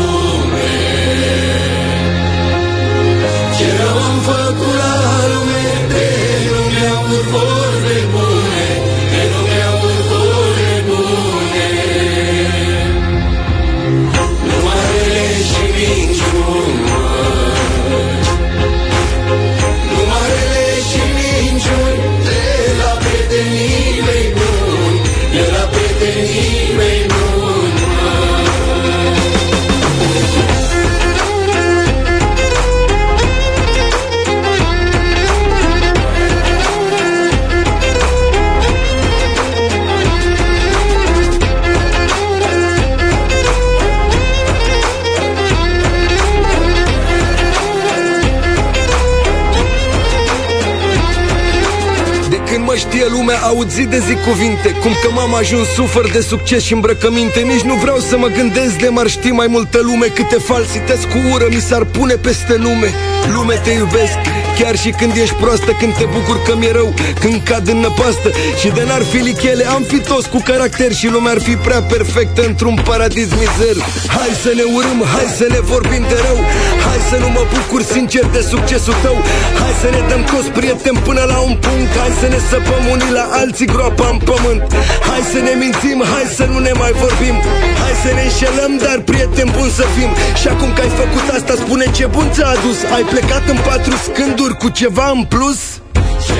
aud 53.56 53.70
zi 53.70 53.86
de 53.86 54.00
zi 54.00 54.16
cuvinte 54.28 54.70
Cum 54.82 54.92
că 55.02 55.10
m-am 55.14 55.34
ajuns 55.36 55.68
sufăr 55.68 56.12
de 56.12 56.22
succes 56.22 56.64
și 56.64 56.74
îmbrăcăminte. 56.74 57.40
Nici 57.40 57.62
nu 57.62 57.74
vreau 57.74 57.98
să 57.98 58.18
mă 58.18 58.28
gândesc 58.28 58.76
de 58.76 58.88
m-ar 58.88 59.08
ști 59.08 59.30
mai 59.30 59.48
multă 59.48 59.80
lume. 59.82 60.08
Câte 60.08 60.36
falsități 60.36 61.08
cu 61.08 61.18
ură 61.34 61.48
mi 61.50 61.62
s-ar 61.62 61.84
pune 61.84 62.16
peste 62.16 62.56
nume 62.58 62.90
Lume 63.34 63.56
te 63.64 63.72
iubesc, 63.72 64.18
chiar 64.60 64.76
și 64.84 64.90
când 65.00 65.14
ești 65.24 65.36
proastă 65.44 65.72
Când 65.80 65.94
te 66.00 66.06
bucur 66.16 66.38
că 66.46 66.54
mi-e 66.60 66.72
rău, 66.72 66.94
când 67.20 67.38
cad 67.50 67.68
în 67.68 67.80
năpastă 67.86 68.30
Și 68.60 68.68
de 68.78 68.84
n-ar 68.88 69.04
fi 69.12 69.18
lichele, 69.18 69.66
am 69.76 69.84
fi 69.92 70.00
toți 70.12 70.30
cu 70.30 70.40
caracter 70.50 70.92
Și 71.00 71.08
lumea 71.16 71.32
ar 71.32 71.42
fi 71.48 71.56
prea 71.68 71.82
perfectă 71.82 72.42
într-un 72.50 72.76
paradis 72.90 73.30
mizer. 73.40 73.78
Hai 74.18 74.32
să 74.44 74.52
ne 74.60 74.66
urâm, 74.78 75.00
hai 75.14 75.28
să 75.40 75.46
ne 75.56 75.60
vorbim 75.72 76.04
de 76.12 76.18
rău 76.28 76.40
Hai 76.86 77.00
să 77.10 77.16
nu 77.24 77.30
mă 77.36 77.44
bucur 77.56 77.82
sincer 77.96 78.26
de 78.36 78.42
succesul 78.52 78.96
tău. 79.06 79.18
Hai 79.60 79.74
să 79.82 79.88
ne 79.96 80.02
dăm 80.10 80.24
toți 80.34 80.50
prieteni 80.58 81.00
până 81.08 81.24
la 81.34 81.38
un 81.48 81.56
punct 81.66 81.92
Hai 82.02 82.14
să 82.22 82.28
ne 82.34 82.40
săpăm 82.50 82.84
unii 82.94 83.12
la 83.20 83.26
alții 83.42 83.72
groapa 83.74 84.08
în 84.14 84.20
pământ. 84.30 84.64
Hai 85.10 85.24
să 85.32 85.40
ne 85.48 85.54
mințim, 85.62 86.00
hai 86.14 86.26
să 86.38 86.44
nu 86.52 86.58
ne 86.68 86.74
mai 86.82 86.94
vorbim. 87.04 87.36
Hai 87.82 87.96
să 88.04 88.10
ne 88.18 88.24
înșelăm, 88.28 88.74
dar 88.86 88.98
prieteni 89.10 89.54
buni 89.58 89.76
să 89.80 89.86
fim. 89.96 90.12
Și 90.40 90.48
acum 90.54 90.70
că 90.76 90.82
ai 90.86 90.94
făcut 91.02 91.26
asta, 91.38 91.54
spune 91.64 91.86
ce 91.98 92.06
bun 92.16 92.28
ți-a 92.34 92.48
adus. 92.56 92.78
Ai 92.96 93.06
plecat 93.14 93.44
în 93.54 93.60
patru 93.68 93.96
scânduri 94.08 94.45
cu 94.54 94.70
ceva 94.70 95.10
în 95.10 95.24
plus? 95.24 95.82
Ce 96.26 96.34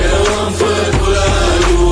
am 0.44 0.52
făcut 0.52 1.14
la 1.14 1.68
lume 1.68 1.85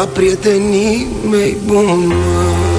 De 0.00 0.06
la 0.06 0.12
prietenii 0.12 1.06
mei 1.30 1.56
buni, 1.66 2.06
măi 2.06 2.69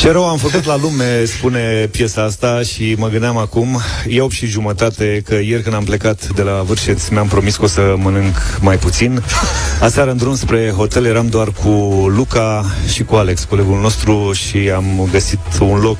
Ce 0.00 0.10
rău 0.10 0.28
am 0.28 0.36
făcut 0.36 0.64
la 0.64 0.76
lume, 0.76 1.24
spune 1.24 1.88
piesa 1.90 2.22
asta 2.22 2.62
și 2.62 2.94
mă 2.98 3.08
gândeam 3.08 3.36
acum, 3.36 3.80
e 4.08 4.20
8 4.20 4.32
și 4.32 4.46
jumătate, 4.46 5.22
că 5.24 5.34
ieri 5.34 5.62
când 5.62 5.74
am 5.74 5.84
plecat 5.84 6.28
de 6.34 6.42
la 6.42 6.62
Vârșeț 6.66 7.08
mi-am 7.08 7.28
promis 7.28 7.56
că 7.56 7.64
o 7.64 7.66
să 7.66 7.94
mănânc 7.96 8.36
mai 8.60 8.76
puțin. 8.76 9.22
Aseară 9.80 10.10
în 10.10 10.16
drum 10.16 10.36
spre 10.36 10.72
hotel 10.76 11.04
eram 11.04 11.26
doar 11.26 11.48
cu 11.48 11.68
Luca 12.16 12.64
și 12.92 13.02
cu 13.02 13.14
Alex, 13.14 13.44
colegul 13.44 13.80
nostru 13.80 14.32
și 14.32 14.70
am 14.74 15.08
găsit 15.12 15.38
un 15.60 15.78
loc 15.78 15.98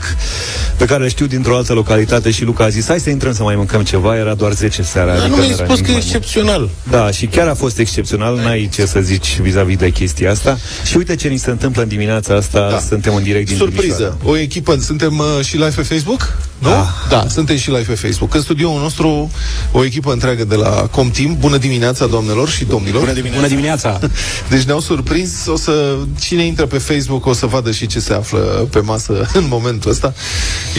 pe 0.77 0.85
care 0.85 1.03
îl 1.03 1.09
știu 1.09 1.27
dintr-o 1.27 1.57
altă 1.57 1.73
localitate 1.73 2.31
și 2.31 2.45
Luca 2.45 2.65
a 2.65 2.69
zis, 2.69 2.87
hai 2.87 3.01
să 3.01 3.11
intrăm 3.11 3.33
să 3.33 3.43
mai 3.43 3.57
mâncăm 3.57 3.83
ceva, 3.83 4.17
era 4.17 4.35
doar 4.35 4.53
10 4.53 4.83
seara. 4.83 5.11
Dar 5.11 5.17
nu 5.17 5.25
adică 5.25 5.41
mi-ai 5.41 5.53
era 5.53 5.65
spus 5.65 5.81
nimic 5.81 5.85
că 5.85 5.91
e 5.91 5.95
mai 5.95 6.03
mult. 6.03 6.15
excepțional. 6.15 6.71
Da, 6.91 7.11
și 7.11 7.27
chiar 7.27 7.49
a 7.49 7.55
fost 7.55 7.79
excepțional, 7.79 8.37
n-ai 8.37 8.69
ce 8.73 8.87
să 8.87 9.01
zici 9.01 9.39
vis-a-vis 9.41 9.77
de 9.77 9.91
chestia 9.91 10.31
asta. 10.31 10.59
Și 10.85 10.97
uite 10.97 11.15
ce 11.15 11.29
ni 11.29 11.37
se 11.37 11.51
întâmplă 11.51 11.83
în 11.83 11.89
dimineața 11.89 12.35
asta, 12.35 12.69
da. 12.71 12.79
suntem 12.79 13.15
în 13.15 13.23
direct 13.23 13.47
din 13.47 13.57
Surpriză. 13.57 13.90
Timișoara. 13.97 14.17
O 14.25 14.37
echipă, 14.37 14.77
suntem 14.77 15.19
uh, 15.19 15.45
și 15.45 15.57
live 15.57 15.73
pe 15.75 15.83
Facebook? 15.83 16.37
Nu? 16.61 16.69
Da, 17.09 17.27
suntem 17.29 17.57
și 17.57 17.71
live 17.71 17.83
pe 17.83 17.95
Facebook. 17.95 18.35
În 18.35 18.41
studioul 18.41 18.81
nostru, 18.81 19.31
o 19.73 19.85
echipă 19.85 20.13
întreagă 20.13 20.45
de 20.45 20.55
la 20.55 20.71
Comtim. 20.71 21.37
Bună 21.39 21.57
dimineața, 21.57 22.07
doamnelor 22.07 22.49
și 22.49 22.65
domnilor. 22.65 23.01
Bună 23.01 23.13
dimineața. 23.13 23.41
Bună 23.41 23.55
dimineața. 23.55 24.01
Deci 24.51 24.63
ne-au 24.63 24.81
surprins. 24.81 25.47
O 25.47 25.57
să, 25.57 25.97
cine 26.21 26.45
intră 26.45 26.67
pe 26.67 26.79
Facebook 26.79 27.27
o 27.27 27.33
să 27.33 27.47
vadă 27.47 27.71
și 27.71 27.87
ce 27.87 28.01
se 28.01 28.13
află 28.13 28.39
pe 28.71 28.81
masă 28.81 29.29
în 29.41 29.47
momentul 29.49 29.91
ăsta. 29.91 30.15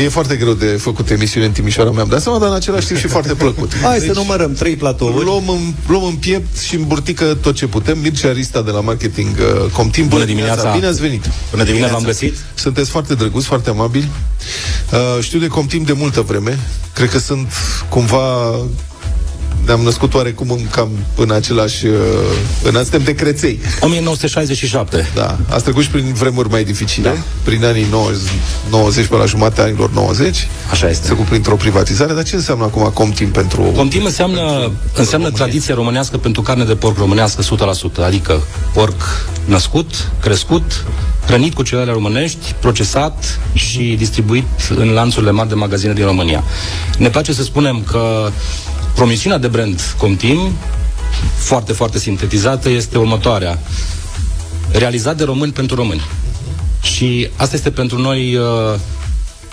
E 0.04 0.10
foarte 0.10 0.36
greu 0.36 0.54
de 0.54 0.66
făcut 0.66 1.10
emisiune 1.10 1.46
în 1.46 1.52
Timișoara, 1.52 1.92
mi-am 1.92 2.08
dat 2.08 2.22
seama, 2.22 2.40
dar 2.40 2.48
în 2.50 2.56
același 2.56 2.88
timp 2.88 3.00
și 3.00 3.08
foarte 3.08 3.34
plăcut. 3.34 3.72
Hai 3.82 4.00
să 4.00 4.12
numărăm 4.14 4.54
trei 4.54 4.76
platouri. 4.76 5.24
Luăm 5.24 5.50
în, 5.50 5.74
luăm 5.88 6.04
în 6.04 6.16
piept 6.16 6.60
și 6.60 6.76
în 6.76 6.84
burtică 6.88 7.38
tot 7.42 7.56
ce 7.56 7.68
putem. 7.68 8.00
Mircea 8.00 8.32
Rista 8.32 8.62
de 8.62 8.72
la 8.72 8.80
Marketing 8.80 9.36
uh, 9.40 9.72
Comtim. 9.72 10.08
Bună 10.08 10.26
dimineața. 10.26 10.72
Bine 10.72 10.86
ați 10.86 11.02
venit. 11.02 11.30
Bună 11.52 11.64
dimineața. 11.64 11.94
v-am 11.94 12.04
găsit. 12.04 12.38
Sunteți 12.54 12.90
foarte 12.90 13.14
drăguți, 13.14 13.46
foarte 13.46 13.70
amabili. 13.70 14.10
Uh, 14.92 15.24
știu 15.24 15.40
de 15.40 15.48
Comtim 15.48 15.71
de 15.80 15.94
multă 15.94 16.22
vreme. 16.22 16.60
Cred 16.94 17.10
că 17.10 17.20
sunt 17.20 17.54
cumva 17.90 18.56
ne-am 19.72 19.84
născut 19.84 20.14
oarecum 20.14 20.50
în 20.50 20.68
cam 20.72 20.90
în 21.16 21.32
același... 21.32 21.86
uh, 21.86 21.94
În 22.64 22.74
suntem 22.74 23.02
de 23.04 23.16
creței. 23.16 23.60
1967. 23.80 25.10
Da, 25.16 25.38
ați 25.50 25.64
trecut 25.64 25.84
și 25.84 25.90
prin 25.90 26.14
vremuri 26.14 26.50
mai 26.50 26.64
dificile, 26.64 27.10
da. 27.10 27.16
prin 27.44 27.66
anii 27.66 27.86
90, 27.92 28.22
90 28.70 29.06
până 29.06 29.20
la 29.20 29.26
jumatea 29.26 29.64
anilor 29.64 29.92
90. 29.92 30.48
Așa 30.72 30.88
este. 30.88 30.98
Ați 31.00 31.02
trecut 31.02 31.26
printr-o 31.26 31.56
privatizare, 31.56 32.14
dar 32.14 32.24
ce 32.24 32.36
înseamnă 32.36 32.64
acum 32.64 32.92
Comtim 32.94 33.30
pentru... 33.30 33.62
Comtim 33.62 34.06
înseamnă, 34.06 34.72
înseamnă 34.96 35.30
tradiție 35.32 35.74
românească 35.74 36.18
pentru 36.18 36.42
carne 36.42 36.64
de 36.64 36.76
porc 36.76 36.98
românească 36.98 37.42
100%, 38.02 38.06
adică 38.06 38.42
porc 38.74 39.02
născut, 39.46 40.10
crescut, 40.22 40.86
hrănit 41.26 41.54
cu 41.54 41.64
cereale 41.64 41.92
românești, 41.92 42.56
procesat 42.60 43.40
și 43.54 43.96
distribuit 43.98 44.46
în 44.76 44.90
lanțurile 44.90 45.32
mari 45.32 45.50
de 45.50 45.56
magazine 45.56 45.94
din 45.94 46.06
România. 46.06 46.44
Ne 46.98 47.10
place 47.10 47.34
să 47.34 47.44
spunem 47.44 47.84
că 47.92 48.32
promisiunea 48.96 49.38
de 49.38 49.48
brand 49.48 49.82
Comtim, 49.98 50.52
foarte, 51.36 51.74
foarte 51.74 52.00
sintetizată, 52.00 52.70
este 52.70 52.98
următoarea. 52.98 53.60
Realizat 54.72 55.18
de 55.18 55.24
români 55.24 55.52
pentru 55.52 55.76
români. 55.76 56.02
Și 56.82 57.30
asta 57.36 57.56
este 57.56 57.72
pentru 57.72 57.98
noi 57.98 58.36
uh, 58.36 58.80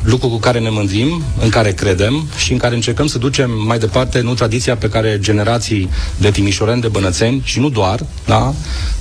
lucru 0.03 0.29
cu 0.29 0.37
care 0.37 0.59
ne 0.59 0.71
mândrim, 0.71 1.23
în 1.43 1.49
care 1.49 1.73
credem 1.73 2.29
și 2.37 2.53
în 2.53 2.59
care 2.59 2.75
încercăm 2.75 3.07
să 3.07 3.19
ducem 3.19 3.51
mai 3.67 3.79
departe 3.79 4.21
nu 4.21 4.35
tradiția 4.35 4.77
pe 4.77 4.89
care 4.89 5.19
generații 5.21 5.91
de 6.17 6.31
timișoreni, 6.31 6.81
de 6.81 6.89
bănățeni 6.89 7.41
și 7.45 7.61
nu 7.61 7.69
doar, 7.69 8.01
da, 8.27 8.55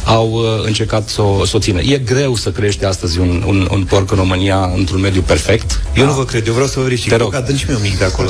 au 0.04 0.32
uh, 0.32 0.66
încercat 0.66 1.10
să 1.10 1.22
o, 1.22 1.46
să 1.46 1.56
o 1.56 1.60
țină. 1.60 1.82
E 1.82 1.98
greu 1.98 2.36
să 2.36 2.52
crește 2.52 2.86
astăzi 2.86 3.20
un, 3.20 3.44
un, 3.48 3.68
un 3.72 3.84
porc 3.84 4.12
în 4.12 4.18
România 4.18 4.72
într-un 4.76 5.02
mediu 5.02 5.22
perfect. 5.22 5.82
Eu 5.96 6.06
nu 6.06 6.14
vă 6.14 6.26
cred, 6.26 6.48
eu 6.48 6.54
vreau 6.54 6.68
să 6.68 6.74
vă 6.78 6.84
verific. 6.84 7.10
Te 7.10 7.16
rog. 7.16 7.32
Că 7.32 7.38
adânci 7.38 7.66
un 7.70 7.80
mic 7.82 7.98
de 7.98 8.04
acolo. 8.04 8.30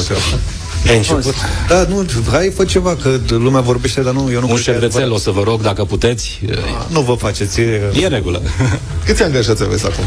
Ai 0.87 0.97
început? 0.97 1.35
Da, 1.67 1.85
nu, 1.89 2.05
hai, 2.31 2.51
fă 2.55 2.65
ceva, 2.65 2.95
că 2.95 3.19
lumea 3.27 3.61
vorbește, 3.61 4.01
dar 4.01 4.13
nu, 4.13 4.31
eu 4.31 4.39
nu 4.39 4.47
Un 4.47 4.53
cred 4.53 4.63
că 4.63 4.69
e 4.69 4.73
șervețel 4.73 5.11
o 5.11 5.17
să 5.17 5.31
vă 5.31 5.41
rog, 5.43 5.61
dacă 5.61 5.83
puteți. 5.83 6.39
Nu 6.87 7.01
vă 7.01 7.13
faceți. 7.13 7.59
E, 7.59 7.81
E 8.01 8.05
în 8.05 8.09
regulă. 8.09 8.41
Câți 9.05 9.23
angajați 9.23 9.63
aveți 9.63 9.85
acum? 9.85 10.03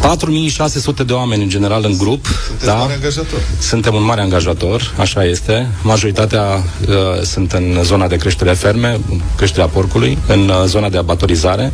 4600 0.00 1.04
de 1.04 1.12
oameni 1.12 1.42
în 1.42 1.48
general 1.48 1.84
în 1.84 1.96
grup. 1.98 2.26
Sunteți 2.46 2.66
da? 2.66 2.74
mare 2.74 2.92
angajator. 2.92 3.40
Suntem 3.58 3.94
un 3.94 4.04
mare 4.04 4.20
angajator, 4.20 4.94
așa 4.98 5.24
este. 5.24 5.68
Majoritatea 5.82 6.42
uh, 6.88 7.22
sunt 7.22 7.52
în 7.52 7.80
zona 7.82 8.08
de 8.08 8.16
creștere 8.16 8.52
ferme, 8.52 9.00
creșterea 9.36 9.66
porcului, 9.66 10.18
în 10.26 10.48
uh, 10.48 10.62
zona 10.66 10.88
de 10.88 10.98
abatorizare. 10.98 11.72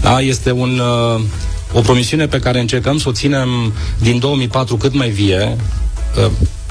Da? 0.00 0.20
Este 0.20 0.50
un, 0.50 0.80
uh, 1.14 1.20
o 1.72 1.80
promisiune 1.80 2.26
pe 2.26 2.38
care 2.38 2.60
încercăm 2.60 2.98
să 2.98 3.08
o 3.08 3.12
ținem 3.12 3.72
din 3.98 4.18
2004 4.18 4.76
cât 4.76 4.94
mai 4.94 5.08
vie. 5.08 5.56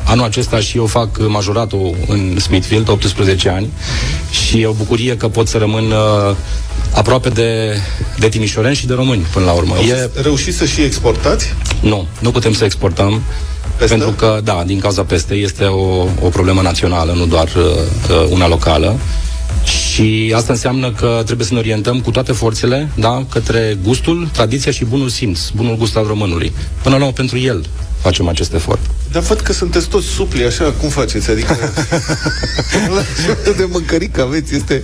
Uh, 0.05 0.11
Anul 0.11 0.25
acesta 0.25 0.59
și 0.59 0.77
eu 0.77 0.85
fac 0.85 1.27
majoratul 1.27 1.95
în 2.07 2.39
Smithfield, 2.39 2.89
18 2.89 3.49
ani, 3.49 3.69
și 4.31 4.61
e 4.61 4.67
o 4.67 4.71
bucurie 4.71 5.17
că 5.17 5.27
pot 5.27 5.47
să 5.47 5.57
rămân 5.57 5.83
uh, 5.83 6.35
aproape 6.91 7.29
de, 7.29 7.77
de 8.19 8.29
timișoreni 8.29 8.75
și 8.75 8.87
de 8.87 8.93
români 8.93 9.25
până 9.33 9.45
la 9.45 9.51
urmă. 9.51 9.75
E, 9.77 10.09
Reușiți 10.21 10.57
să 10.57 10.65
și 10.65 10.81
exportați? 10.81 11.53
nu, 11.81 12.07
nu 12.19 12.31
putem 12.31 12.53
să 12.53 12.63
exportăm. 12.63 13.21
Pestă? 13.77 13.95
Pentru 13.95 14.13
că, 14.13 14.39
da, 14.43 14.63
din 14.65 14.79
cauza 14.79 15.03
pestei 15.03 15.43
este 15.43 15.63
o, 15.63 16.07
o 16.21 16.29
problemă 16.29 16.61
națională, 16.61 17.13
nu 17.13 17.25
doar 17.25 17.47
uh, 17.57 17.63
uh, 17.63 18.27
una 18.29 18.47
locală. 18.47 18.95
Și 19.63 20.33
asta 20.35 20.53
înseamnă 20.53 20.91
că 20.91 21.21
trebuie 21.25 21.47
să 21.47 21.53
ne 21.53 21.59
orientăm 21.59 22.01
cu 22.01 22.11
toate 22.11 22.31
forțele, 22.31 22.89
da, 22.95 23.25
către 23.29 23.77
gustul, 23.83 24.29
tradiția 24.31 24.71
și 24.71 24.85
bunul 24.85 25.09
simț, 25.09 25.49
bunul 25.49 25.77
gust 25.77 25.95
al 25.97 26.05
românului. 26.07 26.51
Până 26.83 26.95
la 26.95 27.01
urmă, 27.01 27.13
pentru 27.13 27.37
el 27.37 27.65
facem 28.05 28.27
acest 28.27 28.53
efort. 28.53 28.79
Dar 29.11 29.21
văd 29.21 29.39
că 29.39 29.53
sunteți 29.53 29.87
toți 29.87 30.07
supli, 30.07 30.43
așa, 30.43 30.71
cum 30.71 30.89
faceți? 30.89 31.29
Adică, 31.29 31.57
la 32.95 33.01
de 33.59 33.67
mâncărică 33.71 34.21
aveți, 34.21 34.55
este... 34.55 34.83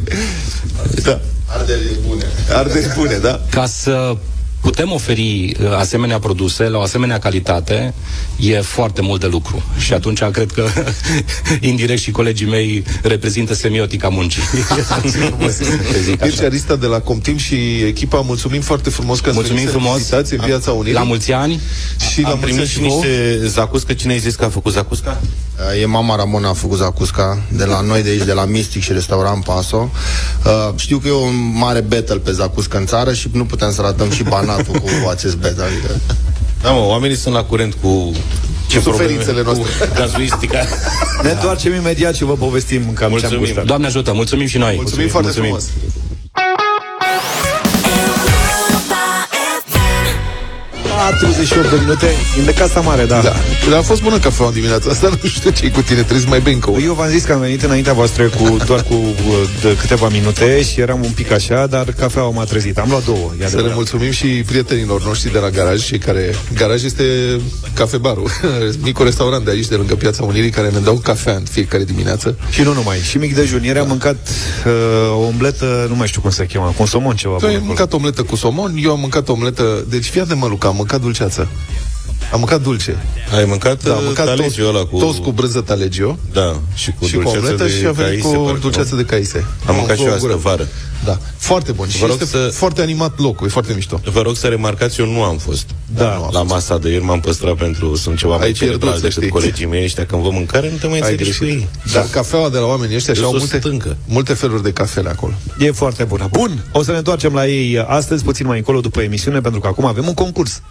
Da. 1.03 1.19
Ardele 1.45 1.89
bune. 2.07 2.26
Arderi 2.53 2.93
bune, 2.95 3.17
da? 3.17 3.41
Ca 3.49 3.65
să 3.65 4.17
putem 4.62 4.91
oferi 4.91 5.55
uh, 5.62 5.78
asemenea 5.78 6.20
produse 6.20 6.64
la 6.64 6.78
o 6.78 6.82
asemenea 6.82 7.20
calitate, 7.20 7.93
e 8.39 8.62
foarte 8.62 9.01
mult 9.01 9.20
de 9.20 9.28
lucru. 9.28 9.64
Și 9.78 9.93
atunci 9.93 10.24
cred 10.24 10.51
că 10.51 10.68
indirect 11.70 12.01
și 12.01 12.12
colegii 12.12 12.47
mei 12.47 12.84
reprezintă 13.03 13.53
semiotica 13.53 14.07
muncii. 14.09 14.41
Să 15.49 15.66
zic 16.03 16.20
Deci 16.20 16.34
așa. 16.34 16.43
Arista 16.45 16.76
de 16.76 16.86
la 16.86 16.99
Comtim 16.99 17.38
și 17.38 17.55
echipa, 17.88 18.20
mulțumim 18.20 18.62
foarte 18.62 18.89
frumos 18.89 19.20
că 19.20 19.26
ați 19.30 19.36
Mulțumim 19.38 19.57
venit 19.64 19.72
să 19.72 19.78
ne 19.78 19.84
frumos. 19.84 19.97
vizitați 20.01 20.34
în 20.34 20.39
Piața 20.45 20.72
Unirii. 20.72 20.93
La 20.93 21.03
mulți 21.03 21.32
ani. 21.32 21.59
Și 22.12 22.22
la 22.22 22.30
Am 22.30 22.38
mulți 22.39 22.43
primit 22.53 22.59
ani 22.59 22.70
și 22.70 22.80
vouă. 22.80 23.01
niște 23.03 23.47
zacuscă. 23.47 23.93
Cine 23.93 24.12
ai 24.14 24.20
zis 24.20 24.36
că 24.36 24.45
a 24.45 24.49
făcut 24.49 24.72
zacusca? 24.74 25.22
E 25.82 25.86
mama 25.86 26.16
Ramona 26.16 26.49
a 26.49 26.53
făcut 26.53 26.78
zacusca 26.78 27.41
de 27.51 27.66
la 27.66 27.82
noi 27.82 28.03
de 28.03 28.09
aici, 28.09 28.24
de 28.24 28.34
la 28.34 28.45
Mystic 28.45 28.82
și 28.82 28.91
restaurant 28.93 29.43
Paso. 29.43 29.91
Uh, 30.45 30.74
știu 30.76 30.97
că 30.97 31.07
e 31.07 31.12
un 31.12 31.51
mare 31.57 31.80
battle 31.82 32.16
pe 32.18 32.32
zacuscă 32.32 32.78
în 32.78 32.86
țară 32.86 33.14
și 33.14 33.30
nu 33.32 33.45
putem 33.45 33.72
să 33.72 33.82
ratăm 33.82 34.12
și 34.12 34.24
banatul 34.51 34.79
cu 34.79 35.09
acest 35.09 35.37
battle. 35.37 35.63
Adică. 35.63 35.99
Da, 36.61 36.71
mă, 36.71 36.79
oamenii 36.79 37.15
sunt 37.15 37.33
la 37.33 37.43
curent 37.43 37.73
cu 37.81 38.11
ce 38.67 38.77
Cu 38.77 38.83
suferințele 38.83 39.41
probleme, 39.41 39.65
noastre. 39.67 39.87
Cu 39.87 39.93
gazuistica. 39.99 40.65
Ne 41.23 41.29
întoarcem 41.31 41.73
imediat 41.73 42.15
și 42.15 42.23
vă 42.23 42.33
povestim 42.33 42.81
cam 42.81 42.95
ce 42.95 43.03
am 43.03 43.09
Mulțumim. 43.11 43.39
gustat. 43.39 43.65
Doamne 43.65 43.85
ajută, 43.87 44.13
mulțumim 44.13 44.47
și 44.47 44.57
noi. 44.57 44.75
Mulțumim 44.75 45.07
foarte 45.07 45.29
mulțumim. 45.37 45.59
frumos. 45.59 46.61
48 51.01 51.69
de 51.69 51.75
minute 51.79 52.07
în 52.37 52.45
de 52.45 52.53
casa 52.53 52.79
mare, 52.79 53.05
da. 53.05 53.21
Da. 53.21 53.33
Dar 53.69 53.79
a 53.79 53.81
fost 53.81 54.01
bună 54.01 54.17
cafeaua 54.17 54.49
în 54.49 54.55
dimineața 54.55 54.89
asta, 54.89 55.09
nu 55.21 55.29
știu 55.29 55.49
ce 55.49 55.71
cu 55.71 55.81
tine, 55.81 55.99
trebuie 55.99 56.19
să 56.19 56.27
mai 56.27 56.39
bei 56.39 56.53
încă 56.53 56.69
una. 56.69 56.83
Eu 56.83 56.93
v-am 56.93 57.09
zis 57.09 57.23
că 57.23 57.33
am 57.33 57.39
venit 57.39 57.61
înaintea 57.61 57.93
voastră 57.93 58.23
cu 58.23 58.57
doar 58.65 58.83
cu 58.83 58.93
uh, 58.93 59.13
de 59.61 59.77
câteva 59.77 60.07
minute 60.09 60.61
și 60.61 60.79
eram 60.79 61.03
un 61.03 61.11
pic 61.11 61.31
așa, 61.31 61.67
dar 61.67 61.85
cafeaua 61.91 62.29
m-a 62.29 62.43
trezit. 62.43 62.77
Am 62.77 62.89
luat 62.89 63.05
două, 63.05 63.17
e 63.17 63.35
Să 63.35 63.37
le 63.37 63.45
adevărat. 63.45 63.75
mulțumim 63.75 64.11
și 64.11 64.25
prietenilor 64.25 65.03
noștri 65.03 65.31
de 65.31 65.39
la 65.39 65.49
garaj, 65.49 65.85
cei 65.85 65.97
care... 65.97 66.35
Garaj 66.55 66.83
este 66.83 67.03
cafebarul, 67.73 68.29
micul 68.83 69.05
restaurant 69.05 69.45
de 69.45 69.51
aici, 69.51 69.67
de 69.67 69.75
lângă 69.75 69.95
Piața 69.95 70.23
Unirii, 70.23 70.49
care 70.49 70.69
ne 70.69 70.79
dau 70.79 70.95
cafea 70.95 71.33
în 71.33 71.43
fiecare 71.51 71.83
dimineață. 71.83 72.37
Și 72.49 72.61
nu 72.61 72.73
numai. 72.73 72.97
Și 72.97 73.17
mic 73.17 73.35
dejun. 73.35 73.63
Ieri 73.63 73.79
am 73.79 73.87
mâncat 73.87 74.29
uh, 74.65 74.71
o 75.11 75.25
omletă, 75.25 75.85
nu 75.89 75.95
mai 75.95 76.07
știu 76.07 76.21
cum 76.21 76.29
se 76.29 76.45
cheamă, 76.53 76.73
cu 76.77 76.85
somon 76.85 77.15
ceva. 77.15 77.33
Tu 77.33 77.39
bun 77.39 77.49
ai 77.49 77.55
acolo. 77.55 77.67
mâncat 77.67 77.93
omletă 77.93 78.23
cu 78.23 78.35
somon, 78.35 78.73
eu 78.83 78.91
am 78.91 78.99
mâncat 78.99 79.29
omletă... 79.29 79.85
Deci 79.89 80.05
fii 80.05 80.25
de 80.25 80.33
mă, 80.33 80.47
Luca, 80.47 80.67
am 80.67 80.75
mâncat 80.91 81.01
dulceață. 81.01 81.47
Am 82.31 82.39
mâncat 82.39 82.61
dulce. 82.61 82.97
Ai 83.35 83.45
mâncat, 83.45 83.83
Da, 83.83 83.91
am 83.91 83.97
uh, 83.97 84.03
mâncat 84.05 84.25
talegio 84.25 84.67
ăla 84.67 84.83
cu... 84.85 84.97
toți 84.99 85.19
cu 85.21 85.31
brânză 85.31 85.61
talegio 85.61 86.17
Da, 86.33 86.59
și 86.73 86.91
cu 86.99 87.05
și 87.05 87.15
cu 87.15 87.21
dulceață 87.21 87.37
omletă 87.45 87.63
de 87.63 87.69
și 87.69 87.85
a 87.85 87.91
venit 87.91 88.21
caise, 88.21 88.35
cu 88.37 88.43
parcă, 88.43 88.59
dulceață 88.59 88.89
nu? 88.91 88.97
de 89.01 89.03
caise. 89.05 89.45
Am 89.65 89.75
mâncat 89.75 89.95
și 89.97 90.03
eu 90.03 90.09
o 90.09 90.13
asta 90.13 90.25
gură. 90.27 90.37
vară. 90.39 90.67
Da, 91.05 91.17
foarte 91.37 91.71
bun. 91.71 91.87
Și 91.87 91.97
Vă 91.97 92.05
rog 92.05 92.17
este 92.21 92.37
să- 92.37 92.49
foarte 92.53 92.81
animat 92.81 93.19
locul, 93.19 93.47
e 93.47 93.49
foarte 93.49 93.73
mișto. 93.73 94.01
Vă 94.11 94.21
rog 94.21 94.35
să 94.35 94.47
remarcați, 94.47 94.99
eu 94.99 95.05
nu 95.11 95.23
am 95.23 95.37
fost. 95.37 95.69
Da, 95.95 96.29
La 96.31 96.43
masa 96.43 96.77
de 96.77 96.89
ieri 96.89 97.03
m-am 97.03 97.19
păstrat 97.19 97.55
pentru 97.55 97.95
sunt 97.95 98.17
ceva 98.17 98.35
mai 98.37 98.45
Ai 98.45 98.51
pierdut, 98.51 98.67
cerebral 98.79 98.93
să 98.93 99.01
decât 99.01 99.17
știi. 99.17 99.29
colegii 99.29 99.65
mei 99.65 99.83
ăștia. 99.83 100.05
Când 100.05 100.21
vă 100.21 100.29
mâncare, 100.29 100.69
nu 100.71 100.77
te 100.77 100.87
mai 100.87 100.99
Ai 100.99 101.11
înțelegi 101.11 101.37
cu 101.37 101.43
greșit. 101.43 101.59
ei. 101.59 101.67
Dar 101.93 102.07
cafeaua 102.11 102.49
de 102.49 102.57
la 102.57 102.65
oamenii 102.65 102.95
ăștia 102.95 103.13
și 103.13 103.19
Eu 103.19 103.25
au 103.25 103.31
sunt 103.37 103.51
multe, 103.51 103.67
stâncă. 103.67 103.97
multe 104.07 104.33
feluri 104.33 104.63
de 104.63 104.71
cafele 104.71 105.09
acolo. 105.09 105.33
E 105.59 105.71
foarte 105.71 106.03
bună. 106.03 106.27
Bun, 106.31 106.63
o 106.71 106.83
să 106.83 106.91
ne 106.91 106.97
întoarcem 106.97 107.33
la 107.33 107.47
ei 107.47 107.79
astăzi, 107.87 108.23
puțin 108.23 108.45
mai 108.47 108.57
încolo 108.57 108.79
după 108.79 109.01
emisiune, 109.01 109.41
pentru 109.41 109.59
că 109.59 109.67
acum 109.67 109.85
avem 109.85 110.07
un 110.07 110.13
concurs. 110.13 110.61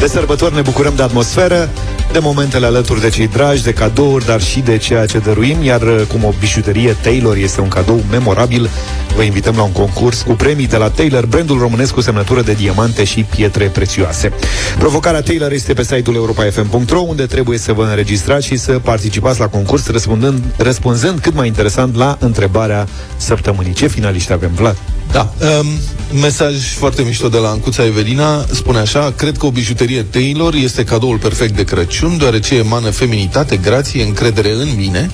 De 0.00 0.06
sărbători 0.06 0.54
ne 0.54 0.60
bucurăm 0.60 0.94
de 0.96 1.02
atmosferă, 1.02 1.70
de 2.18 2.24
momentele 2.24 2.66
alături 2.66 3.00
de 3.00 3.08
cei 3.08 3.28
dragi, 3.28 3.62
de 3.62 3.72
cadouri, 3.72 4.24
dar 4.24 4.40
și 4.40 4.60
de 4.60 4.76
ceea 4.76 5.06
ce 5.06 5.18
dăruim, 5.18 5.62
iar 5.62 5.82
uh, 5.82 6.02
cum 6.12 6.24
o 6.24 6.32
bijuterie 6.40 6.96
Taylor 7.02 7.36
este 7.36 7.60
un 7.60 7.68
cadou 7.68 8.00
memorabil, 8.10 8.70
vă 9.16 9.22
invităm 9.22 9.56
la 9.56 9.62
un 9.62 9.72
concurs 9.72 10.22
cu 10.22 10.32
premii 10.32 10.66
de 10.66 10.76
la 10.76 10.90
Taylor, 10.90 11.26
brandul 11.26 11.58
românesc 11.58 11.94
cu 11.94 12.00
semnătură 12.00 12.42
de 12.42 12.52
diamante 12.52 13.04
și 13.04 13.22
pietre 13.22 13.66
prețioase. 13.66 14.32
Provocarea 14.78 15.20
Taylor 15.20 15.52
este 15.52 15.72
pe 15.72 15.82
site-ul 15.82 16.16
europa.fm.ro, 16.16 17.00
unde 17.00 17.26
trebuie 17.26 17.58
să 17.58 17.72
vă 17.72 17.82
înregistrați 17.82 18.46
și 18.46 18.56
să 18.56 18.72
participați 18.72 19.40
la 19.40 19.48
concurs 19.48 19.88
răspundând, 19.88 20.42
răspunzând 20.56 21.18
cât 21.18 21.34
mai 21.34 21.46
interesant 21.46 21.96
la 21.96 22.16
întrebarea 22.20 22.86
săptămânii. 23.16 23.72
Ce 23.72 23.86
finaliști 23.86 24.32
avem, 24.32 24.50
Vlad? 24.54 24.76
Da. 25.12 25.32
Um, 25.60 25.66
mesaj 26.20 26.74
foarte 26.74 27.02
mișto 27.02 27.28
de 27.28 27.38
la 27.38 27.48
Ancuța 27.48 27.84
Evelina. 27.84 28.44
Spune 28.52 28.78
așa, 28.78 29.12
cred 29.16 29.38
că 29.38 29.46
o 29.46 29.50
bijuterie 29.50 30.02
Taylor 30.02 30.54
este 30.54 30.84
cadoul 30.84 31.18
perfect 31.18 31.56
de 31.56 31.64
Crăciun, 31.64 32.18
deoarece 32.18 32.54
emană 32.54 32.90
feminitate, 32.90 33.56
grație, 33.56 34.02
încredere 34.02 34.52
în 34.52 34.68
mine. 34.76 35.10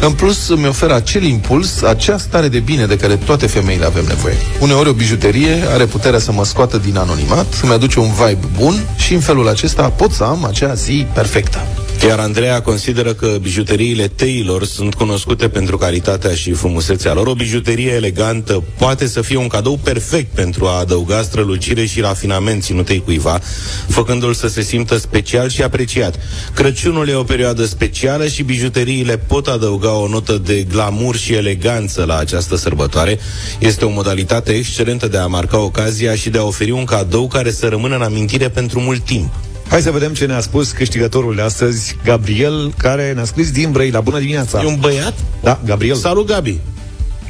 În 0.00 0.12
plus, 0.12 0.48
îmi 0.48 0.66
oferă 0.66 0.94
acel 0.94 1.22
impuls, 1.22 1.82
acea 1.82 2.18
stare 2.18 2.48
de 2.48 2.58
bine 2.58 2.86
de 2.86 2.96
care 2.96 3.16
toate 3.16 3.46
femeile 3.46 3.84
avem 3.84 4.04
nevoie. 4.04 4.36
Uneori 4.60 4.88
o 4.88 4.92
bijuterie 4.92 5.64
are 5.72 5.84
puterea 5.84 6.18
să 6.18 6.32
mă 6.32 6.44
scoată 6.44 6.78
din 6.78 6.96
anonimat, 6.96 7.46
să-mi 7.52 7.72
aduce 7.72 7.98
un 7.98 8.10
vibe 8.26 8.46
bun 8.58 8.74
și 8.96 9.14
în 9.14 9.20
felul 9.20 9.48
acesta 9.48 9.82
pot 9.88 10.12
să 10.12 10.24
am 10.24 10.44
acea 10.44 10.74
zi 10.74 11.06
perfectă. 11.14 11.66
Iar 12.06 12.18
Andreea 12.18 12.62
consideră 12.62 13.12
că 13.12 13.38
bijuteriile 13.40 14.08
Taylor 14.08 14.64
sunt 14.64 14.94
cunoscute 14.94 15.48
pentru 15.48 15.78
calitatea 15.78 16.34
și 16.34 16.52
frumusețea 16.52 17.12
lor. 17.12 17.26
O 17.26 17.34
bijuterie 17.34 17.92
elegantă 17.92 18.64
poate 18.78 19.06
să 19.06 19.20
fie 19.20 19.36
un 19.36 19.46
cadou 19.46 19.76
perfect 19.76 20.34
pentru 20.34 20.66
a 20.66 20.78
adăuga 20.78 21.22
strălucire 21.22 21.84
și 21.84 22.00
rafinament 22.00 22.62
ținutei 22.62 23.00
cuiva, 23.00 23.40
făcându-l 23.88 24.34
să 24.34 24.48
se 24.48 24.62
simtă 24.62 24.96
special 24.96 25.48
și 25.48 25.62
apreciat. 25.62 26.18
Crăciunul 26.54 27.08
e 27.08 27.14
o 27.14 27.22
perioadă 27.22 27.64
specială 27.64 28.26
și 28.26 28.42
bijuteriile 28.42 29.18
pot 29.18 29.46
adăuga 29.46 29.92
o 29.92 30.08
notă 30.08 30.38
de 30.44 30.62
glamour 30.62 31.16
și 31.16 31.34
eleganță 31.34 32.04
la 32.04 32.18
această 32.18 32.56
sărbătoare. 32.56 33.18
Este 33.58 33.84
o 33.84 33.90
modalitate 33.90 34.52
excelentă 34.52 35.08
de 35.08 35.16
a 35.18 35.26
marca 35.26 35.58
ocazia 35.58 36.14
și 36.14 36.30
de 36.30 36.38
a 36.38 36.44
oferi 36.44 36.70
un 36.70 36.84
cadou 36.84 37.26
care 37.26 37.50
să 37.50 37.66
rămână 37.66 37.94
în 37.94 38.02
amintire 38.02 38.48
pentru 38.48 38.80
mult 38.80 39.04
timp. 39.04 39.32
Hai 39.72 39.80
să 39.80 39.90
vedem 39.90 40.12
ce 40.12 40.26
ne-a 40.26 40.40
spus 40.40 40.72
câștigătorul 40.72 41.34
de 41.34 41.42
astăzi, 41.42 41.96
Gabriel, 42.04 42.72
care 42.78 43.12
ne-a 43.12 43.24
scris 43.24 43.52
din 43.52 43.70
Brăila. 43.70 44.00
Bună 44.00 44.18
dimineața! 44.18 44.62
E 44.62 44.66
un 44.66 44.78
băiat? 44.80 45.14
Da, 45.42 45.60
Gabriel. 45.64 45.94
Salut, 45.94 46.26
Gabi! 46.26 46.60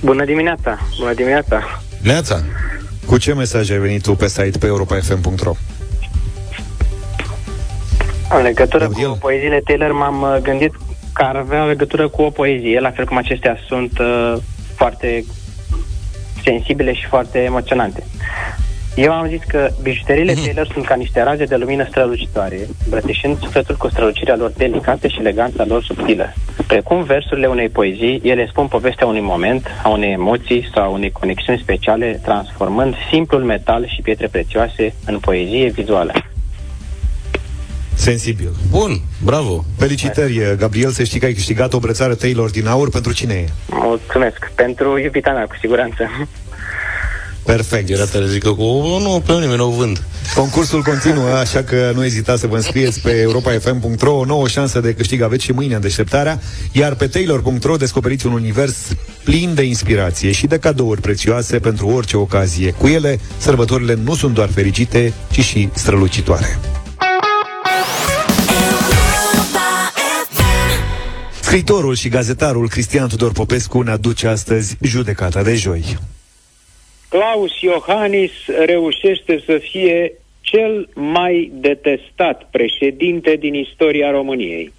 Bună 0.01 0.24
dimineața! 0.24 0.78
Bună 0.99 1.14
dimineața! 1.14 1.80
Neața! 2.01 2.43
Cu 3.07 3.18
ce 3.18 3.34
mesaj 3.34 3.70
ai 3.70 3.78
venit 3.78 4.03
tu 4.03 4.14
pe 4.14 4.28
site 4.28 4.59
pe 4.59 4.66
europa.fm.ro? 4.66 5.53
În 8.36 8.43
legătură 8.43 8.84
Gabriel. 8.84 9.11
cu 9.11 9.18
poeziile 9.18 9.61
Taylor 9.64 9.93
m-am 9.93 10.22
uh, 10.22 10.36
gândit 10.43 10.72
că 11.12 11.22
ar 11.22 11.36
avea 11.36 11.64
legătură 11.64 12.09
cu 12.09 12.22
o 12.22 12.30
poezie, 12.30 12.80
la 12.80 12.90
fel 12.90 13.05
cum 13.05 13.16
acestea 13.16 13.57
sunt 13.68 13.99
uh, 13.99 14.34
foarte 14.74 15.24
sensibile 16.45 16.95
și 16.95 17.07
foarte 17.07 17.38
emoționante. 17.38 18.07
Eu 18.95 19.12
am 19.12 19.28
zis 19.28 19.40
că 19.49 19.70
bijuteriile 19.82 20.32
mm-hmm. 20.32 20.45
Taylor 20.45 20.68
sunt 20.72 20.84
ca 20.84 20.95
niște 20.95 21.22
raze 21.22 21.45
de 21.45 21.57
lumină 21.57 21.86
strălucitoare, 21.88 22.68
îmbrățișând 22.84 23.38
sufletul 23.38 23.76
cu 23.76 23.88
strălucirea 23.88 24.36
lor 24.36 24.53
delicată 24.57 25.07
și 25.07 25.18
eleganța 25.18 25.64
lor 25.64 25.82
subtilă. 25.82 26.32
Precum 26.66 27.03
versurile 27.03 27.47
unei 27.47 27.68
poezii, 27.68 28.20
ele 28.24 28.47
spun 28.47 28.66
povestea 28.66 29.07
unui 29.07 29.20
moment, 29.20 29.66
a 29.82 29.88
unei 29.88 30.12
emoții 30.12 30.68
sau 30.74 30.82
a 30.82 30.88
unei 30.88 31.11
conexiuni 31.11 31.59
speciale, 31.62 32.20
transformând 32.22 32.95
simplul 33.11 33.45
metal 33.45 33.86
și 33.86 34.03
pietre 34.03 34.28
prețioase 34.28 34.95
în 35.07 35.18
poezie 35.18 35.68
vizuală. 35.68 36.12
Sensibil. 37.95 38.51
Bun, 38.70 39.01
bravo. 39.24 39.64
Felicitări, 39.78 40.57
Gabriel, 40.57 40.90
să 40.90 41.05
știi 41.05 41.20
că 41.20 41.26
ai 41.26 41.32
câștigat 41.32 41.72
o 41.72 41.78
brățară 41.78 42.14
Taylor 42.14 42.51
din 42.51 42.66
aur. 42.66 42.90
Pentru 42.90 43.12
cine 43.12 43.34
e? 43.34 43.49
Mulțumesc. 43.68 44.51
Pentru 44.55 44.99
iubita 44.99 45.32
mea, 45.32 45.47
cu 45.47 45.57
siguranță. 45.61 46.11
Perfect. 47.45 47.88
Era 47.88 48.05
tare 48.05 48.26
zică 48.26 48.51
cu, 48.51 48.62
nu, 49.03 49.22
pe 49.26 49.32
nimeni 49.32 49.57
nu 49.57 49.66
o 49.66 49.70
vând. 49.70 50.03
Concursul 50.34 50.82
continuă, 50.82 51.28
așa 51.28 51.62
că 51.62 51.93
nu 51.95 52.05
ezitați 52.05 52.40
să 52.40 52.47
vă 52.47 52.57
înscrieți 52.57 53.01
pe 53.01 53.20
europa.fm.ro 53.20 54.18
O 54.18 54.24
nouă 54.24 54.49
șansă 54.49 54.80
de 54.80 54.95
câștig 54.95 55.20
aveți 55.22 55.45
și 55.45 55.53
mâine 55.53 55.74
în 55.74 55.80
deșteptarea 55.80 56.40
Iar 56.72 56.95
pe 56.95 57.07
taylor.ro 57.07 57.76
descoperiți 57.76 58.26
un 58.26 58.32
univers 58.32 58.76
plin 59.24 59.55
de 59.55 59.62
inspirație 59.62 60.32
și 60.32 60.47
de 60.47 60.59
cadouri 60.59 61.01
prețioase 61.01 61.59
pentru 61.59 61.88
orice 61.88 62.16
ocazie. 62.16 62.70
Cu 62.70 62.86
ele, 62.86 63.20
sărbătorile 63.38 63.99
nu 64.05 64.14
sunt 64.14 64.34
doar 64.34 64.49
fericite, 64.49 65.12
ci 65.30 65.40
și 65.40 65.68
strălucitoare. 65.74 66.59
Scriitorul 71.40 71.95
și 71.95 72.09
gazetarul 72.09 72.68
Cristian 72.68 73.09
Tudor 73.09 73.32
Popescu 73.32 73.80
ne 73.80 73.90
aduce 73.90 74.26
astăzi 74.26 74.76
judecata 74.80 75.43
de 75.43 75.55
joi. 75.55 75.99
Claus 77.12 77.60
Iohannis 77.60 78.32
reușește 78.64 79.42
să 79.46 79.58
fie 79.58 80.12
cel 80.40 80.88
mai 80.94 81.50
detestat 81.54 82.48
președinte 82.50 83.36
din 83.36 83.54
istoria 83.54 84.10
României. 84.10 84.72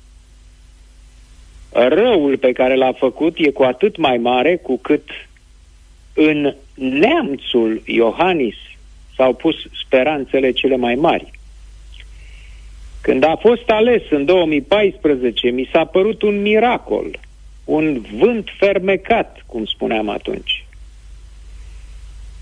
Răul 1.71 2.37
pe 2.37 2.51
care 2.51 2.75
l-a 2.75 2.91
făcut 2.91 3.37
e 3.37 3.49
cu 3.49 3.63
atât 3.63 3.97
mai 3.97 4.17
mare 4.17 4.55
cu 4.55 4.77
cât 4.77 5.03
în 6.13 6.55
neamțul 6.73 7.81
Iohannis 7.85 8.55
s-au 9.15 9.33
pus 9.33 9.55
speranțele 9.85 10.51
cele 10.51 10.75
mai 10.75 10.95
mari. 10.95 11.31
Când 13.01 13.23
a 13.23 13.35
fost 13.35 13.69
ales 13.69 14.01
în 14.09 14.25
2014, 14.25 15.49
mi 15.49 15.69
s-a 15.71 15.85
părut 15.85 16.21
un 16.21 16.41
miracol, 16.41 17.19
un 17.63 18.01
vânt 18.17 18.49
fermecat, 18.59 19.43
cum 19.45 19.65
spuneam 19.65 20.09
atunci 20.09 20.63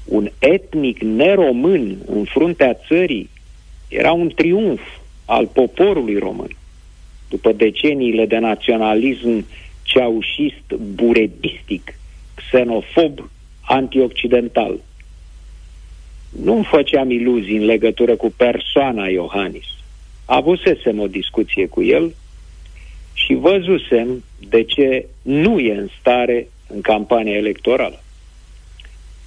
un 0.06 0.30
etnic 0.40 1.02
neromân 1.02 1.98
în 2.06 2.24
fruntea 2.24 2.74
țării 2.88 3.30
era 3.88 4.12
un 4.12 4.30
triumf 4.36 4.82
al 5.26 5.48
poporului 5.48 6.18
român. 6.18 6.56
După 7.30 7.52
deceniile 7.52 8.26
de 8.26 8.38
naționalism 8.38 9.46
ceaușist, 9.84 10.74
buredistic, 10.96 11.96
xenofob, 12.36 13.30
antioccidental. 13.62 14.80
Nu-mi 16.44 16.64
făceam 16.64 17.12
iluzii 17.12 17.58
în 17.58 17.66
legătură 17.66 18.16
cu 18.16 18.34
persoana 18.38 19.08
Iohannis. 19.08 19.66
Avusesem 20.26 21.00
o 21.00 21.08
discuție 21.08 21.68
cu 21.68 21.84
el 21.84 22.16
și 23.14 23.34
văzusem 23.34 24.24
de 24.50 24.64
ce 24.64 25.06
nu 25.22 25.60
e 25.60 25.74
în 25.74 25.88
stare 26.00 26.48
în 26.68 26.82
campania 26.82 27.36
electorală. 27.36 28.01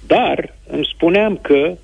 Dar 0.07 0.55
îmi 0.67 0.85
spuneam 0.85 1.37
că 1.37 1.77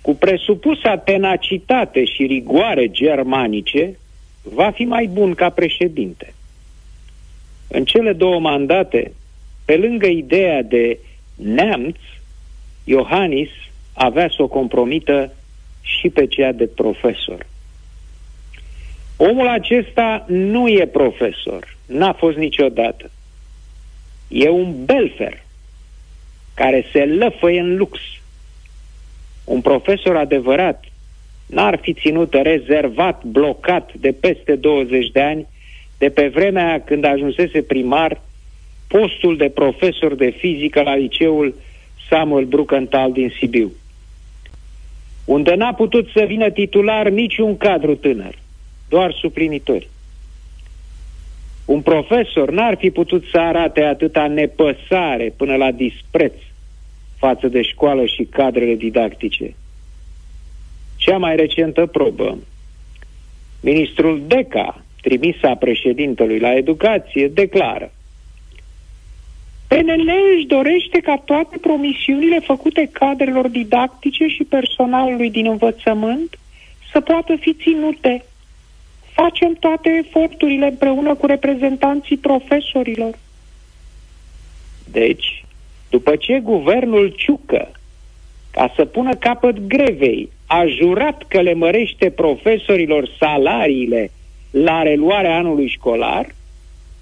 cu 0.00 0.14
presupusa 0.14 0.96
tenacitate 0.96 2.04
și 2.04 2.26
rigoare 2.26 2.90
germanice, 2.90 3.98
va 4.42 4.70
fi 4.70 4.84
mai 4.84 5.06
bun 5.06 5.34
ca 5.34 5.50
președinte. 5.50 6.34
În 7.68 7.84
cele 7.84 8.12
două 8.12 8.40
mandate, 8.40 9.12
pe 9.64 9.76
lângă 9.76 10.06
ideea 10.06 10.62
de 10.62 10.98
neamț, 11.34 11.96
Iohannis 12.84 13.48
avea 13.92 14.28
să 14.36 14.42
o 14.42 14.48
compromită 14.48 15.32
și 15.80 16.08
pe 16.08 16.26
cea 16.26 16.52
de 16.52 16.66
profesor. 16.66 17.46
Omul 19.16 19.48
acesta 19.48 20.24
nu 20.28 20.68
e 20.68 20.86
profesor, 20.86 21.76
n-a 21.86 22.12
fost 22.12 22.36
niciodată. 22.36 23.10
E 24.28 24.48
un 24.48 24.84
belfer 24.84 25.45
care 26.56 26.86
se 26.92 27.04
lăfăie 27.04 27.60
în 27.60 27.76
lux. 27.76 27.98
Un 29.44 29.60
profesor 29.60 30.16
adevărat 30.16 30.84
n-ar 31.46 31.78
fi 31.82 31.92
ținut 31.92 32.34
rezervat, 32.34 33.24
blocat 33.24 33.90
de 33.94 34.12
peste 34.20 34.54
20 34.54 35.10
de 35.10 35.20
ani, 35.20 35.46
de 35.98 36.08
pe 36.08 36.28
vremea 36.28 36.82
când 36.84 37.04
ajunsese 37.04 37.62
primar, 37.62 38.20
postul 38.88 39.36
de 39.36 39.48
profesor 39.48 40.14
de 40.14 40.30
fizică 40.30 40.82
la 40.82 40.96
liceul 40.96 41.54
Samuel 42.08 42.44
Brucantal 42.44 43.12
din 43.12 43.32
Sibiu, 43.38 43.72
unde 45.24 45.54
n-a 45.54 45.74
putut 45.74 46.08
să 46.14 46.24
vină 46.26 46.50
titular 46.50 47.08
niciun 47.08 47.56
cadru 47.56 47.94
tânăr, 47.94 48.38
doar 48.88 49.12
suplinitori. 49.12 49.88
Un 51.66 51.80
profesor 51.80 52.50
n-ar 52.50 52.76
fi 52.76 52.90
putut 52.90 53.24
să 53.30 53.38
arate 53.38 53.82
atâta 53.82 54.26
nepăsare 54.26 55.32
până 55.36 55.56
la 55.56 55.70
dispreț 55.70 56.34
față 57.18 57.48
de 57.48 57.62
școală 57.62 58.06
și 58.06 58.24
cadrele 58.24 58.74
didactice. 58.74 59.54
Cea 60.96 61.16
mai 61.18 61.36
recentă 61.36 61.86
probă. 61.86 62.38
Ministrul 63.60 64.22
Deca, 64.26 64.84
trimis 65.02 65.42
a 65.42 65.54
președintelui 65.54 66.38
la 66.38 66.54
educație, 66.54 67.28
declară 67.28 67.90
PNL 69.68 70.10
își 70.36 70.46
dorește 70.46 70.98
ca 70.98 71.16
toate 71.24 71.58
promisiunile 71.58 72.40
făcute 72.40 72.88
cadrelor 72.92 73.48
didactice 73.48 74.26
și 74.26 74.44
personalului 74.44 75.30
din 75.30 75.46
învățământ 75.46 76.38
să 76.92 77.00
poată 77.00 77.36
fi 77.40 77.54
ținute. 77.54 78.24
Facem 79.16 79.52
toate 79.60 80.02
eforturile 80.04 80.66
împreună 80.66 81.14
cu 81.14 81.26
reprezentanții 81.26 82.16
profesorilor. 82.16 83.18
Deci, 84.90 85.44
după 85.90 86.16
ce 86.16 86.40
guvernul 86.42 87.14
Ciucă, 87.16 87.70
ca 88.50 88.72
să 88.76 88.84
pună 88.84 89.14
capăt 89.14 89.66
grevei, 89.66 90.30
a 90.46 90.64
jurat 90.66 91.22
că 91.28 91.40
le 91.40 91.54
mărește 91.54 92.10
profesorilor 92.10 93.08
salariile 93.18 94.10
la 94.50 94.82
reluarea 94.82 95.36
anului 95.36 95.68
școlar, 95.68 96.26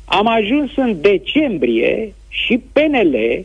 am 0.05 0.27
ajuns 0.27 0.77
în 0.77 1.01
decembrie 1.01 2.15
și 2.29 2.63
PNL 2.73 3.45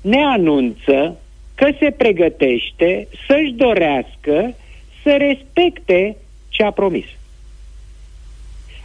ne 0.00 0.24
anunță 0.24 1.18
că 1.54 1.70
se 1.78 1.90
pregătește 1.90 3.08
să-și 3.26 3.52
dorească 3.52 4.54
să 5.02 5.16
respecte 5.16 6.16
ce 6.48 6.62
a 6.62 6.70
promis. 6.70 7.17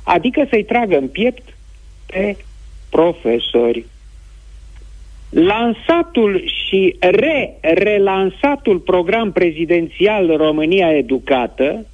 Adică 0.04 0.45
să-i 0.49 0.64
tragă 0.64 0.97
în 0.97 1.08
piept 1.08 1.58
pe 2.06 2.38
profesori. 2.89 3.86
Lansatul 5.30 6.43
și 6.45 6.95
re-relansatul 6.99 8.80
program 8.80 9.32
prezidențial 9.32 10.36
România 10.38 10.91
Educată 10.97 11.86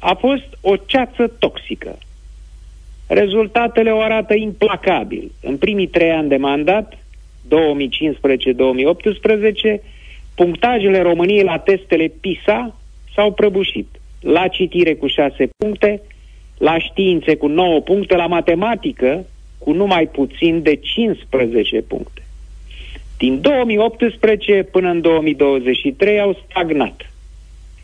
a 0.00 0.14
fost 0.14 0.46
o 0.60 0.76
ceață 0.76 1.32
toxică. 1.38 1.98
Rezultatele 3.06 3.90
o 3.90 4.00
arată 4.00 4.34
implacabil. 4.34 5.32
În 5.42 5.56
primii 5.56 5.86
trei 5.86 6.10
ani 6.10 6.28
de 6.28 6.36
mandat, 6.36 6.92
2015-2018, 6.92 6.98
punctajele 10.34 11.02
României 11.02 11.42
la 11.42 11.58
testele 11.58 12.12
PISA 12.20 12.76
s-au 13.14 13.32
prăbușit. 13.32 13.88
La 14.20 14.48
citire 14.48 14.94
cu 14.94 15.06
6 15.06 15.48
puncte, 15.56 16.02
la 16.58 16.78
științe 16.78 17.36
cu 17.36 17.46
9 17.46 17.80
puncte, 17.80 18.16
la 18.16 18.26
matematică 18.26 19.26
cu 19.58 19.72
numai 19.72 20.06
puțin 20.06 20.62
de 20.62 20.74
15 20.74 21.82
puncte. 21.82 22.22
Din 23.18 23.40
2018 23.40 24.62
până 24.62 24.90
în 24.90 25.00
2023 25.00 26.20
au 26.20 26.38
stagnat. 26.48 27.12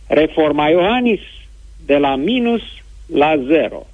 Reforma 0.06 0.68
Iohannis 0.68 1.20
de 1.86 1.96
la 1.96 2.16
minus 2.16 2.62
la 3.06 3.36
zero. 3.46 3.86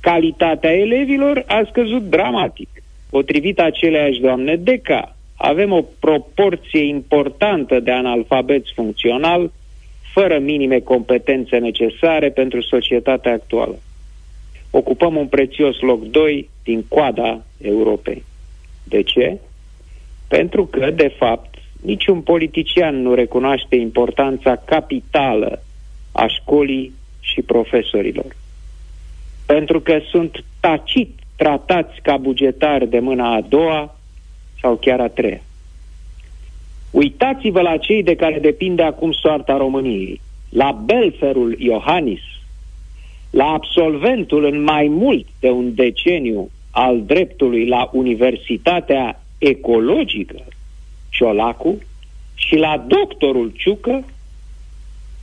Calitatea 0.00 0.72
elevilor 0.72 1.44
a 1.46 1.62
scăzut 1.70 2.02
dramatic. 2.02 2.68
Potrivit 3.10 3.60
aceleași 3.60 4.20
doamne 4.20 4.56
Deca, 4.56 5.16
avem 5.36 5.72
o 5.72 5.84
proporție 6.00 6.84
importantă 6.84 7.80
de 7.80 7.90
analfabeți 7.90 8.72
funcțional, 8.74 9.52
fără 10.14 10.38
minime 10.38 10.78
competențe 10.78 11.56
necesare 11.56 12.30
pentru 12.30 12.62
societatea 12.62 13.32
actuală. 13.32 13.78
Ocupăm 14.70 15.16
un 15.16 15.26
prețios 15.26 15.80
loc 15.80 16.02
2 16.02 16.50
din 16.64 16.84
coada 16.88 17.44
Europei. 17.60 18.24
De 18.84 19.02
ce? 19.02 19.38
Pentru 20.28 20.66
că, 20.66 20.90
de 20.90 21.14
fapt, 21.18 21.54
niciun 21.82 22.20
politician 22.20 23.02
nu 23.02 23.14
recunoaște 23.14 23.76
importanța 23.76 24.56
capitală 24.56 25.62
a 26.12 26.26
școlii 26.26 26.92
și 27.20 27.42
profesorilor. 27.42 28.36
Pentru 29.46 29.80
că 29.80 29.98
sunt 30.10 30.44
tacit 30.60 31.10
tratați 31.36 32.00
ca 32.02 32.16
bugetari 32.16 32.88
de 32.88 32.98
mâna 32.98 33.34
a 33.34 33.40
doua 33.40 33.96
sau 34.60 34.76
chiar 34.76 35.00
a 35.00 35.08
treia. 35.08 35.40
Uitați-vă 36.94 37.60
la 37.60 37.76
cei 37.76 38.02
de 38.02 38.16
care 38.16 38.38
depinde 38.38 38.82
acum 38.82 39.12
soarta 39.12 39.56
României, 39.56 40.20
la 40.48 40.82
Belferul 40.84 41.56
Iohannis, 41.58 42.20
la 43.30 43.44
absolventul 43.44 44.44
în 44.44 44.62
mai 44.62 44.88
mult 44.88 45.26
de 45.40 45.50
un 45.50 45.74
deceniu 45.74 46.50
al 46.70 47.02
dreptului 47.02 47.66
la 47.66 47.90
Universitatea 47.92 49.22
Ecologică, 49.38 50.44
Ciolacu, 51.08 51.78
și 52.34 52.56
la 52.56 52.84
doctorul 52.88 53.52
Ciucă, 53.56 54.04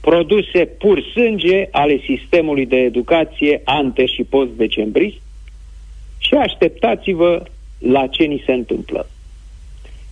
produse 0.02 0.66
pur 0.66 1.02
sânge 1.02 1.68
ale 1.72 2.02
sistemului 2.06 2.66
de 2.66 2.78
educație 2.78 3.62
ante 3.64 4.06
și 4.06 4.24
post-decembrist. 4.24 5.18
Și 6.18 6.34
așteptați-vă 6.34 7.44
la 7.78 8.08
ce 8.08 8.24
ni 8.24 8.44
se 8.46 8.52
întâmplă. 8.52 9.08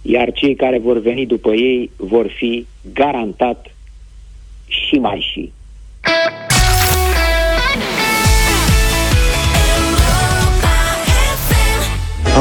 Iar 0.01 0.31
cei 0.31 0.55
care 0.55 0.79
vor 0.79 0.97
veni 0.97 1.25
după 1.25 1.53
ei 1.53 1.91
vor 1.97 2.27
fi 2.37 2.67
garantat 2.93 3.75
și 4.67 4.95
mai 4.99 5.27
și. 5.31 5.51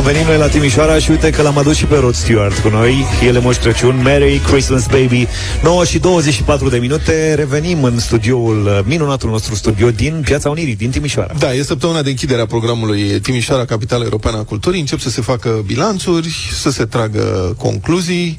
Am 0.09 0.15
venit 0.15 0.29
noi 0.29 0.39
la 0.39 0.49
Timișoara 0.49 0.99
și 0.99 1.11
uite 1.11 1.31
că 1.31 1.43
l-am 1.43 1.59
adus 1.59 1.77
și 1.77 1.85
pe 1.85 1.97
Rod 1.97 2.15
Stewart 2.15 2.59
cu 2.59 2.69
noi. 2.69 3.05
El 3.27 3.37
e 3.37 3.39
Moș 3.39 3.57
Crăciun, 3.57 4.01
Merry 4.03 4.39
Christmas 4.39 4.87
Baby. 4.87 5.27
9 5.63 5.85
și 5.85 5.99
24 5.99 6.69
de 6.69 6.79
minute. 6.79 7.35
Revenim 7.35 7.83
în 7.83 7.99
studioul, 7.99 8.67
uh, 8.67 8.81
minunatul 8.85 9.31
nostru 9.31 9.55
studio 9.55 9.91
din 9.91 10.21
Piața 10.25 10.51
Unirii, 10.51 10.77
din 10.77 10.91
Timișoara. 10.91 11.35
Da, 11.39 11.53
e 11.53 11.63
săptămâna 11.63 12.03
de 12.03 12.11
închidere 12.11 12.41
a 12.41 12.47
programului 12.47 13.21
Timișoara, 13.21 13.65
Capitala 13.65 14.05
Europeană 14.05 14.37
a 14.37 14.43
Culturii. 14.43 14.81
Încep 14.81 14.99
să 14.99 15.11
se 15.11 15.21
facă 15.21 15.63
bilanțuri, 15.67 16.37
să 16.61 16.71
se 16.71 16.85
tragă 16.85 17.55
concluzii. 17.59 18.39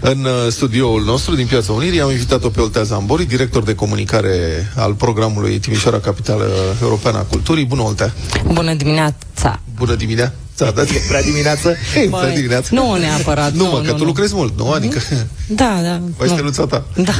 În 0.00 0.24
uh, 0.24 0.30
studioul 0.48 1.04
nostru 1.04 1.34
din 1.34 1.46
Piața 1.46 1.72
Unirii 1.72 2.00
am 2.00 2.10
invitat-o 2.10 2.48
pe 2.48 2.60
Oltea 2.60 2.82
Zambori, 2.82 3.24
director 3.24 3.62
de 3.62 3.74
comunicare 3.74 4.32
al 4.74 4.94
programului 4.94 5.58
Timișoara, 5.58 5.98
Capitală 5.98 6.46
Europeană 6.82 7.18
a 7.18 7.22
Culturii. 7.22 7.64
Bună, 7.64 7.82
Oltea! 7.82 8.14
Bună 8.52 8.74
dimineața! 8.74 9.60
Bună 9.74 9.94
dimineața! 9.94 10.45
Ți-a 10.56 10.70
dat 10.70 10.88
e 10.90 11.02
prea 11.08 11.22
dimineață? 11.22 11.76
E 12.04 12.08
prea 12.08 12.34
dimineață. 12.34 12.74
Nu 12.74 12.94
neapărat. 12.94 13.52
Nu, 13.52 13.64
mă, 13.64 13.80
că 13.80 13.90
nu, 13.90 13.96
tu 13.96 14.04
lucrezi 14.04 14.34
mult, 14.34 14.56
nu? 14.56 14.70
Adică... 14.70 15.00
Da, 15.48 15.78
da. 15.82 16.00
Vai 16.16 16.28
steluța 16.28 16.66
ta. 16.66 16.84
Da. 16.96 17.12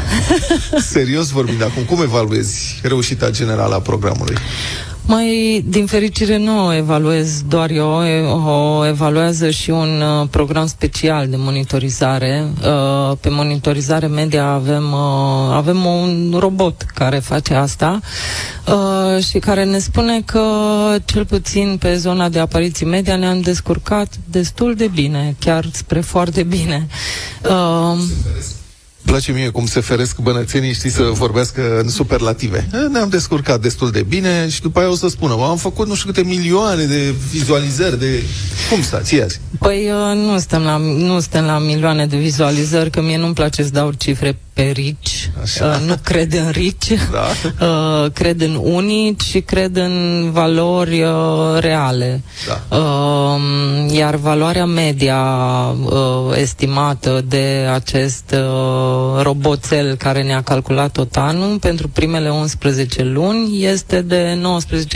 Serios 0.80 1.28
vorbind 1.28 1.62
acum, 1.62 1.82
cum 1.82 2.02
evaluezi 2.02 2.80
reușita 2.82 3.30
generală 3.30 3.74
a 3.74 3.80
programului? 3.80 4.36
Mai, 5.08 5.64
din 5.66 5.86
fericire, 5.86 6.36
nu 6.36 6.66
o 6.66 6.74
evaluez 6.74 7.42
doar 7.42 7.70
eu, 7.70 7.88
o 8.46 8.86
evaluează 8.86 9.50
și 9.50 9.70
un 9.70 10.00
uh, 10.00 10.28
program 10.30 10.66
special 10.66 11.28
de 11.28 11.36
monitorizare. 11.36 12.48
Uh, 12.60 13.16
pe 13.20 13.28
monitorizare 13.28 14.06
media 14.06 14.46
avem, 14.46 14.92
uh, 14.92 15.52
avem 15.52 15.84
un 15.84 16.36
robot 16.38 16.82
care 16.94 17.18
face 17.18 17.54
asta 17.54 18.00
uh, 18.66 19.24
și 19.24 19.38
care 19.38 19.64
ne 19.64 19.78
spune 19.78 20.20
că, 20.20 20.42
cel 21.04 21.24
puțin 21.26 21.76
pe 21.80 21.96
zona 21.96 22.28
de 22.28 22.38
apariții 22.38 22.86
media, 22.86 23.16
ne-am 23.16 23.40
descurcat 23.40 24.14
destul 24.30 24.74
de 24.74 24.90
bine, 24.94 25.36
chiar 25.38 25.64
spre 25.72 26.00
foarte 26.00 26.42
bine. 26.42 26.86
Uh, 27.50 27.98
place 29.06 29.32
mie 29.32 29.48
cum 29.48 29.66
se 29.66 29.80
feresc 29.80 30.18
bănățenii, 30.18 30.72
știi, 30.72 30.90
să 30.90 31.02
vorbească 31.02 31.80
în 31.82 31.88
superlative. 31.88 32.68
Ne-am 32.92 33.08
descurcat 33.08 33.60
destul 33.60 33.90
de 33.90 34.02
bine 34.02 34.48
și 34.48 34.60
după 34.60 34.78
aia 34.78 34.90
o 34.90 34.94
să 34.94 35.08
spună, 35.08 35.32
am 35.32 35.56
făcut 35.56 35.86
nu 35.86 35.94
știu 35.94 36.12
câte 36.12 36.26
milioane 36.26 36.84
de 36.84 37.14
vizualizări, 37.30 37.98
de... 37.98 38.22
Cum 38.70 38.82
stați 38.82 39.22
azi? 39.22 39.40
Păi 39.58 39.90
nu 40.14 40.38
stăm, 40.38 40.62
la, 40.62 40.76
nu 40.76 41.20
stăm 41.20 41.44
la 41.44 41.58
milioane 41.58 42.06
de 42.06 42.16
vizualizări, 42.16 42.90
că 42.90 43.02
mie 43.02 43.16
nu-mi 43.16 43.34
place 43.34 43.62
să 43.62 43.70
dau 43.70 43.92
cifre 43.92 44.38
pe 44.56 44.70
rici, 44.74 45.30
uh, 45.62 45.80
nu 45.86 45.94
cred 46.02 46.32
în 46.32 46.50
rici, 46.50 46.92
da. 47.12 47.26
uh, 47.66 48.10
cred 48.12 48.40
în 48.40 48.58
unici 48.62 49.22
și 49.22 49.40
cred 49.40 49.76
în 49.76 50.28
valori 50.32 51.02
uh, 51.02 51.10
reale. 51.58 52.22
Da. 52.46 52.76
Uh, 52.76 53.40
iar 53.96 54.14
valoarea 54.14 54.66
media 54.66 55.18
uh, 55.84 56.36
estimată 56.36 57.24
de 57.28 57.68
acest 57.72 58.34
uh, 58.34 59.22
roboțel 59.22 59.94
care 59.94 60.22
ne-a 60.22 60.42
calculat 60.42 60.92
tot 60.92 61.16
anul 61.16 61.58
pentru 61.58 61.88
primele 61.88 62.30
11 62.30 63.02
luni 63.02 63.64
este 63.64 64.00
de 64.02 64.38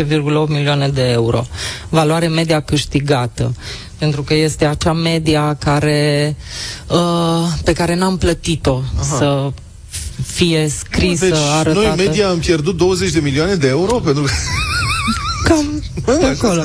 19,8 0.02 0.48
milioane 0.48 0.88
de 0.88 1.10
euro. 1.10 1.44
Valoare 1.88 2.28
media 2.28 2.60
câștigată 2.60 3.52
pentru 4.00 4.22
că 4.22 4.34
este 4.34 4.64
acea 4.64 4.92
media 4.92 5.54
care, 5.54 6.36
uh, 6.86 7.46
pe 7.64 7.72
care 7.72 7.94
n-am 7.94 8.16
plătit-o 8.16 8.82
Aha. 8.94 9.16
să 9.16 9.52
fie 10.26 10.68
scrisă, 10.68 11.24
deci 11.24 11.34
arătată. 11.58 11.86
noi 11.86 12.06
media 12.06 12.28
am 12.28 12.38
pierdut 12.38 12.76
20 12.76 13.10
de 13.10 13.20
milioane 13.20 13.54
de 13.54 13.68
euro 13.68 13.98
pentru 13.98 14.22
că... 14.22 14.30
Cam 15.44 15.82
Bă, 16.04 16.34
acolo. 16.38 16.64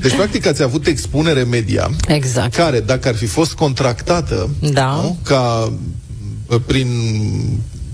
Deci, 0.00 0.14
practic, 0.14 0.46
ați 0.46 0.62
avut 0.62 0.86
expunere 0.86 1.42
media. 1.42 1.90
Exact. 2.06 2.54
Care, 2.54 2.80
dacă 2.80 3.08
ar 3.08 3.14
fi 3.14 3.26
fost 3.26 3.52
contractată, 3.52 4.48
da. 4.60 4.86
nu, 4.86 5.18
ca 5.22 5.72
prin 6.66 6.88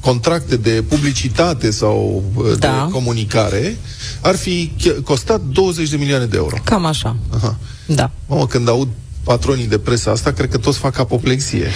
contracte 0.00 0.56
de 0.56 0.84
publicitate 0.88 1.70
sau 1.70 2.24
da. 2.58 2.68
de 2.68 2.92
comunicare, 2.92 3.76
ar 4.20 4.36
fi 4.36 4.72
costat 5.04 5.40
20 5.40 5.88
de 5.88 5.96
milioane 5.96 6.26
de 6.26 6.36
euro. 6.36 6.56
Cam 6.64 6.84
așa. 6.84 7.16
Aha. 7.36 7.58
Da. 7.86 8.10
Mamă, 8.26 8.46
când 8.46 8.68
aud 8.68 8.88
patronii 9.24 9.66
de 9.66 9.78
presă 9.78 10.10
asta, 10.10 10.30
cred 10.30 10.50
că 10.50 10.58
toți 10.58 10.78
fac 10.78 10.98
apoplexie. 10.98 11.70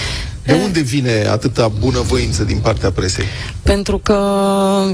De 0.44 0.52
e... 0.52 0.62
unde 0.64 0.80
vine 0.80 1.26
atâta 1.30 1.68
bunăvoință 1.68 2.44
din 2.44 2.58
partea 2.58 2.90
presei? 2.90 3.24
Pentru 3.62 3.98
că 3.98 4.20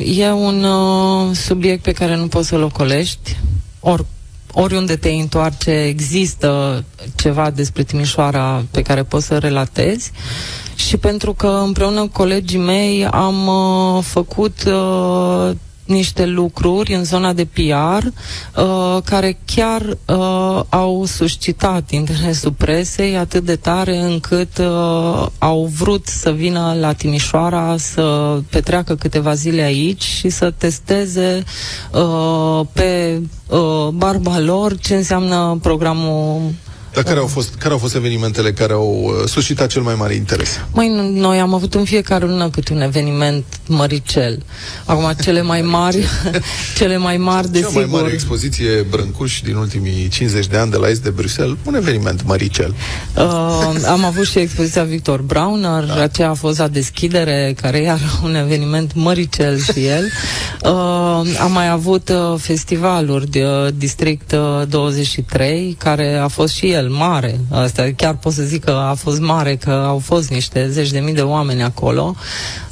e 0.05 0.31
un 0.31 0.65
uh, 0.65 1.37
subiect 1.37 1.83
pe 1.83 1.93
care 1.93 2.17
nu 2.17 2.27
poți 2.27 2.49
să-l 2.49 2.63
ocolești. 2.63 3.37
Or, 3.81 4.05
oriunde 4.53 4.97
te 4.97 5.09
întoarce 5.09 5.71
există 5.71 6.85
ceva 7.15 7.51
despre 7.51 7.83
Timișoara 7.83 8.65
pe 8.71 8.83
care 8.83 9.03
poți 9.03 9.27
să 9.27 9.39
relatezi 9.39 10.11
și 10.75 10.97
pentru 10.97 11.33
că 11.33 11.47
împreună 11.47 12.01
cu 12.01 12.09
colegii 12.13 12.59
mei 12.59 13.07
am 13.07 13.47
uh, 13.47 14.03
făcut 14.03 14.65
uh, 14.67 15.51
niște 15.85 16.27
lucruri 16.27 16.95
în 16.95 17.05
zona 17.05 17.33
de 17.33 17.45
PR 17.45 18.07
uh, 18.61 19.03
care 19.05 19.39
chiar 19.45 19.83
uh, 20.07 20.63
au 20.69 21.05
suscitat 21.05 21.91
interesul 21.91 22.53
presei 22.53 23.17
atât 23.17 23.45
de 23.45 23.57
tare 23.57 23.97
încât 23.99 24.59
uh, 24.59 25.27
au 25.39 25.71
vrut 25.79 26.07
să 26.07 26.31
vină 26.31 26.77
la 26.81 26.93
Timișoara 26.93 27.77
să 27.79 28.39
petreacă 28.51 28.95
câteva 28.95 29.35
zile 29.35 29.63
aici 29.63 30.03
și 30.03 30.29
să 30.29 30.51
testeze 30.51 31.45
uh, 31.93 32.61
pe 32.73 33.21
uh, 33.49 33.89
barba 33.93 34.39
lor 34.39 34.79
ce 34.79 34.95
înseamnă 34.95 35.59
programul 35.63 36.41
dar 36.95 37.03
care 37.03 37.19
au 37.19 37.27
fost, 37.27 37.55
care 37.55 37.73
au 37.73 37.79
fost 37.79 37.95
evenimentele 37.95 38.53
care 38.53 38.73
au 38.73 39.03
uh, 39.05 39.29
suscitat 39.29 39.69
cel 39.69 39.83
mai 39.83 39.95
mare 39.95 40.15
interes? 40.15 40.61
Mai 40.73 41.11
noi 41.13 41.39
am 41.39 41.55
avut 41.55 41.75
în 41.75 41.85
fiecare 41.85 42.25
lună 42.27 42.51
câte 42.51 42.73
un 42.73 42.81
eveniment 42.81 43.45
măricel. 43.67 44.43
Acum, 44.85 45.13
cele 45.23 45.43
mai 45.43 45.63
mari, 45.63 46.05
cele 46.79 46.97
mai 46.97 47.17
mari, 47.17 47.51
desigur... 47.51 47.73
Cea 47.73 47.87
mai 47.87 48.01
mare 48.01 48.13
expoziție 48.13 48.87
Brâncuș 48.91 49.41
din 49.41 49.55
ultimii 49.55 50.09
50 50.09 50.47
de 50.47 50.57
ani 50.57 50.71
de 50.71 50.77
la 50.77 50.89
Est 50.89 51.03
de 51.03 51.11
Bruxelles, 51.11 51.57
un 51.65 51.75
eveniment 51.75 52.25
măricel. 52.25 52.75
Uh, 53.17 53.23
am 53.87 54.05
avut 54.05 54.27
și 54.27 54.39
expoziția 54.39 54.83
Victor 54.85 55.21
Brauner, 55.21 55.85
da. 55.85 56.03
aceea 56.03 56.31
a 56.31 56.35
fost 56.35 56.59
la 56.59 56.69
deschidere, 56.69 57.55
care 57.61 57.79
iar 57.79 58.01
un 58.25 58.35
eveniment 58.35 58.95
măricel 58.95 59.61
și 59.61 59.87
el. 59.87 60.05
Uh, 60.63 60.71
am 61.41 61.53
mai 61.53 61.69
avut 61.69 62.09
uh, 62.09 62.39
festivaluri 62.39 63.31
de 63.31 63.45
uh, 63.45 63.69
District 63.77 64.33
uh, 64.33 64.69
23, 64.69 65.77
care 65.79 66.17
a 66.17 66.29
fost 66.29 66.55
și 66.55 66.71
el 66.71 66.84
cel 66.85 66.93
mare, 66.93 67.41
asta 67.51 67.91
chiar 67.97 68.17
pot 68.17 68.33
să 68.33 68.43
zic 68.43 68.65
că 68.65 68.71
a 68.71 68.95
fost 68.95 69.21
mare, 69.21 69.57
că 69.57 69.71
au 69.71 69.99
fost 69.99 70.31
niște 70.31 70.69
zeci 70.71 70.91
de 70.91 70.99
mii 70.99 71.15
de 71.15 71.21
oameni 71.21 71.63
acolo. 71.63 72.15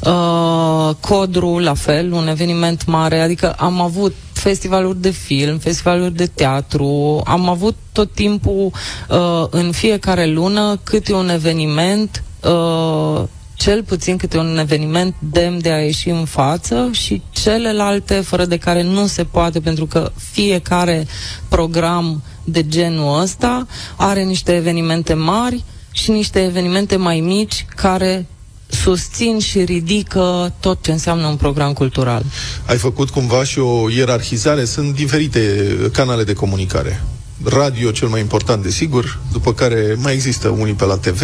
Uh, 0.00 0.94
Codru, 1.00 1.58
la 1.58 1.74
fel, 1.74 2.12
un 2.12 2.28
eveniment 2.28 2.86
mare, 2.86 3.20
adică 3.20 3.52
am 3.52 3.80
avut 3.80 4.14
festivaluri 4.32 5.00
de 5.00 5.10
film, 5.10 5.58
festivaluri 5.58 6.14
de 6.14 6.26
teatru, 6.26 7.20
am 7.24 7.48
avut 7.48 7.76
tot 7.92 8.12
timpul 8.14 8.70
uh, 9.08 9.46
în 9.50 9.70
fiecare 9.72 10.26
lună 10.26 10.80
câte 10.82 11.14
un 11.14 11.28
eveniment 11.28 12.22
uh, 12.42 13.22
cel 13.54 13.84
puțin 13.84 14.16
câte 14.16 14.38
un 14.38 14.58
eveniment 14.58 15.14
demn 15.18 15.60
de 15.60 15.70
a 15.70 15.78
ieși 15.78 16.08
în 16.08 16.24
față 16.24 16.88
și 16.92 17.22
celelalte 17.30 18.14
fără 18.14 18.44
de 18.44 18.56
care 18.56 18.82
nu 18.82 19.06
se 19.06 19.24
poate 19.24 19.60
pentru 19.60 19.86
că 19.86 20.12
fiecare 20.32 21.06
program 21.48 22.22
de 22.44 22.66
genul 22.68 23.20
ăsta 23.20 23.66
are 23.96 24.22
niște 24.22 24.54
evenimente 24.54 25.14
mari 25.14 25.64
și 25.92 26.10
niște 26.10 26.44
evenimente 26.44 26.96
mai 26.96 27.20
mici 27.20 27.66
care 27.76 28.26
susțin 28.66 29.38
și 29.38 29.64
ridică 29.64 30.52
tot 30.60 30.82
ce 30.82 30.92
înseamnă 30.92 31.26
un 31.26 31.36
program 31.36 31.72
cultural. 31.72 32.24
Ai 32.66 32.76
făcut 32.76 33.10
cumva 33.10 33.44
și 33.44 33.58
o 33.58 33.90
ierarhizare, 33.90 34.64
sunt 34.64 34.94
diferite 34.94 35.66
canale 35.92 36.24
de 36.24 36.32
comunicare. 36.32 37.02
Radio 37.44 37.90
cel 37.90 38.08
mai 38.08 38.20
important, 38.20 38.62
desigur, 38.62 39.18
după 39.32 39.52
care 39.52 39.96
mai 39.98 40.12
există 40.12 40.48
unii 40.48 40.74
pe 40.74 40.84
la 40.84 40.96
TV, 40.96 41.22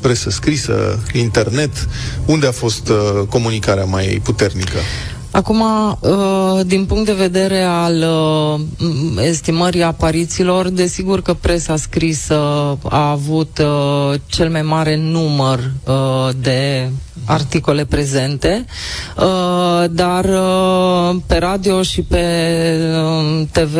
presă 0.00 0.30
scrisă, 0.30 1.02
internet. 1.12 1.88
Unde 2.24 2.46
a 2.46 2.52
fost 2.52 2.88
uh, 2.88 3.26
comunicarea 3.28 3.84
mai 3.84 4.20
puternică? 4.22 4.78
Acum, 5.36 5.60
uh, 5.60 6.60
din 6.66 6.84
punct 6.86 7.04
de 7.06 7.12
vedere 7.12 7.62
al 7.62 7.94
uh, 7.96 9.24
estimării 9.24 9.82
aparițiilor, 9.82 10.68
desigur 10.68 11.22
că 11.22 11.34
presa 11.34 11.76
scrisă 11.76 12.34
a 12.82 13.10
avut 13.10 13.58
uh, 13.58 14.18
cel 14.26 14.50
mai 14.50 14.62
mare 14.62 14.96
număr 14.96 15.72
de 16.40 16.90
articole 17.24 17.84
prezente, 17.84 18.64
uh, 19.16 19.84
dar 19.90 20.24
uh, 20.24 21.16
pe 21.26 21.38
radio 21.38 21.82
și 21.82 22.02
pe 22.02 22.24
uh, 23.02 23.46
TV, 23.52 23.76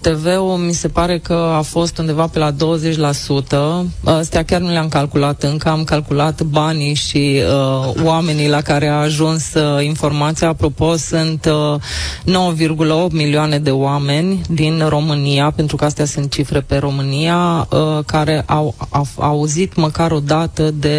TV-ul 0.00 0.56
mi 0.56 0.72
se 0.72 0.88
pare 0.88 1.18
că 1.18 1.52
a 1.56 1.60
fost 1.60 1.98
undeva 1.98 2.26
pe 2.26 2.38
la 2.38 2.52
20%. 2.52 2.56
Astea 4.04 4.44
chiar 4.44 4.60
nu 4.60 4.70
le-am 4.70 4.88
calculat 4.88 5.42
încă, 5.42 5.68
am 5.68 5.84
calculat 5.84 6.42
banii 6.42 6.94
și 6.94 7.42
uh, 7.42 8.02
oamenii 8.04 8.48
la 8.48 8.60
care 8.60 8.88
a 8.88 8.94
ajuns 9.00 9.54
uh, 9.54 9.84
informația. 9.84 10.48
Apropo, 10.48 10.96
sunt 10.96 11.50
uh, 12.24 12.56
9,8 13.06 13.10
milioane 13.10 13.58
de 13.58 13.70
oameni 13.70 14.40
din 14.48 14.84
România, 14.88 15.50
pentru 15.56 15.76
că 15.76 15.84
astea 15.84 16.04
sunt 16.04 16.30
cifre 16.30 16.60
pe 16.60 16.76
România, 16.76 17.68
uh, 17.70 18.04
care 18.06 18.42
au, 18.46 18.74
au 18.90 19.06
auzit 19.18 19.74
măcar 19.76 20.10
o 20.10 20.20
dată 20.20 20.70
de 20.70 20.98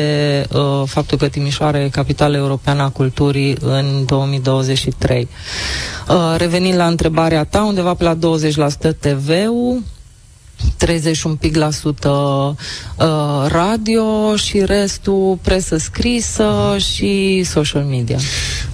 uh, 0.54 0.84
faptul 0.86 1.18
că 1.18 1.28
Timișoara 1.30 1.84
e 1.84 1.90
capitala 1.90 2.38
europeană 2.38 2.82
a 2.82 2.90
culturii 2.90 3.58
în 3.60 4.06
2023. 4.06 5.28
Uh, 6.08 6.36
revenind 6.38 6.76
la 6.76 6.88
întrebarea 6.88 7.44
ta, 7.44 7.64
undeva 7.64 7.94
pe 7.94 8.04
la 8.04 8.16
20% 8.16 8.18
TV-ul, 9.00 9.84
30 10.78 11.24
un 11.24 11.36
pic 11.36 11.56
la 11.56 11.72
sută 11.72 12.10
uh, 12.10 13.06
radio 13.48 14.36
și 14.36 14.66
restul 14.66 15.38
presă 15.42 15.78
scrisă 15.78 16.78
și 16.94 17.44
social 17.44 17.84
media. 17.84 18.18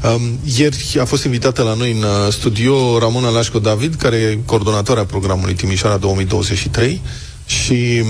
Um, 0.04 0.40
ieri 0.58 0.98
a 1.02 1.06
fost 1.06 1.24
invitată 1.24 1.62
la 1.62 1.74
noi 1.74 1.92
în 1.92 2.04
uh, 2.04 2.32
studio 2.32 3.00
Ramona 3.00 3.30
Lașco 3.30 3.60
David, 3.60 3.96
care 3.96 4.16
e 4.16 4.40
coordonatoarea 4.46 5.06
programului 5.06 5.54
Timișoara 5.54 5.98
2023 5.98 7.02
și 7.46 8.04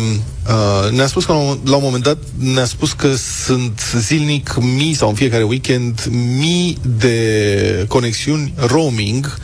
uh, 0.48 0.92
ne-a 0.92 1.08
spus 1.08 1.26
că 1.26 1.32
la 1.32 1.38
un, 1.38 1.58
la 1.66 1.76
un 1.76 1.84
moment 1.84 2.04
dat 2.04 2.18
ne-a 2.38 2.66
spus 2.66 2.94
că 2.94 3.16
sunt 3.46 3.82
zilnic 3.98 4.56
mii 4.60 4.94
sau 4.94 5.10
în 5.10 5.16
fiecare 5.16 5.44
weekend 5.44 6.10
mii 6.40 6.78
de 6.98 7.86
conexiuni 7.88 8.54
roaming 8.56 9.38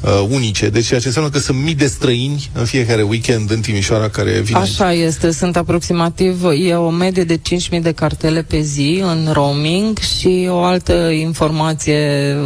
uh, 0.00 0.26
unice. 0.28 0.68
Deci 0.68 0.86
ceea 0.86 1.00
ce 1.00 1.06
înseamnă 1.06 1.30
că 1.30 1.38
sunt 1.38 1.58
mii 1.62 1.74
de 1.74 1.86
străini 1.86 2.50
în 2.52 2.64
fiecare 2.64 3.02
weekend 3.02 3.50
în 3.50 3.60
Timișoara 3.60 4.08
care 4.08 4.40
vin. 4.40 4.56
Așa 4.56 4.92
este, 4.92 5.30
sunt 5.30 5.56
aproximativ, 5.56 6.44
e 6.44 6.74
o 6.74 6.90
medie 6.90 7.24
de 7.24 7.40
5.000 7.74 7.82
de 7.82 7.92
cartele 7.92 8.42
pe 8.42 8.60
zi 8.60 9.02
în 9.02 9.28
roaming 9.32 9.98
și 9.98 10.46
o 10.48 10.62
altă 10.62 10.92
informație 11.10 12.36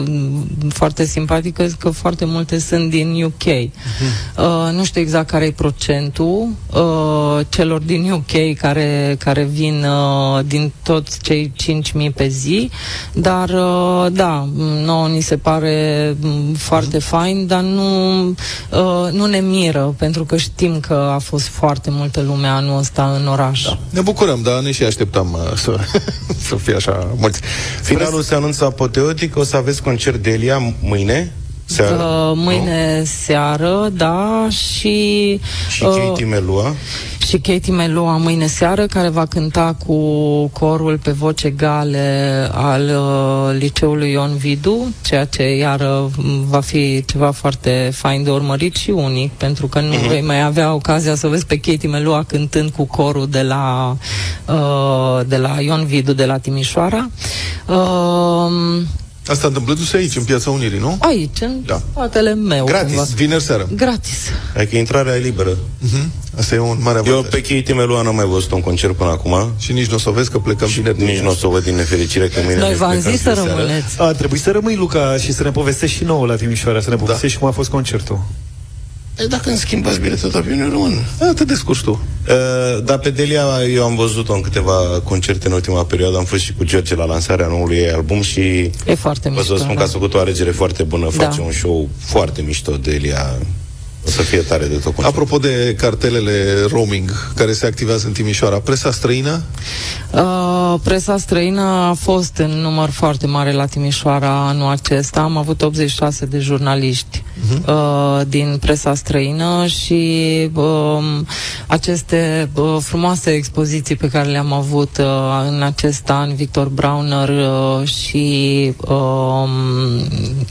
foarte 0.68 1.04
simpatică 1.04 1.66
că 1.78 1.90
foarte 1.90 2.24
multe 2.24 2.58
sunt 2.58 2.90
din 2.90 3.24
UK. 3.24 3.42
Uh-huh. 3.42 3.70
Mhm. 4.36 4.44
Uh, 4.44 4.72
nu 4.72 4.84
știu 4.84 5.00
exact 5.00 5.30
care 5.30 5.44
e 5.44 5.50
procentul 5.50 6.48
uh, 6.72 7.46
celor 7.48 7.80
din 7.80 7.93
UK 8.02 8.56
care, 8.58 9.16
care 9.18 9.42
vin 9.42 9.84
uh, 9.84 10.44
din 10.46 10.72
toți 10.82 11.20
cei 11.20 11.52
5.000 12.06 12.14
pe 12.14 12.28
zi, 12.28 12.70
dar 13.12 13.48
uh, 13.48 14.12
da, 14.12 14.48
nouă 14.84 15.08
ni 15.08 15.20
se 15.20 15.36
pare 15.36 16.16
mm, 16.20 16.54
foarte 16.54 16.98
fain, 16.98 17.46
dar 17.46 17.60
nu, 17.60 18.28
uh, 18.28 19.12
nu 19.12 19.26
ne 19.26 19.38
miră, 19.38 19.94
pentru 19.98 20.24
că 20.24 20.36
știm 20.36 20.80
că 20.80 21.10
a 21.14 21.18
fost 21.18 21.46
foarte 21.46 21.90
multă 21.90 22.20
lume 22.20 22.46
anul 22.46 22.78
ăsta 22.78 23.16
în 23.20 23.26
oraș. 23.26 23.62
Da. 23.62 23.78
Ne 23.90 24.00
bucurăm, 24.00 24.40
dar 24.42 24.62
ne 24.62 24.72
și 24.72 24.82
așteptam 24.82 25.32
uh, 25.32 25.56
să, 25.56 25.76
să 26.48 26.56
fie 26.56 26.74
așa 26.74 27.08
mulți. 27.16 27.40
Finalul 27.82 28.22
se 28.22 28.34
anunță 28.34 28.64
apoteotic, 28.64 29.36
o 29.36 29.44
să 29.44 29.56
aveți 29.56 29.82
concert 29.82 30.22
de 30.22 30.30
Elia 30.30 30.74
mâine. 30.82 31.32
Seară, 31.64 31.94
uh, 31.94 32.32
mâine 32.36 32.96
nu? 32.98 33.04
seară, 33.04 33.90
da, 33.92 34.46
și... 34.50 35.40
Și 35.68 35.84
uh, 35.84 35.94
Katie 35.96 36.24
Melua. 36.24 36.74
Și 37.26 37.38
Katie 37.38 37.72
Melua 37.72 38.16
mâine 38.16 38.46
seară, 38.46 38.86
care 38.86 39.08
va 39.08 39.26
cânta 39.26 39.76
cu 39.86 39.96
corul 40.46 40.98
pe 40.98 41.10
voce 41.10 41.50
gale 41.50 42.48
al 42.52 42.82
uh, 42.82 43.56
liceului 43.58 44.10
Ion 44.10 44.36
Vidu, 44.36 44.92
ceea 45.02 45.24
ce 45.24 45.42
iar 45.42 45.80
uh, 45.80 46.10
va 46.48 46.60
fi 46.60 47.04
ceva 47.04 47.30
foarte 47.30 47.90
fain 47.92 48.22
de 48.22 48.30
urmărit 48.30 48.76
și 48.76 48.90
unic, 48.90 49.32
pentru 49.32 49.66
că 49.66 49.80
nu 49.80 49.94
uh-huh. 49.94 50.08
vei 50.08 50.22
mai 50.22 50.42
avea 50.42 50.74
ocazia 50.74 51.14
să 51.14 51.26
vezi 51.28 51.46
pe 51.46 51.58
Katie 51.58 51.88
Melua 51.88 52.24
cântând 52.28 52.70
cu 52.70 52.84
corul 52.84 53.28
de 53.28 53.42
la, 53.42 53.96
uh, 54.48 55.26
de 55.26 55.36
la 55.36 55.60
Ion 55.60 55.84
Vidu, 55.84 56.12
de 56.12 56.24
la 56.24 56.38
Timișoara. 56.38 57.10
Uh, 57.66 58.82
Asta 59.26 59.46
întâmplându-se 59.46 59.96
aici, 59.96 60.16
în 60.16 60.24
Piața 60.24 60.50
Unirii, 60.50 60.78
nu? 60.78 60.96
Aici, 61.00 61.40
în 61.40 61.60
da. 61.66 61.80
spatele 61.90 62.34
meu. 62.34 62.64
Gratis, 62.64 62.94
cumva. 62.94 63.08
vineri 63.14 63.42
seară. 63.42 63.68
Gratis. 63.76 64.18
Adică 64.56 64.76
intrarea 64.76 65.14
e 65.14 65.18
liberă. 65.18 65.50
Uh-huh. 65.50 66.04
Asta 66.38 66.54
e 66.54 66.58
un 66.58 66.78
mare 66.80 66.98
avantaj. 66.98 67.14
Eu 67.14 67.22
pe 67.30 67.40
Katie 67.40 67.74
Melua 67.74 68.02
n-am 68.02 68.14
mai 68.14 68.24
văzut 68.24 68.52
un 68.52 68.60
concert 68.60 68.94
până 68.94 69.10
acum. 69.10 69.52
Și 69.58 69.72
nici 69.72 69.86
nu 69.86 69.94
o 69.94 69.98
să 69.98 70.08
o 70.08 70.12
vezi 70.12 70.30
că 70.30 70.38
plecăm 70.38 70.68
și 70.68 70.80
vineri. 70.80 71.02
Nici 71.02 71.18
nu 71.18 71.30
o 71.30 71.34
să 71.34 71.46
o 71.46 71.50
văd 71.50 71.64
din 71.64 71.74
nefericire 71.74 72.28
că 72.28 72.40
mâine 72.44 72.60
Noi 72.60 72.74
v-am 72.74 73.00
zis 73.00 73.22
să 73.22 73.42
rămâneți. 73.44 74.00
A, 74.00 74.12
trebuie 74.12 74.40
să 74.40 74.50
rămâi, 74.50 74.76
Luca, 74.76 75.16
și 75.16 75.32
să 75.32 75.42
ne 75.42 75.50
povestești 75.50 75.96
și 75.96 76.04
nouă 76.04 76.26
la 76.26 76.36
Timișoara, 76.36 76.80
să 76.80 76.90
ne 76.90 76.96
povestești 76.96 77.34
da. 77.34 77.40
cum 77.40 77.48
a 77.48 77.52
fost 77.52 77.70
concertul. 77.70 78.24
E, 79.18 79.26
dacă 79.26 79.48
îmi 79.48 79.58
schimbați 79.58 80.00
biletul, 80.00 80.30
avionul 80.34 80.70
rămân. 80.70 81.04
Atât 81.20 81.46
de 81.46 81.54
scurt 81.54 81.82
tu. 81.82 81.90
Uh, 82.28 82.84
dar 82.84 82.98
pe 82.98 83.10
Delia 83.10 83.44
eu 83.74 83.84
am 83.84 83.96
văzut-o 83.96 84.34
în 84.34 84.40
câteva 84.40 85.00
concerte 85.04 85.46
în 85.46 85.52
ultima 85.52 85.84
perioadă. 85.84 86.16
Am 86.16 86.24
fost 86.24 86.42
și 86.42 86.52
cu 86.52 86.64
George 86.64 86.94
la 86.94 87.04
lansarea 87.04 87.46
noului 87.46 87.76
ei 87.76 87.90
album 87.90 88.22
și... 88.22 88.40
E 88.86 88.94
foarte 88.94 89.28
mișto. 89.28 89.44
Vă 89.44 89.56
să 89.56 89.62
spun 89.62 89.74
da. 89.74 89.80
că 89.80 89.86
a 89.86 89.92
făcut 89.92 90.14
o 90.14 90.18
alegere 90.18 90.50
foarte 90.50 90.82
bună. 90.82 91.08
Da. 91.16 91.24
Face 91.24 91.40
un 91.40 91.52
show 91.52 91.88
foarte 91.98 92.42
mișto, 92.42 92.76
Delia. 92.76 93.38
O 94.06 94.10
să 94.10 94.22
fie 94.22 94.38
tare 94.38 94.66
de 94.66 94.76
tot 94.76 95.04
Apropo 95.04 95.38
de 95.38 95.74
cartelele 95.78 96.66
roaming 96.70 97.32
care 97.34 97.52
se 97.52 97.66
activează 97.66 98.06
în 98.06 98.12
Timișoara, 98.12 98.58
presa 98.58 98.90
străină? 98.90 99.42
Uh, 100.12 100.74
presa 100.82 101.16
străină 101.16 101.60
a 101.60 101.92
fost 101.92 102.36
în 102.36 102.50
număr 102.50 102.90
foarte 102.90 103.26
mare 103.26 103.52
la 103.52 103.66
Timișoara 103.66 104.46
anul 104.46 104.70
acesta. 104.70 105.20
Am 105.20 105.36
avut 105.36 105.62
86 105.62 106.26
de 106.26 106.38
jurnaliști 106.38 107.22
uh-huh. 107.22 107.66
uh, 107.66 108.20
din 108.28 108.56
presa 108.60 108.94
străină 108.94 109.66
și 109.66 110.50
uh, 110.54 110.64
aceste 111.66 112.50
uh, 112.54 112.76
frumoase 112.80 113.30
expoziții 113.30 113.96
pe 113.96 114.08
care 114.08 114.28
le-am 114.28 114.52
avut 114.52 114.98
uh, 114.98 115.06
în 115.48 115.62
acest 115.62 116.10
an, 116.10 116.34
Victor 116.34 116.68
Brauner 116.68 117.28
uh, 117.28 117.88
și 117.88 118.72
uh, 118.76 119.48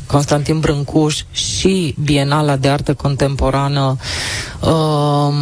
Constantin 0.05 0.59
Brâncuș 0.59 1.19
și 1.31 1.95
Bienala 2.03 2.55
de 2.55 2.67
Artă 2.67 2.93
Contemporană 2.93 3.41
uh, 4.59 5.33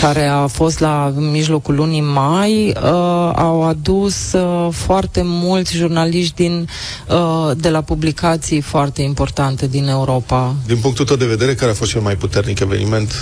care 0.00 0.26
a 0.26 0.46
fost 0.46 0.78
la 0.78 1.12
mijlocul 1.16 1.74
lunii 1.74 2.00
mai, 2.00 2.66
uh, 2.68 2.82
au 3.34 3.62
adus 3.64 4.32
uh, 4.32 4.68
foarte 4.72 5.20
mulți 5.24 5.76
jurnaliști 5.76 6.34
din, 6.34 6.68
uh, 7.08 7.50
de 7.56 7.68
la 7.70 7.80
publicații 7.80 8.60
foarte 8.60 9.02
importante 9.02 9.66
din 9.66 9.88
Europa. 9.88 10.54
Din 10.66 10.76
punctul 10.76 11.04
tău 11.04 11.16
de 11.16 11.26
vedere, 11.26 11.54
care 11.54 11.70
a 11.70 11.74
fost 11.74 11.90
cel 11.90 12.00
mai 12.00 12.16
puternic 12.16 12.60
eveniment 12.60 13.12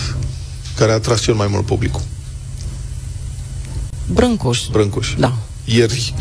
care 0.77 0.91
a 0.91 0.95
atras 0.95 1.21
cel 1.21 1.35
mai 1.35 1.47
mult 1.51 1.65
publicul? 1.67 2.01
Brâncuș. 4.13 4.61
Brâncuș. 4.71 5.15
Da. 5.19 5.33
Ieri, 5.65 6.15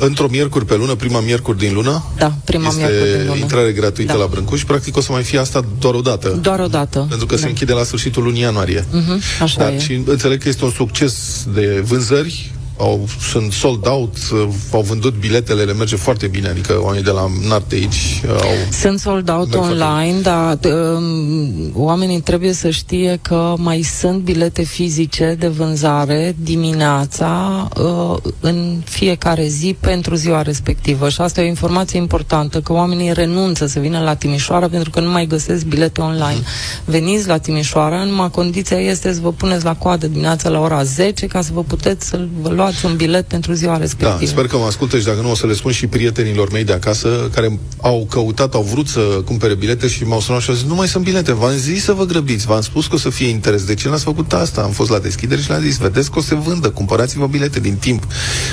într-o 0.00 0.26
miercuri 0.30 0.64
pe 0.64 0.76
lună, 0.76 0.94
prima 0.94 1.20
miercuri 1.20 1.58
din 1.58 1.72
lună, 1.74 2.04
Da, 2.18 2.32
prima 2.44 2.66
este 2.66 2.78
miercuri 2.78 3.16
din 3.16 3.26
lună. 3.26 3.38
intrare 3.38 3.72
gratuită 3.72 4.12
Da. 4.12 4.18
la 4.18 4.26
Brâncuș. 4.26 4.64
Practic 4.64 4.96
o 4.96 5.00
să 5.00 5.12
mai 5.12 5.22
fie 5.22 5.38
asta 5.38 5.64
doar 5.78 5.94
o 5.94 6.00
dată. 6.00 6.28
Doar 6.42 6.60
o 6.60 6.66
dată. 6.66 7.06
Pentru 7.08 7.26
că 7.26 7.34
da. 7.34 7.40
se 7.40 7.46
închide 7.46 7.72
la 7.72 7.82
sfârșitul 7.84 8.22
lunii 8.22 8.40
ianuarie. 8.40 8.84
Mhm, 8.92 9.20
așa 9.42 9.60
Dar 9.60 9.72
e. 9.72 9.78
și 9.78 9.92
înțeleg 10.06 10.42
că 10.42 10.48
este 10.48 10.64
un 10.64 10.70
succes 10.70 11.44
de 11.54 11.82
vânzări, 11.86 12.52
au, 12.80 13.08
sunt 13.30 13.52
sold 13.52 13.86
out, 13.86 14.16
uh, 14.32 14.48
au 14.72 14.80
vândut 14.80 15.14
biletele, 15.14 15.62
le 15.62 15.72
merge 15.72 15.96
foarte 15.96 16.26
bine, 16.26 16.48
adică 16.48 16.80
oamenii 16.82 17.04
de 17.04 17.10
la 17.10 17.30
Narte 17.48 17.74
aici 17.74 18.22
uh, 18.24 18.30
au... 18.30 18.48
Sunt 18.80 18.98
sold 19.00 19.28
out 19.28 19.48
Merg 19.50 19.64
foarte 19.64 19.82
online, 19.82 20.20
dar 20.20 20.58
um, 20.72 21.70
oamenii 21.74 22.20
trebuie 22.20 22.52
să 22.52 22.70
știe 22.70 23.18
că 23.22 23.54
mai 23.58 23.82
sunt 23.82 24.18
bilete 24.22 24.62
fizice 24.62 25.36
de 25.38 25.46
vânzare 25.48 26.34
dimineața 26.42 27.68
uh, 27.80 28.16
în 28.40 28.80
fiecare 28.84 29.46
zi 29.46 29.76
pentru 29.80 30.14
ziua 30.14 30.42
respectivă. 30.42 31.08
Și 31.08 31.20
asta 31.20 31.40
e 31.40 31.44
o 31.44 31.46
informație 31.46 31.98
importantă, 31.98 32.60
că 32.60 32.72
oamenii 32.72 33.12
renunță 33.12 33.66
să 33.66 33.78
vină 33.80 34.00
la 34.00 34.14
Timișoara 34.14 34.68
pentru 34.68 34.90
că 34.90 35.00
nu 35.00 35.10
mai 35.10 35.26
găsesc 35.26 35.64
bilete 35.64 36.00
online. 36.00 36.40
Veniți 36.84 37.26
la 37.28 37.38
Timișoara, 37.38 38.04
numai 38.04 38.30
condiția 38.30 38.78
este 38.78 39.12
să 39.12 39.20
vă 39.20 39.32
puneți 39.32 39.64
la 39.64 39.74
coadă 39.74 40.06
dimineața 40.06 40.48
la 40.48 40.60
ora 40.60 40.82
10 40.82 41.26
ca 41.26 41.40
să 41.42 41.50
vă 41.54 41.62
puteți 41.62 42.08
să 42.08 42.26
vă 42.40 42.48
luați 42.48 42.69
un 42.84 42.96
bilet 42.96 43.28
pentru 43.28 43.52
ziua 43.52 43.72
Da, 43.72 43.78
respectivă. 43.78 44.30
sper 44.30 44.46
că 44.46 44.56
mă 44.56 44.64
ascultă 44.64 44.98
și 44.98 45.04
dacă 45.04 45.20
nu 45.20 45.30
o 45.30 45.34
să 45.34 45.46
le 45.46 45.54
spun 45.54 45.72
și 45.72 45.86
prietenilor 45.86 46.50
mei 46.52 46.64
de 46.64 46.72
acasă 46.72 47.30
care 47.34 47.58
au 47.76 48.06
căutat, 48.10 48.54
au 48.54 48.62
vrut 48.62 48.88
să 48.88 49.00
cumpere 49.00 49.54
bilete 49.54 49.88
și 49.88 50.04
m-au 50.04 50.20
sunat 50.20 50.40
și 50.40 50.50
au 50.50 50.56
zis 50.56 50.64
nu 50.64 50.74
mai 50.74 50.88
sunt 50.88 51.04
bilete, 51.04 51.32
v-am 51.32 51.56
zis 51.56 51.84
să 51.84 51.92
vă 51.92 52.04
grăbiți, 52.04 52.46
v-am 52.46 52.60
spus 52.60 52.86
că 52.86 52.94
o 52.94 52.98
să 52.98 53.10
fie 53.10 53.28
interes, 53.28 53.64
de 53.64 53.74
ce 53.74 53.88
n-ați 53.88 54.04
făcut 54.04 54.32
asta? 54.32 54.60
Am 54.60 54.70
fost 54.70 54.90
la 54.90 54.98
deschidere 54.98 55.40
și 55.40 55.48
le-am 55.48 55.62
zis, 55.62 55.76
vedeți 55.76 56.10
că 56.10 56.18
o 56.18 56.22
să 56.22 56.28
se 56.28 56.34
vândă, 56.34 56.70
cumpărați-vă 56.70 57.26
bilete 57.26 57.60
din 57.60 57.74
timp, 57.74 58.06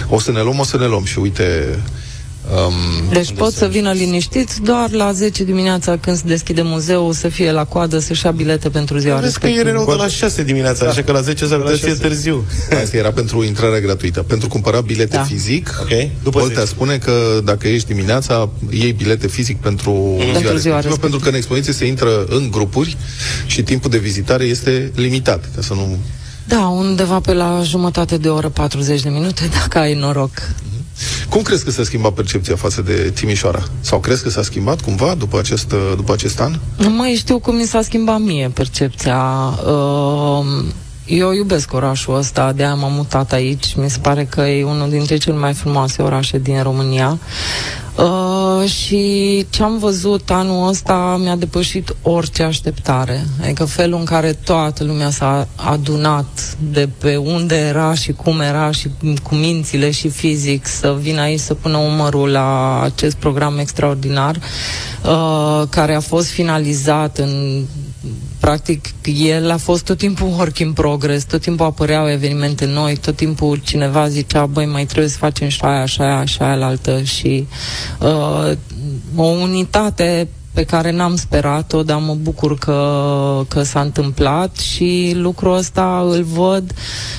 o 0.09 0.19
să 0.19 0.31
ne 0.31 0.41
luăm, 0.41 0.59
o 0.59 0.63
să 0.63 0.77
ne 0.77 0.85
luăm 0.85 1.03
și 1.03 1.19
uite... 1.19 1.79
Um, 2.55 2.73
Deci 3.11 3.31
pot 3.31 3.53
să 3.53 3.65
vină 3.65 3.91
liniștiți 3.91 4.61
doar 4.61 4.91
la 4.91 5.11
10 5.11 5.43
dimineața 5.43 5.97
când 5.97 6.17
se 6.17 6.23
deschide 6.25 6.61
muzeul 6.61 7.13
să 7.13 7.27
fie 7.27 7.51
la 7.51 7.63
coadă 7.65 7.99
să-și 7.99 8.25
ia 8.25 8.31
bilete 8.31 8.69
pentru 8.69 8.97
ziua 8.97 9.15
Vezi 9.19 9.39
că 9.39 9.45
e 9.47 9.49
respectivă. 9.49 9.81
erau 9.81 9.95
de 9.97 10.01
la 10.03 10.07
6 10.07 10.43
dimineața, 10.43 10.83
da. 10.83 10.89
așa 10.91 11.01
că 11.01 11.11
la 11.11 11.21
10 11.21 11.45
s-ar 11.45 11.59
putea 11.59 11.75
să 11.75 11.85
fie 11.85 11.93
târziu. 11.93 12.45
Asta 12.83 12.97
era 12.97 13.11
pentru 13.11 13.43
intrarea 13.43 13.79
gratuită. 13.79 14.23
Pentru 14.23 14.47
cumpăra 14.47 14.81
bilete 14.81 15.15
Da. 15.15 15.23
fizic, 15.23 15.77
Ok, 15.81 16.09
după 16.23 16.37
Oltea 16.41 16.63
10. 16.63 16.65
spune 16.73 16.97
că 16.97 17.11
dacă 17.43 17.67
ești 17.67 17.87
dimineața, 17.87 18.49
iei 18.69 18.91
bilete 18.91 19.27
fizic 19.27 19.57
pentru, 19.57 19.91
ziua, 19.91 20.17
ziua 20.17 20.31
respectivă, 20.41 20.75
respectivă. 20.75 20.95
pentru 20.97 21.19
că 21.19 21.29
în 21.29 21.35
expoziție 21.35 21.73
se 21.73 21.85
intră 21.85 22.25
în 22.29 22.47
grupuri 22.51 22.97
și 23.45 23.61
timpul 23.63 23.89
de 23.89 23.97
vizitare 23.97 24.43
este 24.43 24.91
limitat, 24.95 25.49
ca 25.55 25.61
să 25.61 25.73
nu... 25.73 25.97
Da, 26.47 26.67
undeva 26.67 27.19
pe 27.19 27.33
la 27.33 27.61
jumătate 27.63 28.17
de 28.17 28.27
oră, 28.29 28.49
40 28.49 29.01
de 29.01 29.09
minute, 29.09 29.49
dacă 29.61 29.77
ai 29.77 29.93
noroc. 29.93 30.31
Cum 31.29 31.41
crezi 31.41 31.63
că 31.63 31.71
s-a 31.71 31.83
schimbat 31.83 32.13
percepția 32.13 32.55
față 32.55 32.81
de 32.81 33.11
Timișoara? 33.13 33.63
Sau 33.79 33.99
crezi 33.99 34.23
că 34.23 34.29
s-a 34.29 34.43
schimbat 34.43 34.81
cumva 34.81 35.15
după 35.15 35.39
acest, 35.39 35.73
după 35.95 36.13
acest 36.13 36.39
an? 36.39 36.59
Nu 36.77 36.89
mai 36.89 37.13
știu 37.13 37.39
cum 37.39 37.55
mi 37.55 37.65
s-a 37.65 37.81
schimbat 37.81 38.19
mie 38.19 38.51
percepția. 38.53 39.19
Uh, 39.65 40.65
Eu 41.07 41.31
iubesc 41.31 41.73
orașul 41.73 42.15
ăsta, 42.15 42.51
de-aia 42.51 42.73
m-am 42.73 42.93
mutat 42.93 43.31
aici. 43.31 43.75
Mi 43.75 43.89
se 43.89 43.97
pare 44.01 44.25
că 44.25 44.41
e 44.41 44.63
unul 44.63 44.89
dintre 44.89 45.17
cele 45.17 45.35
mai 45.35 45.53
frumoase 45.53 46.01
orașe 46.01 46.37
din 46.37 46.61
România. 46.61 47.19
Uh, 47.97 48.69
și 48.69 49.45
ce 49.49 49.63
am 49.63 49.77
văzut 49.77 50.29
anul 50.29 50.67
ăsta 50.67 51.17
mi-a 51.19 51.35
depășit 51.35 51.95
orice 52.01 52.43
așteptare. 52.43 53.25
Adică 53.41 53.65
felul 53.65 53.99
în 53.99 54.05
care 54.05 54.33
toată 54.33 54.83
lumea 54.83 55.09
s-a 55.09 55.47
adunat 55.55 56.57
de 56.71 56.89
pe 56.97 57.15
unde 57.15 57.55
era 57.55 57.93
și 57.93 58.11
cum 58.11 58.39
era 58.39 58.71
și 58.71 58.89
cu 59.23 59.35
mințile 59.35 59.91
și 59.91 60.09
fizic 60.09 60.65
să 60.65 60.97
vină 60.99 61.21
aici 61.21 61.39
să 61.39 61.53
pună 61.53 61.77
umărul 61.77 62.29
la 62.29 62.81
acest 62.81 63.15
program 63.15 63.57
extraordinar 63.57 64.35
uh, 64.35 65.63
care 65.69 65.95
a 65.95 65.99
fost 65.99 66.27
finalizat 66.27 67.17
în 67.17 67.63
practic, 68.39 68.93
el 69.03 69.51
a 69.51 69.57
fost 69.57 69.85
tot 69.85 69.97
timpul 69.97 70.27
work 70.37 70.57
in 70.59 70.73
progress, 70.73 71.25
tot 71.25 71.41
timpul 71.41 71.65
apăreau 71.65 72.09
evenimente 72.09 72.65
noi, 72.65 72.95
tot 72.95 73.15
timpul 73.15 73.57
cineva 73.63 74.07
zicea, 74.07 74.45
băi, 74.45 74.65
mai 74.65 74.85
trebuie 74.85 75.09
să 75.09 75.17
facem 75.17 75.47
și 75.47 75.61
aia, 75.61 75.85
și 75.85 76.01
aia, 76.01 76.25
și 76.25 76.41
aia 76.41 76.55
la 76.55 76.65
altă 76.65 77.01
și 77.01 77.47
uh, 77.99 78.51
o 79.15 79.23
unitate 79.23 80.27
pe 80.57 80.63
care 80.63 80.91
n-am 80.91 81.15
sperat-o, 81.15 81.83
dar 81.83 81.97
mă 81.97 82.13
bucur 82.13 82.57
că, 82.57 83.41
că 83.47 83.63
s-a 83.63 83.81
întâmplat 83.81 84.57
și 84.57 85.11
lucrul 85.15 85.55
ăsta 85.55 86.05
îl 86.09 86.23
văd 86.23 86.73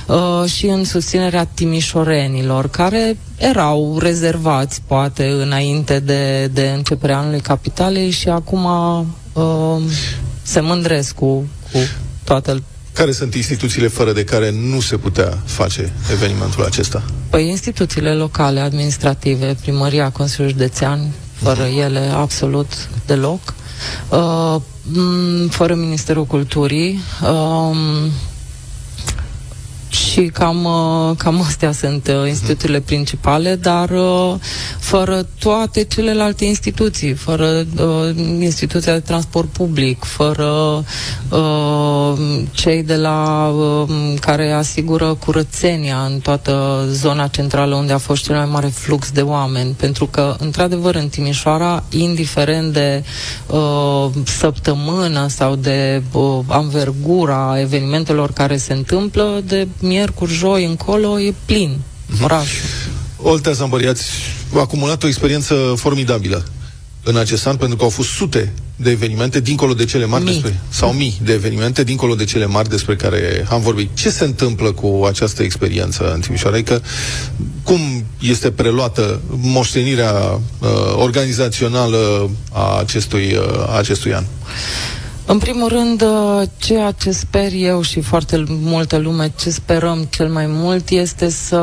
uh, 0.06 0.50
și 0.50 0.66
în 0.66 0.84
susținerea 0.84 1.44
timișorenilor, 1.44 2.68
care 2.68 3.18
erau 3.36 3.98
rezervați, 3.98 4.82
poate, 4.86 5.26
înainte 5.26 5.98
de, 5.98 6.46
de 6.46 6.72
începerea 6.76 7.18
anului 7.18 7.40
capitalei 7.40 8.10
și 8.10 8.28
acum 8.28 8.64
uh, 9.32 9.82
se 10.48 10.60
mândresc 10.60 11.14
cu, 11.14 11.46
cu 11.72 11.78
toată 12.24 12.62
Care 12.92 13.12
sunt 13.12 13.34
instituțiile 13.34 13.88
fără 13.88 14.12
de 14.12 14.24
care 14.24 14.50
nu 14.50 14.80
se 14.80 14.96
putea 14.96 15.38
face 15.44 15.92
evenimentul 16.12 16.64
acesta? 16.64 17.02
Păi 17.30 17.48
instituțiile 17.48 18.14
locale, 18.14 18.60
administrative, 18.60 19.56
primăria, 19.60 20.10
Consiliul 20.10 20.50
Județean, 20.50 21.10
fără 21.32 21.62
ele 21.62 22.10
absolut 22.14 22.88
deloc, 23.06 23.54
uh, 24.08 24.56
m, 24.82 25.48
fără 25.48 25.74
Ministerul 25.74 26.24
Culturii, 26.24 27.00
um, 27.22 27.76
și 30.18 30.26
cam, 30.26 30.64
uh, 30.64 31.16
cam 31.16 31.40
astea 31.40 31.72
sunt 31.72 32.08
uh, 32.08 32.28
instituțiile 32.28 32.80
principale, 32.80 33.54
dar 33.54 33.90
uh, 33.90 34.34
fără 34.78 35.26
toate 35.38 35.84
celelalte 35.84 36.44
instituții, 36.44 37.12
fără 37.12 37.66
uh, 37.80 38.16
instituția 38.40 38.92
de 38.92 38.98
transport 39.00 39.48
public, 39.48 40.04
fără 40.04 40.84
uh, 41.30 42.12
cei 42.50 42.82
de 42.82 42.96
la 42.96 43.48
uh, 43.48 43.88
care 44.20 44.52
asigură 44.52 45.14
curățenia 45.14 45.98
în 46.10 46.18
toată 46.18 46.84
zona 46.90 47.26
centrală 47.26 47.74
unde 47.74 47.92
a 47.92 47.98
fost 47.98 48.24
cel 48.24 48.36
mai 48.36 48.48
mare 48.50 48.66
flux 48.66 49.10
de 49.10 49.20
oameni, 49.20 49.70
pentru 49.72 50.06
că 50.06 50.36
într-adevăr 50.38 50.94
în 50.94 51.08
Timișoara, 51.08 51.82
indiferent 51.90 52.72
de 52.72 53.04
uh, 53.46 54.06
săptămână 54.24 55.26
sau 55.28 55.54
de 55.54 56.02
uh, 56.12 56.38
anvergura 56.46 57.56
evenimentelor 57.60 58.32
care 58.32 58.56
se 58.56 58.72
întâmplă, 58.72 59.42
de 59.46 59.68
miercuri, 59.80 60.06
joi 60.26 60.64
încolo 60.64 61.20
e 61.20 61.34
plin 61.44 61.76
orașul. 62.22 62.58
Oltea 63.16 63.52
Zambăriați 63.52 64.04
a 64.54 64.60
acumulat 64.60 65.02
o 65.02 65.06
experiență 65.06 65.74
formidabilă 65.76 66.44
în 67.02 67.16
acest 67.16 67.46
an, 67.46 67.56
pentru 67.56 67.76
că 67.76 67.82
au 67.82 67.90
fost 67.90 68.08
sute 68.08 68.52
de 68.76 68.90
evenimente 68.90 69.40
dincolo 69.40 69.74
de 69.74 69.84
cele 69.84 70.04
mari 70.04 70.24
Mii. 70.24 70.32
despre, 70.32 70.60
sau 70.68 70.92
mii 70.92 71.18
de 71.22 71.32
evenimente 71.32 71.84
dincolo 71.84 72.14
de 72.14 72.24
cele 72.24 72.46
mari 72.46 72.68
despre 72.68 72.96
care 72.96 73.46
am 73.50 73.60
vorbit. 73.60 73.90
Ce 73.94 74.10
se 74.10 74.24
întâmplă 74.24 74.72
cu 74.72 75.04
această 75.08 75.42
experiență 75.42 76.12
în 76.12 76.20
Timișoara? 76.20 76.56
Adică 76.56 76.82
cum 77.62 77.80
este 78.20 78.50
preluată 78.50 79.20
moștenirea 79.28 80.12
uh, 80.12 80.68
organizațională 80.96 82.30
a 82.52 82.78
acestui, 82.78 83.34
uh, 83.34 83.68
a 83.68 83.78
acestui 83.78 84.14
an? 84.14 84.24
În 85.30 85.38
primul 85.38 85.68
rând, 85.68 86.02
uh, 86.02 86.42
ceea 86.56 86.90
ce 86.90 87.10
sper 87.10 87.52
eu 87.52 87.82
și 87.82 88.00
foarte 88.00 88.44
multă 88.48 88.96
lume, 88.96 89.32
ce 89.40 89.50
sperăm 89.50 90.06
cel 90.10 90.28
mai 90.28 90.46
mult 90.48 90.88
este 90.88 91.28
să 91.28 91.58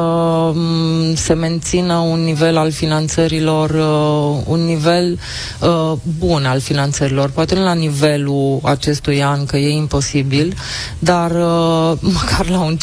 mm, 0.54 1.16
se 1.16 1.34
mențină 1.34 1.94
un 1.94 2.24
nivel 2.24 2.58
al 2.58 2.72
finanțărilor, 2.72 3.70
uh, 3.70 4.44
un 4.48 4.66
nivel 4.66 5.20
uh, 5.62 5.92
bun 6.20 6.46
al 6.46 6.60
finanțărilor. 6.60 7.30
Poate 7.30 7.56
nu 7.56 7.64
la 7.64 7.74
nivelul 7.74 8.60
acestui 8.64 9.24
an, 9.24 9.46
că 9.46 9.58
e 9.58 9.70
imposibil, 9.76 10.54
dar 11.00 11.32
măcar 12.20 12.50
la 12.50 12.60
un 12.60 12.78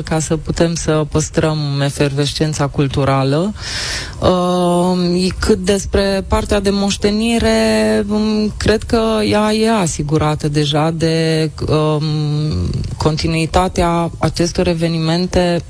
50% 0.00 0.04
ca 0.04 0.18
să 0.18 0.36
putem 0.36 0.74
să 0.74 1.04
păstrăm 1.10 1.80
efervescența 1.84 2.66
culturală. 2.66 3.54
Cât 5.38 5.58
despre 5.58 6.24
partea 6.28 6.60
de 6.60 6.70
moștenire, 6.70 8.02
mm, 8.06 8.52
cred 8.56 8.82
că 8.82 9.00
ea 9.24 9.52
e 9.52 9.83
asigurată 9.84 10.48
deja 10.48 10.90
de 10.90 11.50
um, 11.68 12.02
continuitatea 12.96 14.10
acestor 14.18 14.66
evenimente 14.68 15.62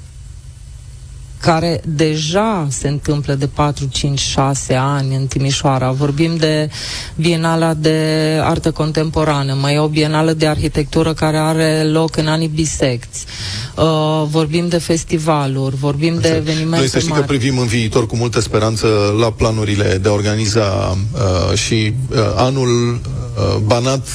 care 1.44 1.80
deja 1.84 2.66
se 2.70 2.88
întâmplă 2.88 3.34
de 3.34 3.46
4, 3.46 3.86
5, 3.90 4.18
6 4.20 4.74
ani 4.74 5.14
în 5.14 5.26
Timișoara. 5.26 5.90
Vorbim 5.90 6.36
de 6.36 6.70
Bienala 7.14 7.74
de 7.74 7.98
Artă 8.42 8.70
Contemporană, 8.70 9.54
mai 9.60 9.74
e 9.74 9.78
o 9.78 9.88
Bienală 9.88 10.32
de 10.32 10.46
Arhitectură 10.46 11.12
care 11.12 11.36
are 11.36 11.82
loc 11.82 12.16
în 12.16 12.26
anii 12.26 12.48
bisecți. 12.54 13.24
Uh, 13.76 13.84
vorbim 14.30 14.68
de 14.68 14.78
festivaluri, 14.78 15.76
vorbim 15.76 16.12
Așa. 16.12 16.20
de 16.20 16.34
evenimente 16.36 16.76
Noi 16.76 16.88
să 16.88 16.98
știi 16.98 17.10
mari. 17.10 17.20
că 17.20 17.26
privim 17.26 17.58
în 17.58 17.66
viitor 17.66 18.06
cu 18.06 18.16
multă 18.16 18.40
speranță 18.40 18.86
la 19.20 19.30
planurile 19.30 19.98
de 20.02 20.08
a 20.08 20.12
organiza 20.12 20.96
uh, 21.12 21.58
și 21.58 21.94
uh, 22.10 22.18
anul 22.36 23.00
uh, 23.00 23.56
Banat, 23.64 24.06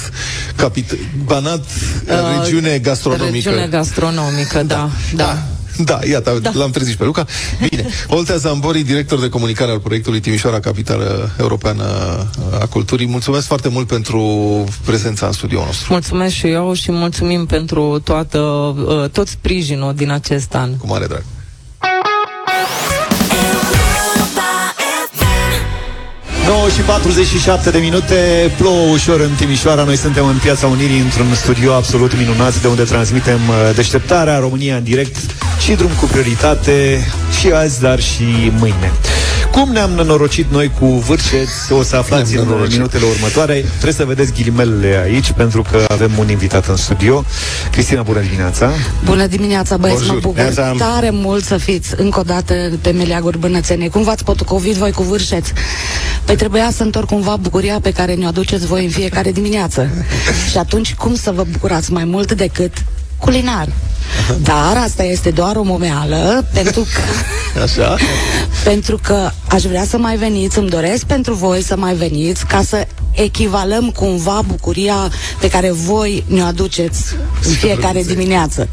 capit- 0.56 0.98
Banat 1.26 1.66
uh, 2.08 2.44
regiune 2.44 2.78
gastronomică. 2.78 3.50
Regiune 3.50 3.68
gastronomică, 3.68 4.64
da. 4.64 4.64
da. 4.64 4.90
da. 5.16 5.24
da. 5.24 5.38
Da, 5.84 6.00
iată, 6.10 6.40
da. 6.42 6.52
l-am 6.54 6.72
trezit 6.72 6.96
pe 6.96 7.04
Luca. 7.04 7.26
Bine. 7.70 7.88
Oltea 8.18 8.36
Zambori, 8.36 8.82
director 8.84 9.20
de 9.20 9.30
comunicare 9.30 9.72
al 9.72 9.80
proiectului 9.80 10.20
Timișoara, 10.20 10.60
Capitală 10.60 11.30
Europeană 11.40 11.84
a 12.62 12.66
Culturii. 12.66 13.08
Mulțumesc 13.08 13.48
foarte 13.48 13.70
mult 13.70 13.88
pentru 13.88 14.24
prezența 14.86 15.26
în 15.26 15.32
studioul 15.32 15.66
nostru. 15.66 15.88
Mulțumesc 15.94 16.34
și 16.34 16.48
eu 16.48 16.74
și 16.74 16.92
mulțumim 16.92 17.46
pentru 17.46 18.00
toată, 18.04 18.40
uh, 18.40 19.10
tot 19.10 19.28
sprijinul 19.28 19.94
din 19.94 20.12
acest 20.12 20.56
an. 20.56 20.78
Cu 20.78 20.88
mare 20.88 21.06
drag. 21.06 21.24
9 26.50 26.70
și 26.70 26.82
47 26.82 27.70
de 27.70 27.78
minute, 27.78 28.52
plouă 28.58 28.92
ușor 28.92 29.20
în 29.20 29.30
Timișoara. 29.38 29.84
Noi 29.84 29.96
suntem 29.96 30.26
în 30.26 30.38
Piața 30.42 30.68
Unirii, 30.68 31.00
într-un 31.00 31.34
studio 31.34 31.74
absolut 31.74 32.18
minunat, 32.18 32.62
de 32.62 32.68
unde 32.68 32.84
transmitem 32.84 33.40
uh, 33.48 33.76
deșteptarea 33.76 34.40
România 34.40 34.76
în 34.76 34.84
direct 34.84 35.16
și 35.60 35.72
drum 35.72 35.90
cu 36.00 36.06
prioritate 36.06 37.08
și 37.40 37.52
azi, 37.52 37.80
dar 37.80 38.00
și 38.00 38.52
mâine. 38.58 38.92
Cum 39.52 39.72
ne-am 39.72 39.92
nenorocit 39.92 40.52
noi 40.52 40.72
cu 40.80 40.86
vârșeți, 40.86 41.72
o 41.72 41.84
să 41.84 41.96
aflați 41.96 42.36
în 42.36 42.68
minutele 42.70 43.06
următoare. 43.06 43.66
Trebuie 43.72 43.94
să 43.94 44.06
vedeți 44.06 44.34
ghilimelele 44.34 45.02
aici, 45.04 45.32
pentru 45.32 45.62
că 45.72 45.86
avem 45.88 46.12
un 46.18 46.30
invitat 46.30 46.68
în 46.68 46.76
studio. 46.76 47.24
Cristina, 47.72 48.02
bună 48.02 48.20
dimineața! 48.20 48.70
Bună 49.06 49.28
dimineața, 49.28 49.78
băieți, 49.78 50.08
mă 50.08 50.18
bucur 50.22 50.54
tare 50.78 51.10
mult 51.12 51.44
să 51.44 51.58
fiți 51.58 51.94
încă 51.98 52.20
o 52.20 52.24
dată 52.24 52.54
pe 52.82 52.92
meleaguri 52.92 53.40
bănățene. 53.40 53.88
Cum 53.88 54.04
v-ați 54.04 54.24
potucovit 54.24 54.76
voi 54.76 54.92
cu 54.92 55.04
vârșeți? 55.04 55.54
Păi 56.26 56.36
trebuia 56.36 56.70
să 56.72 56.84
întorc 56.84 57.08
cumva 57.08 57.36
bucuria 57.36 57.80
pe 57.82 57.92
care 57.92 58.14
ne-o 58.14 58.28
aduceți 58.28 58.66
voi 58.66 58.84
în 58.84 58.90
fiecare 58.90 59.32
dimineață. 59.32 59.90
Și 60.52 60.58
atunci 60.58 60.94
cum 60.94 61.16
să 61.16 61.32
vă 61.32 61.46
bucurați 61.52 61.92
mai 61.92 62.06
mult 62.06 62.32
decât 62.32 62.74
culinar? 63.20 63.68
Dar 64.42 64.78
asta 64.84 65.04
este 65.04 65.32
doar 65.32 65.56
o 65.56 65.64
momeală, 65.64 66.46
pentru 66.54 66.80
că, 66.94 67.02
Așa? 67.64 67.96
pentru 68.64 69.00
că 69.04 69.30
aș 69.50 69.64
vrea 69.64 69.86
să 69.86 69.98
mai 69.98 70.18
veniți, 70.18 70.58
îmi 70.58 70.70
doresc 70.70 71.06
pentru 71.06 71.34
voi 71.34 71.62
să 71.62 71.76
mai 71.78 71.94
veniți, 71.94 72.46
ca 72.46 72.62
să 72.62 72.88
echivalăm 73.12 73.90
cumva 73.90 74.42
bucuria 74.48 75.12
pe 75.40 75.50
care 75.50 75.72
voi 75.72 76.24
ne-o 76.28 76.46
aduceți 76.46 77.04
în 77.46 77.52
fiecare 77.52 78.04
dimineață. 78.04 78.68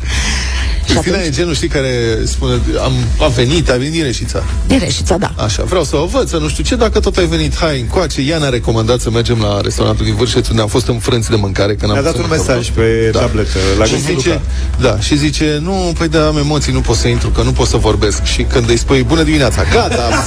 Cristina 0.87 1.17
atunci... 1.17 1.35
e 1.35 1.39
genul, 1.39 1.55
știi, 1.55 1.69
care 1.69 2.19
spune, 2.25 2.61
am, 2.83 2.93
a 3.21 3.27
venit, 3.27 3.71
a 3.71 3.77
venit 3.77 3.93
din 3.93 4.03
Reșița. 4.03 4.43
Din 4.67 4.79
Reșița, 4.79 5.17
da. 5.17 5.33
Așa, 5.37 5.63
vreau 5.63 5.85
să 5.85 5.97
o 5.97 6.05
văd, 6.05 6.29
să 6.29 6.37
nu 6.37 6.49
știu 6.49 6.65
ce, 6.65 6.77
dacă 6.77 7.01
tot 7.01 7.17
ai 7.17 7.27
venit, 7.27 7.57
hai 7.57 7.81
încoace. 7.81 8.21
Ea 8.21 8.39
ne-a 8.39 8.49
recomandat 8.49 9.01
să 9.01 9.11
mergem 9.11 9.39
la 9.41 9.61
restaurantul 9.61 10.05
din 10.05 10.15
Vârșeț, 10.15 10.49
unde 10.49 10.63
am 10.63 10.69
fost 10.69 10.87
în 10.87 10.99
frânți 10.99 11.31
de 11.31 11.37
mâncare. 11.37 11.75
Când 11.75 11.93
Ne-a 11.93 12.03
dat 12.03 12.17
un 12.17 12.27
mesaj 12.31 12.71
pe 12.71 13.11
da. 13.13 13.19
tabletă, 13.19 13.59
la 13.79 13.85
și 13.85 14.01
zice, 14.01 14.41
Da, 14.81 15.01
și 15.01 15.17
zice, 15.17 15.59
nu, 15.63 15.93
păi 15.99 16.09
da, 16.09 16.27
am 16.27 16.37
emoții, 16.37 16.73
nu 16.73 16.81
pot 16.81 16.97
să 16.97 17.09
intru, 17.09 17.29
că 17.29 17.43
nu 17.43 17.53
pot 17.53 17.67
să 17.67 17.77
vorbesc. 17.77 18.25
Și 18.25 18.43
când 18.43 18.69
îi 18.69 18.77
spui, 18.77 19.03
bună 19.03 19.23
dimineața, 19.23 19.63
gata! 19.73 20.09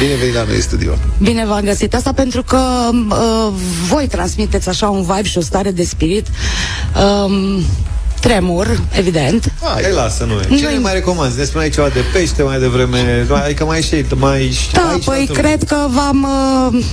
Bine 0.00 0.14
venit 0.14 0.34
la 0.34 0.44
noi 0.44 0.54
în 0.54 0.60
studio. 0.60 0.92
Bine 1.18 1.46
v-am 1.46 1.60
găsit. 1.60 1.94
Asta 1.94 2.12
pentru 2.12 2.42
că 2.42 2.60
uh, 2.92 3.52
voi 3.88 4.06
transmiteți 4.06 4.68
așa 4.68 4.88
un 4.88 5.02
vibe 5.02 5.22
și 5.22 5.38
o 5.38 5.40
stare 5.40 5.70
de 5.70 5.84
spirit. 5.84 6.26
Um, 7.30 7.64
tremur, 8.20 8.80
evident. 8.92 9.52
Hai, 9.62 9.92
lasă, 9.92 10.24
nu. 10.24 10.56
Ce 10.56 10.66
ne 10.66 10.78
mai 10.78 10.92
recomanzi? 10.92 11.38
Ne 11.38 11.44
spuneai 11.44 11.70
ceva 11.70 11.88
de 11.88 12.04
pește 12.12 12.42
mai 12.42 12.58
devreme, 12.58 13.26
adică 13.44 13.64
mai 13.64 13.82
și 13.82 14.04
mai 14.14 14.56
Da, 14.72 14.98
păi 15.04 15.30
cred 15.32 15.62
că 15.62 15.86
v-am 15.88 16.26
uh, 16.72 16.84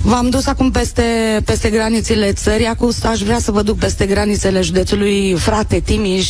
V-am 0.00 0.28
dus 0.28 0.46
acum 0.46 0.70
peste, 0.70 1.02
peste 1.44 1.70
granițele 1.70 2.32
țării, 2.32 2.66
acum 2.66 2.90
aș 3.02 3.20
vrea 3.20 3.38
să 3.38 3.50
vă 3.50 3.62
duc 3.62 3.78
peste 3.78 4.06
granițele 4.06 4.60
județului 4.60 5.34
frate 5.38 5.80
Timiș, 5.80 6.28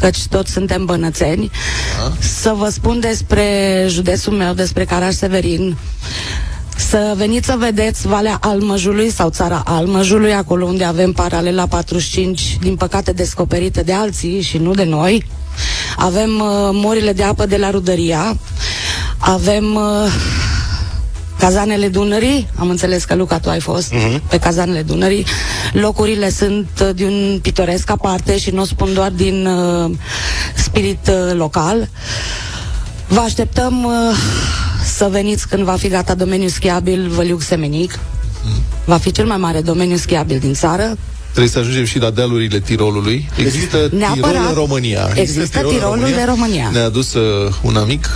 căci 0.00 0.26
toți 0.26 0.52
suntem 0.52 0.84
bănățeni, 0.84 1.50
A? 2.04 2.12
să 2.18 2.54
vă 2.56 2.68
spun 2.68 3.00
despre 3.00 3.44
județul 3.88 4.32
meu, 4.32 4.52
despre 4.52 4.84
Caraș 4.84 5.14
Severin, 5.14 5.76
să 6.88 7.14
veniți 7.16 7.46
să 7.46 7.54
vedeți 7.58 8.06
Valea 8.06 8.38
Almăjului 8.40 9.10
sau 9.10 9.28
țara 9.28 9.62
Almăjului, 9.66 10.34
acolo 10.34 10.64
unde 10.64 10.84
avem 10.84 11.12
paralela 11.12 11.66
45, 11.66 12.58
din 12.60 12.76
păcate 12.76 13.12
descoperită 13.12 13.82
de 13.82 13.92
alții 13.92 14.40
și 14.40 14.58
nu 14.58 14.74
de 14.74 14.84
noi. 14.84 15.24
Avem 15.96 16.30
uh, 16.30 16.68
morile 16.72 17.12
de 17.12 17.22
apă 17.22 17.46
de 17.46 17.56
la 17.56 17.70
Rudăria, 17.70 18.36
avem 19.18 19.74
uh, 19.74 20.12
Cazanele 21.38 21.88
Dunării, 21.88 22.48
am 22.56 22.68
înțeles 22.70 23.04
că 23.04 23.14
Luca, 23.14 23.38
tu 23.38 23.50
ai 23.50 23.60
fost 23.60 23.94
uh-huh. 23.94 24.20
pe 24.28 24.38
Cazanele 24.38 24.82
Dunării. 24.82 25.24
Locurile 25.72 26.30
sunt 26.30 26.68
uh, 26.82 26.90
de 26.94 27.04
un 27.04 27.38
pitoresc 27.42 27.90
aparte 27.90 28.38
și 28.38 28.50
nu 28.50 28.60
o 28.60 28.64
spun 28.64 28.94
doar 28.94 29.10
din 29.10 29.46
uh, 29.46 29.90
spirit 30.54 31.10
uh, 31.10 31.34
local. 31.34 31.88
Vă 33.08 33.20
așteptăm 33.20 33.84
uh, 33.84 34.16
să 34.84 35.08
veniți 35.10 35.48
când 35.48 35.62
va 35.64 35.72
fi 35.76 35.88
gata 35.88 36.14
domeniul 36.14 36.50
schiabil 36.50 37.08
Văliuc 37.08 37.42
Semenic. 37.42 37.92
Uh-huh. 37.92 38.84
Va 38.84 38.96
fi 38.96 39.10
cel 39.12 39.26
mai 39.26 39.36
mare 39.36 39.60
domeniu 39.60 39.96
schiabil 39.96 40.38
din 40.38 40.54
țară. 40.54 40.96
Trebuie 41.30 41.52
să 41.52 41.58
ajungem 41.58 41.84
și 41.84 41.98
la 41.98 42.10
dealurile 42.10 42.58
Tirolului. 42.60 43.28
Există 43.36 43.76
Neapărat. 43.92 44.32
Tirol 44.32 44.46
în 44.48 44.54
România. 44.54 45.00
Există, 45.14 45.20
Există 45.20 45.56
Tirol 45.58 45.72
Tirolul 45.72 45.94
în 45.94 46.00
România. 46.00 46.24
de 46.24 46.30
România. 46.30 46.68
Ne-a 46.72 46.84
adus 46.84 47.14
uh, 47.14 47.52
un 47.62 47.76
amic. 47.76 48.08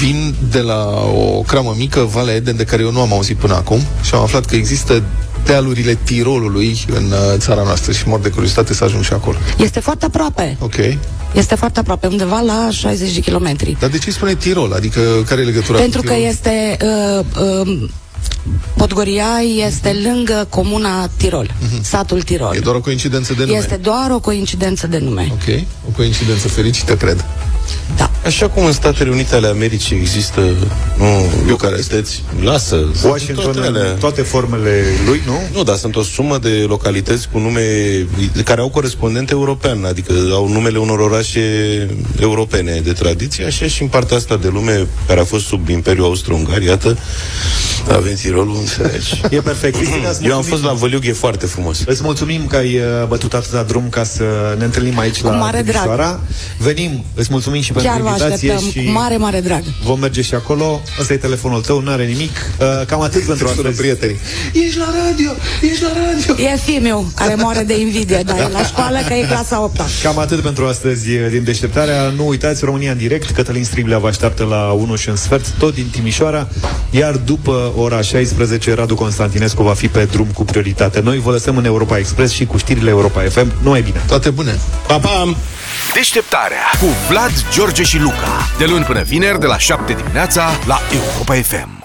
Vin 0.00 0.34
de 0.50 0.60
la 0.60 0.84
o 1.16 1.40
cramă 1.40 1.74
mică, 1.76 2.00
Valea 2.00 2.34
Eden, 2.34 2.56
de 2.56 2.64
care 2.64 2.82
eu 2.82 2.90
nu 2.92 3.00
am 3.00 3.12
auzit 3.12 3.36
până 3.36 3.54
acum. 3.54 3.80
Și 4.02 4.14
am 4.14 4.20
aflat 4.22 4.44
că 4.44 4.54
există 4.56 5.02
dealurile 5.44 5.98
Tirolului 6.04 6.84
în 6.94 7.04
uh, 7.04 7.18
țara 7.36 7.62
noastră 7.62 7.92
și 7.92 8.02
mor 8.08 8.20
de 8.20 8.28
curiozitate 8.28 8.74
să 8.74 8.84
ajung 8.84 9.02
și 9.04 9.12
acolo. 9.12 9.36
Este 9.58 9.80
foarte 9.80 10.04
aproape. 10.04 10.56
Ok. 10.60 10.74
Este 11.34 11.54
foarte 11.54 11.78
aproape, 11.80 12.06
undeva 12.06 12.40
la 12.40 12.68
60 12.70 13.14
de 13.14 13.20
kilometri. 13.20 13.76
Dar 13.80 13.90
de 13.90 13.98
ce 13.98 14.04
îi 14.06 14.12
spune 14.12 14.34
Tirol? 14.34 14.72
Adică 14.72 15.00
care 15.26 15.40
e 15.40 15.44
legătura 15.44 15.78
Pentru 15.78 16.00
cu 16.00 16.06
că 16.06 16.12
Tirol? 16.12 16.28
este... 16.28 16.76
Uh, 16.82 17.24
uh, 17.66 17.88
Podgoria 18.76 19.42
este 19.66 20.00
lângă 20.04 20.46
comuna 20.50 21.08
Tirol, 21.16 21.46
uh-huh. 21.46 21.80
satul 21.82 22.22
Tirol. 22.22 22.54
E 22.56 22.58
doar 22.58 22.76
o 22.76 22.80
coincidență 22.80 23.32
de 23.32 23.44
nume. 23.44 23.58
Este 23.58 23.76
doar 23.76 24.10
o 24.10 24.20
coincidență 24.20 24.86
de 24.86 24.98
nume. 24.98 25.28
Ok, 25.32 25.62
o 25.88 25.90
coincidență 25.96 26.48
fericită, 26.48 26.96
cred. 26.96 27.24
Da. 27.96 28.10
Așa 28.24 28.48
cum 28.48 28.64
în 28.64 28.72
Statele 28.72 29.10
Unite 29.10 29.34
ale 29.34 29.46
Americii 29.46 29.96
există 29.96 30.40
nu, 30.98 31.30
localități, 31.48 32.22
lasă, 32.42 32.76
Washington 33.04 33.52
toate, 33.52 33.66
alea. 33.66 33.92
toate 33.92 34.22
formele 34.22 34.84
lui, 35.06 35.22
nu? 35.26 35.40
Nu, 35.52 35.62
dar 35.62 35.76
sunt 35.76 35.96
o 35.96 36.02
sumă 36.02 36.38
de 36.38 36.64
localități 36.68 37.28
cu 37.32 37.38
nume 37.38 37.62
care 38.44 38.60
au 38.60 38.68
corespondent 38.68 39.30
european, 39.30 39.84
adică 39.84 40.12
au 40.32 40.48
numele 40.48 40.78
unor 40.78 40.98
orașe 40.98 41.40
europene 42.20 42.80
de 42.84 42.92
tradiție, 42.92 43.44
așa 43.44 43.66
și 43.66 43.82
în 43.82 43.88
partea 43.88 44.16
asta 44.16 44.36
de 44.36 44.48
lume 44.48 44.86
care 45.06 45.20
a 45.20 45.24
fost 45.24 45.46
sub 45.46 45.68
Imperiul 45.68 46.04
Austro-Ungar, 46.04 46.62
iată, 46.62 46.98
avem 47.88 48.07
avem 48.08 48.20
Tirolul, 48.22 48.56
înțelegi? 48.58 49.20
E 49.36 49.40
perfect. 49.40 49.76
Cristina, 49.76 50.08
îți 50.08 50.24
Eu 50.24 50.30
am 50.30 50.34
mulțumim. 50.34 50.42
fost 50.42 50.62
la 50.62 50.72
Văliug, 50.72 51.04
e 51.04 51.12
foarte 51.12 51.46
frumos. 51.46 51.82
Îți 51.86 52.02
mulțumim 52.02 52.46
că 52.46 52.56
ai 52.56 52.76
uh, 52.76 53.06
bătut 53.08 53.34
atâta 53.34 53.62
drum 53.62 53.88
ca 53.88 54.04
să 54.04 54.24
ne 54.58 54.64
întâlnim 54.64 54.98
aici 54.98 55.20
Cu 55.20 55.26
la 55.26 55.32
mare 55.32 55.62
drag. 55.62 55.82
Timișoara. 55.82 56.20
Venim, 56.58 57.04
îți 57.14 57.28
mulțumim 57.30 57.60
și 57.60 57.72
pentru 57.72 57.90
Chiar 57.90 58.00
vă 58.00 58.08
invitație 58.08 58.50
așteptăm 58.52 58.82
și 58.82 58.86
cu 58.86 58.92
mare, 58.92 59.16
mare 59.16 59.40
drag. 59.40 59.62
vom 59.84 59.98
merge 60.00 60.22
și 60.22 60.34
acolo. 60.34 60.80
Ăsta 61.00 61.12
e 61.12 61.16
telefonul 61.16 61.60
tău, 61.60 61.80
nu 61.80 61.90
are 61.90 62.04
nimic. 62.04 62.30
Uh, 62.60 62.86
cam 62.86 63.00
atât 63.00 63.22
pentru 63.22 63.46
astăzi. 63.48 63.76
prietenii. 63.76 64.16
Ești 64.52 64.78
la 64.78 64.88
radio, 65.04 65.30
ești 65.70 65.82
la 65.82 65.88
radio. 65.88 66.44
E 66.44 66.56
fiul 66.56 67.06
care 67.14 67.34
moare 67.34 67.62
de 67.62 67.80
invidie, 67.80 68.22
dar 68.26 68.38
e 68.38 68.48
la 68.52 68.64
școală 68.64 68.98
că 69.08 69.14
e 69.14 69.24
clasa 69.26 69.62
8 69.62 69.80
Cam 70.02 70.18
atât 70.18 70.40
pentru 70.40 70.66
astăzi 70.66 71.10
uh, 71.10 71.26
din 71.30 71.44
deșteptarea. 71.44 72.12
Nu 72.16 72.26
uitați, 72.28 72.64
România 72.64 72.90
în 72.92 72.98
direct. 72.98 73.30
Cătălin 73.30 73.64
Striblea 73.64 73.98
vă 73.98 74.06
așteaptă 74.08 74.44
la 74.44 74.70
1 74.72 74.96
și 74.96 75.08
un 75.08 75.16
sfert, 75.16 75.48
tot 75.58 75.74
din 75.74 75.86
Timișoara. 75.90 76.48
Iar 76.90 77.16
după 77.16 77.72
ora 77.98 78.06
16, 78.06 78.74
Radu 78.74 78.94
Constantinescu 78.94 79.62
va 79.62 79.74
fi 79.74 79.88
pe 79.88 80.04
drum 80.04 80.26
cu 80.26 80.44
prioritate. 80.44 81.00
Noi 81.00 81.18
vă 81.18 81.30
lăsăm 81.30 81.56
în 81.56 81.64
Europa 81.64 81.98
Express 81.98 82.32
și 82.32 82.46
cu 82.46 82.56
știrile 82.56 82.90
Europa 82.90 83.20
FM. 83.20 83.52
Numai 83.62 83.82
bine! 83.82 84.02
Toate 84.06 84.30
bune! 84.30 84.58
Pa, 84.86 84.98
pa! 84.98 85.34
Deșteptarea 85.94 86.70
cu 86.80 86.86
Vlad, 87.08 87.32
George 87.52 87.82
și 87.82 87.98
Luca. 87.98 88.48
De 88.58 88.64
luni 88.64 88.84
până 88.84 89.02
vineri, 89.02 89.40
de 89.40 89.46
la 89.46 89.58
7 89.58 89.92
dimineața, 89.92 90.50
la 90.66 90.80
Europa 90.92 91.34
FM. 91.34 91.77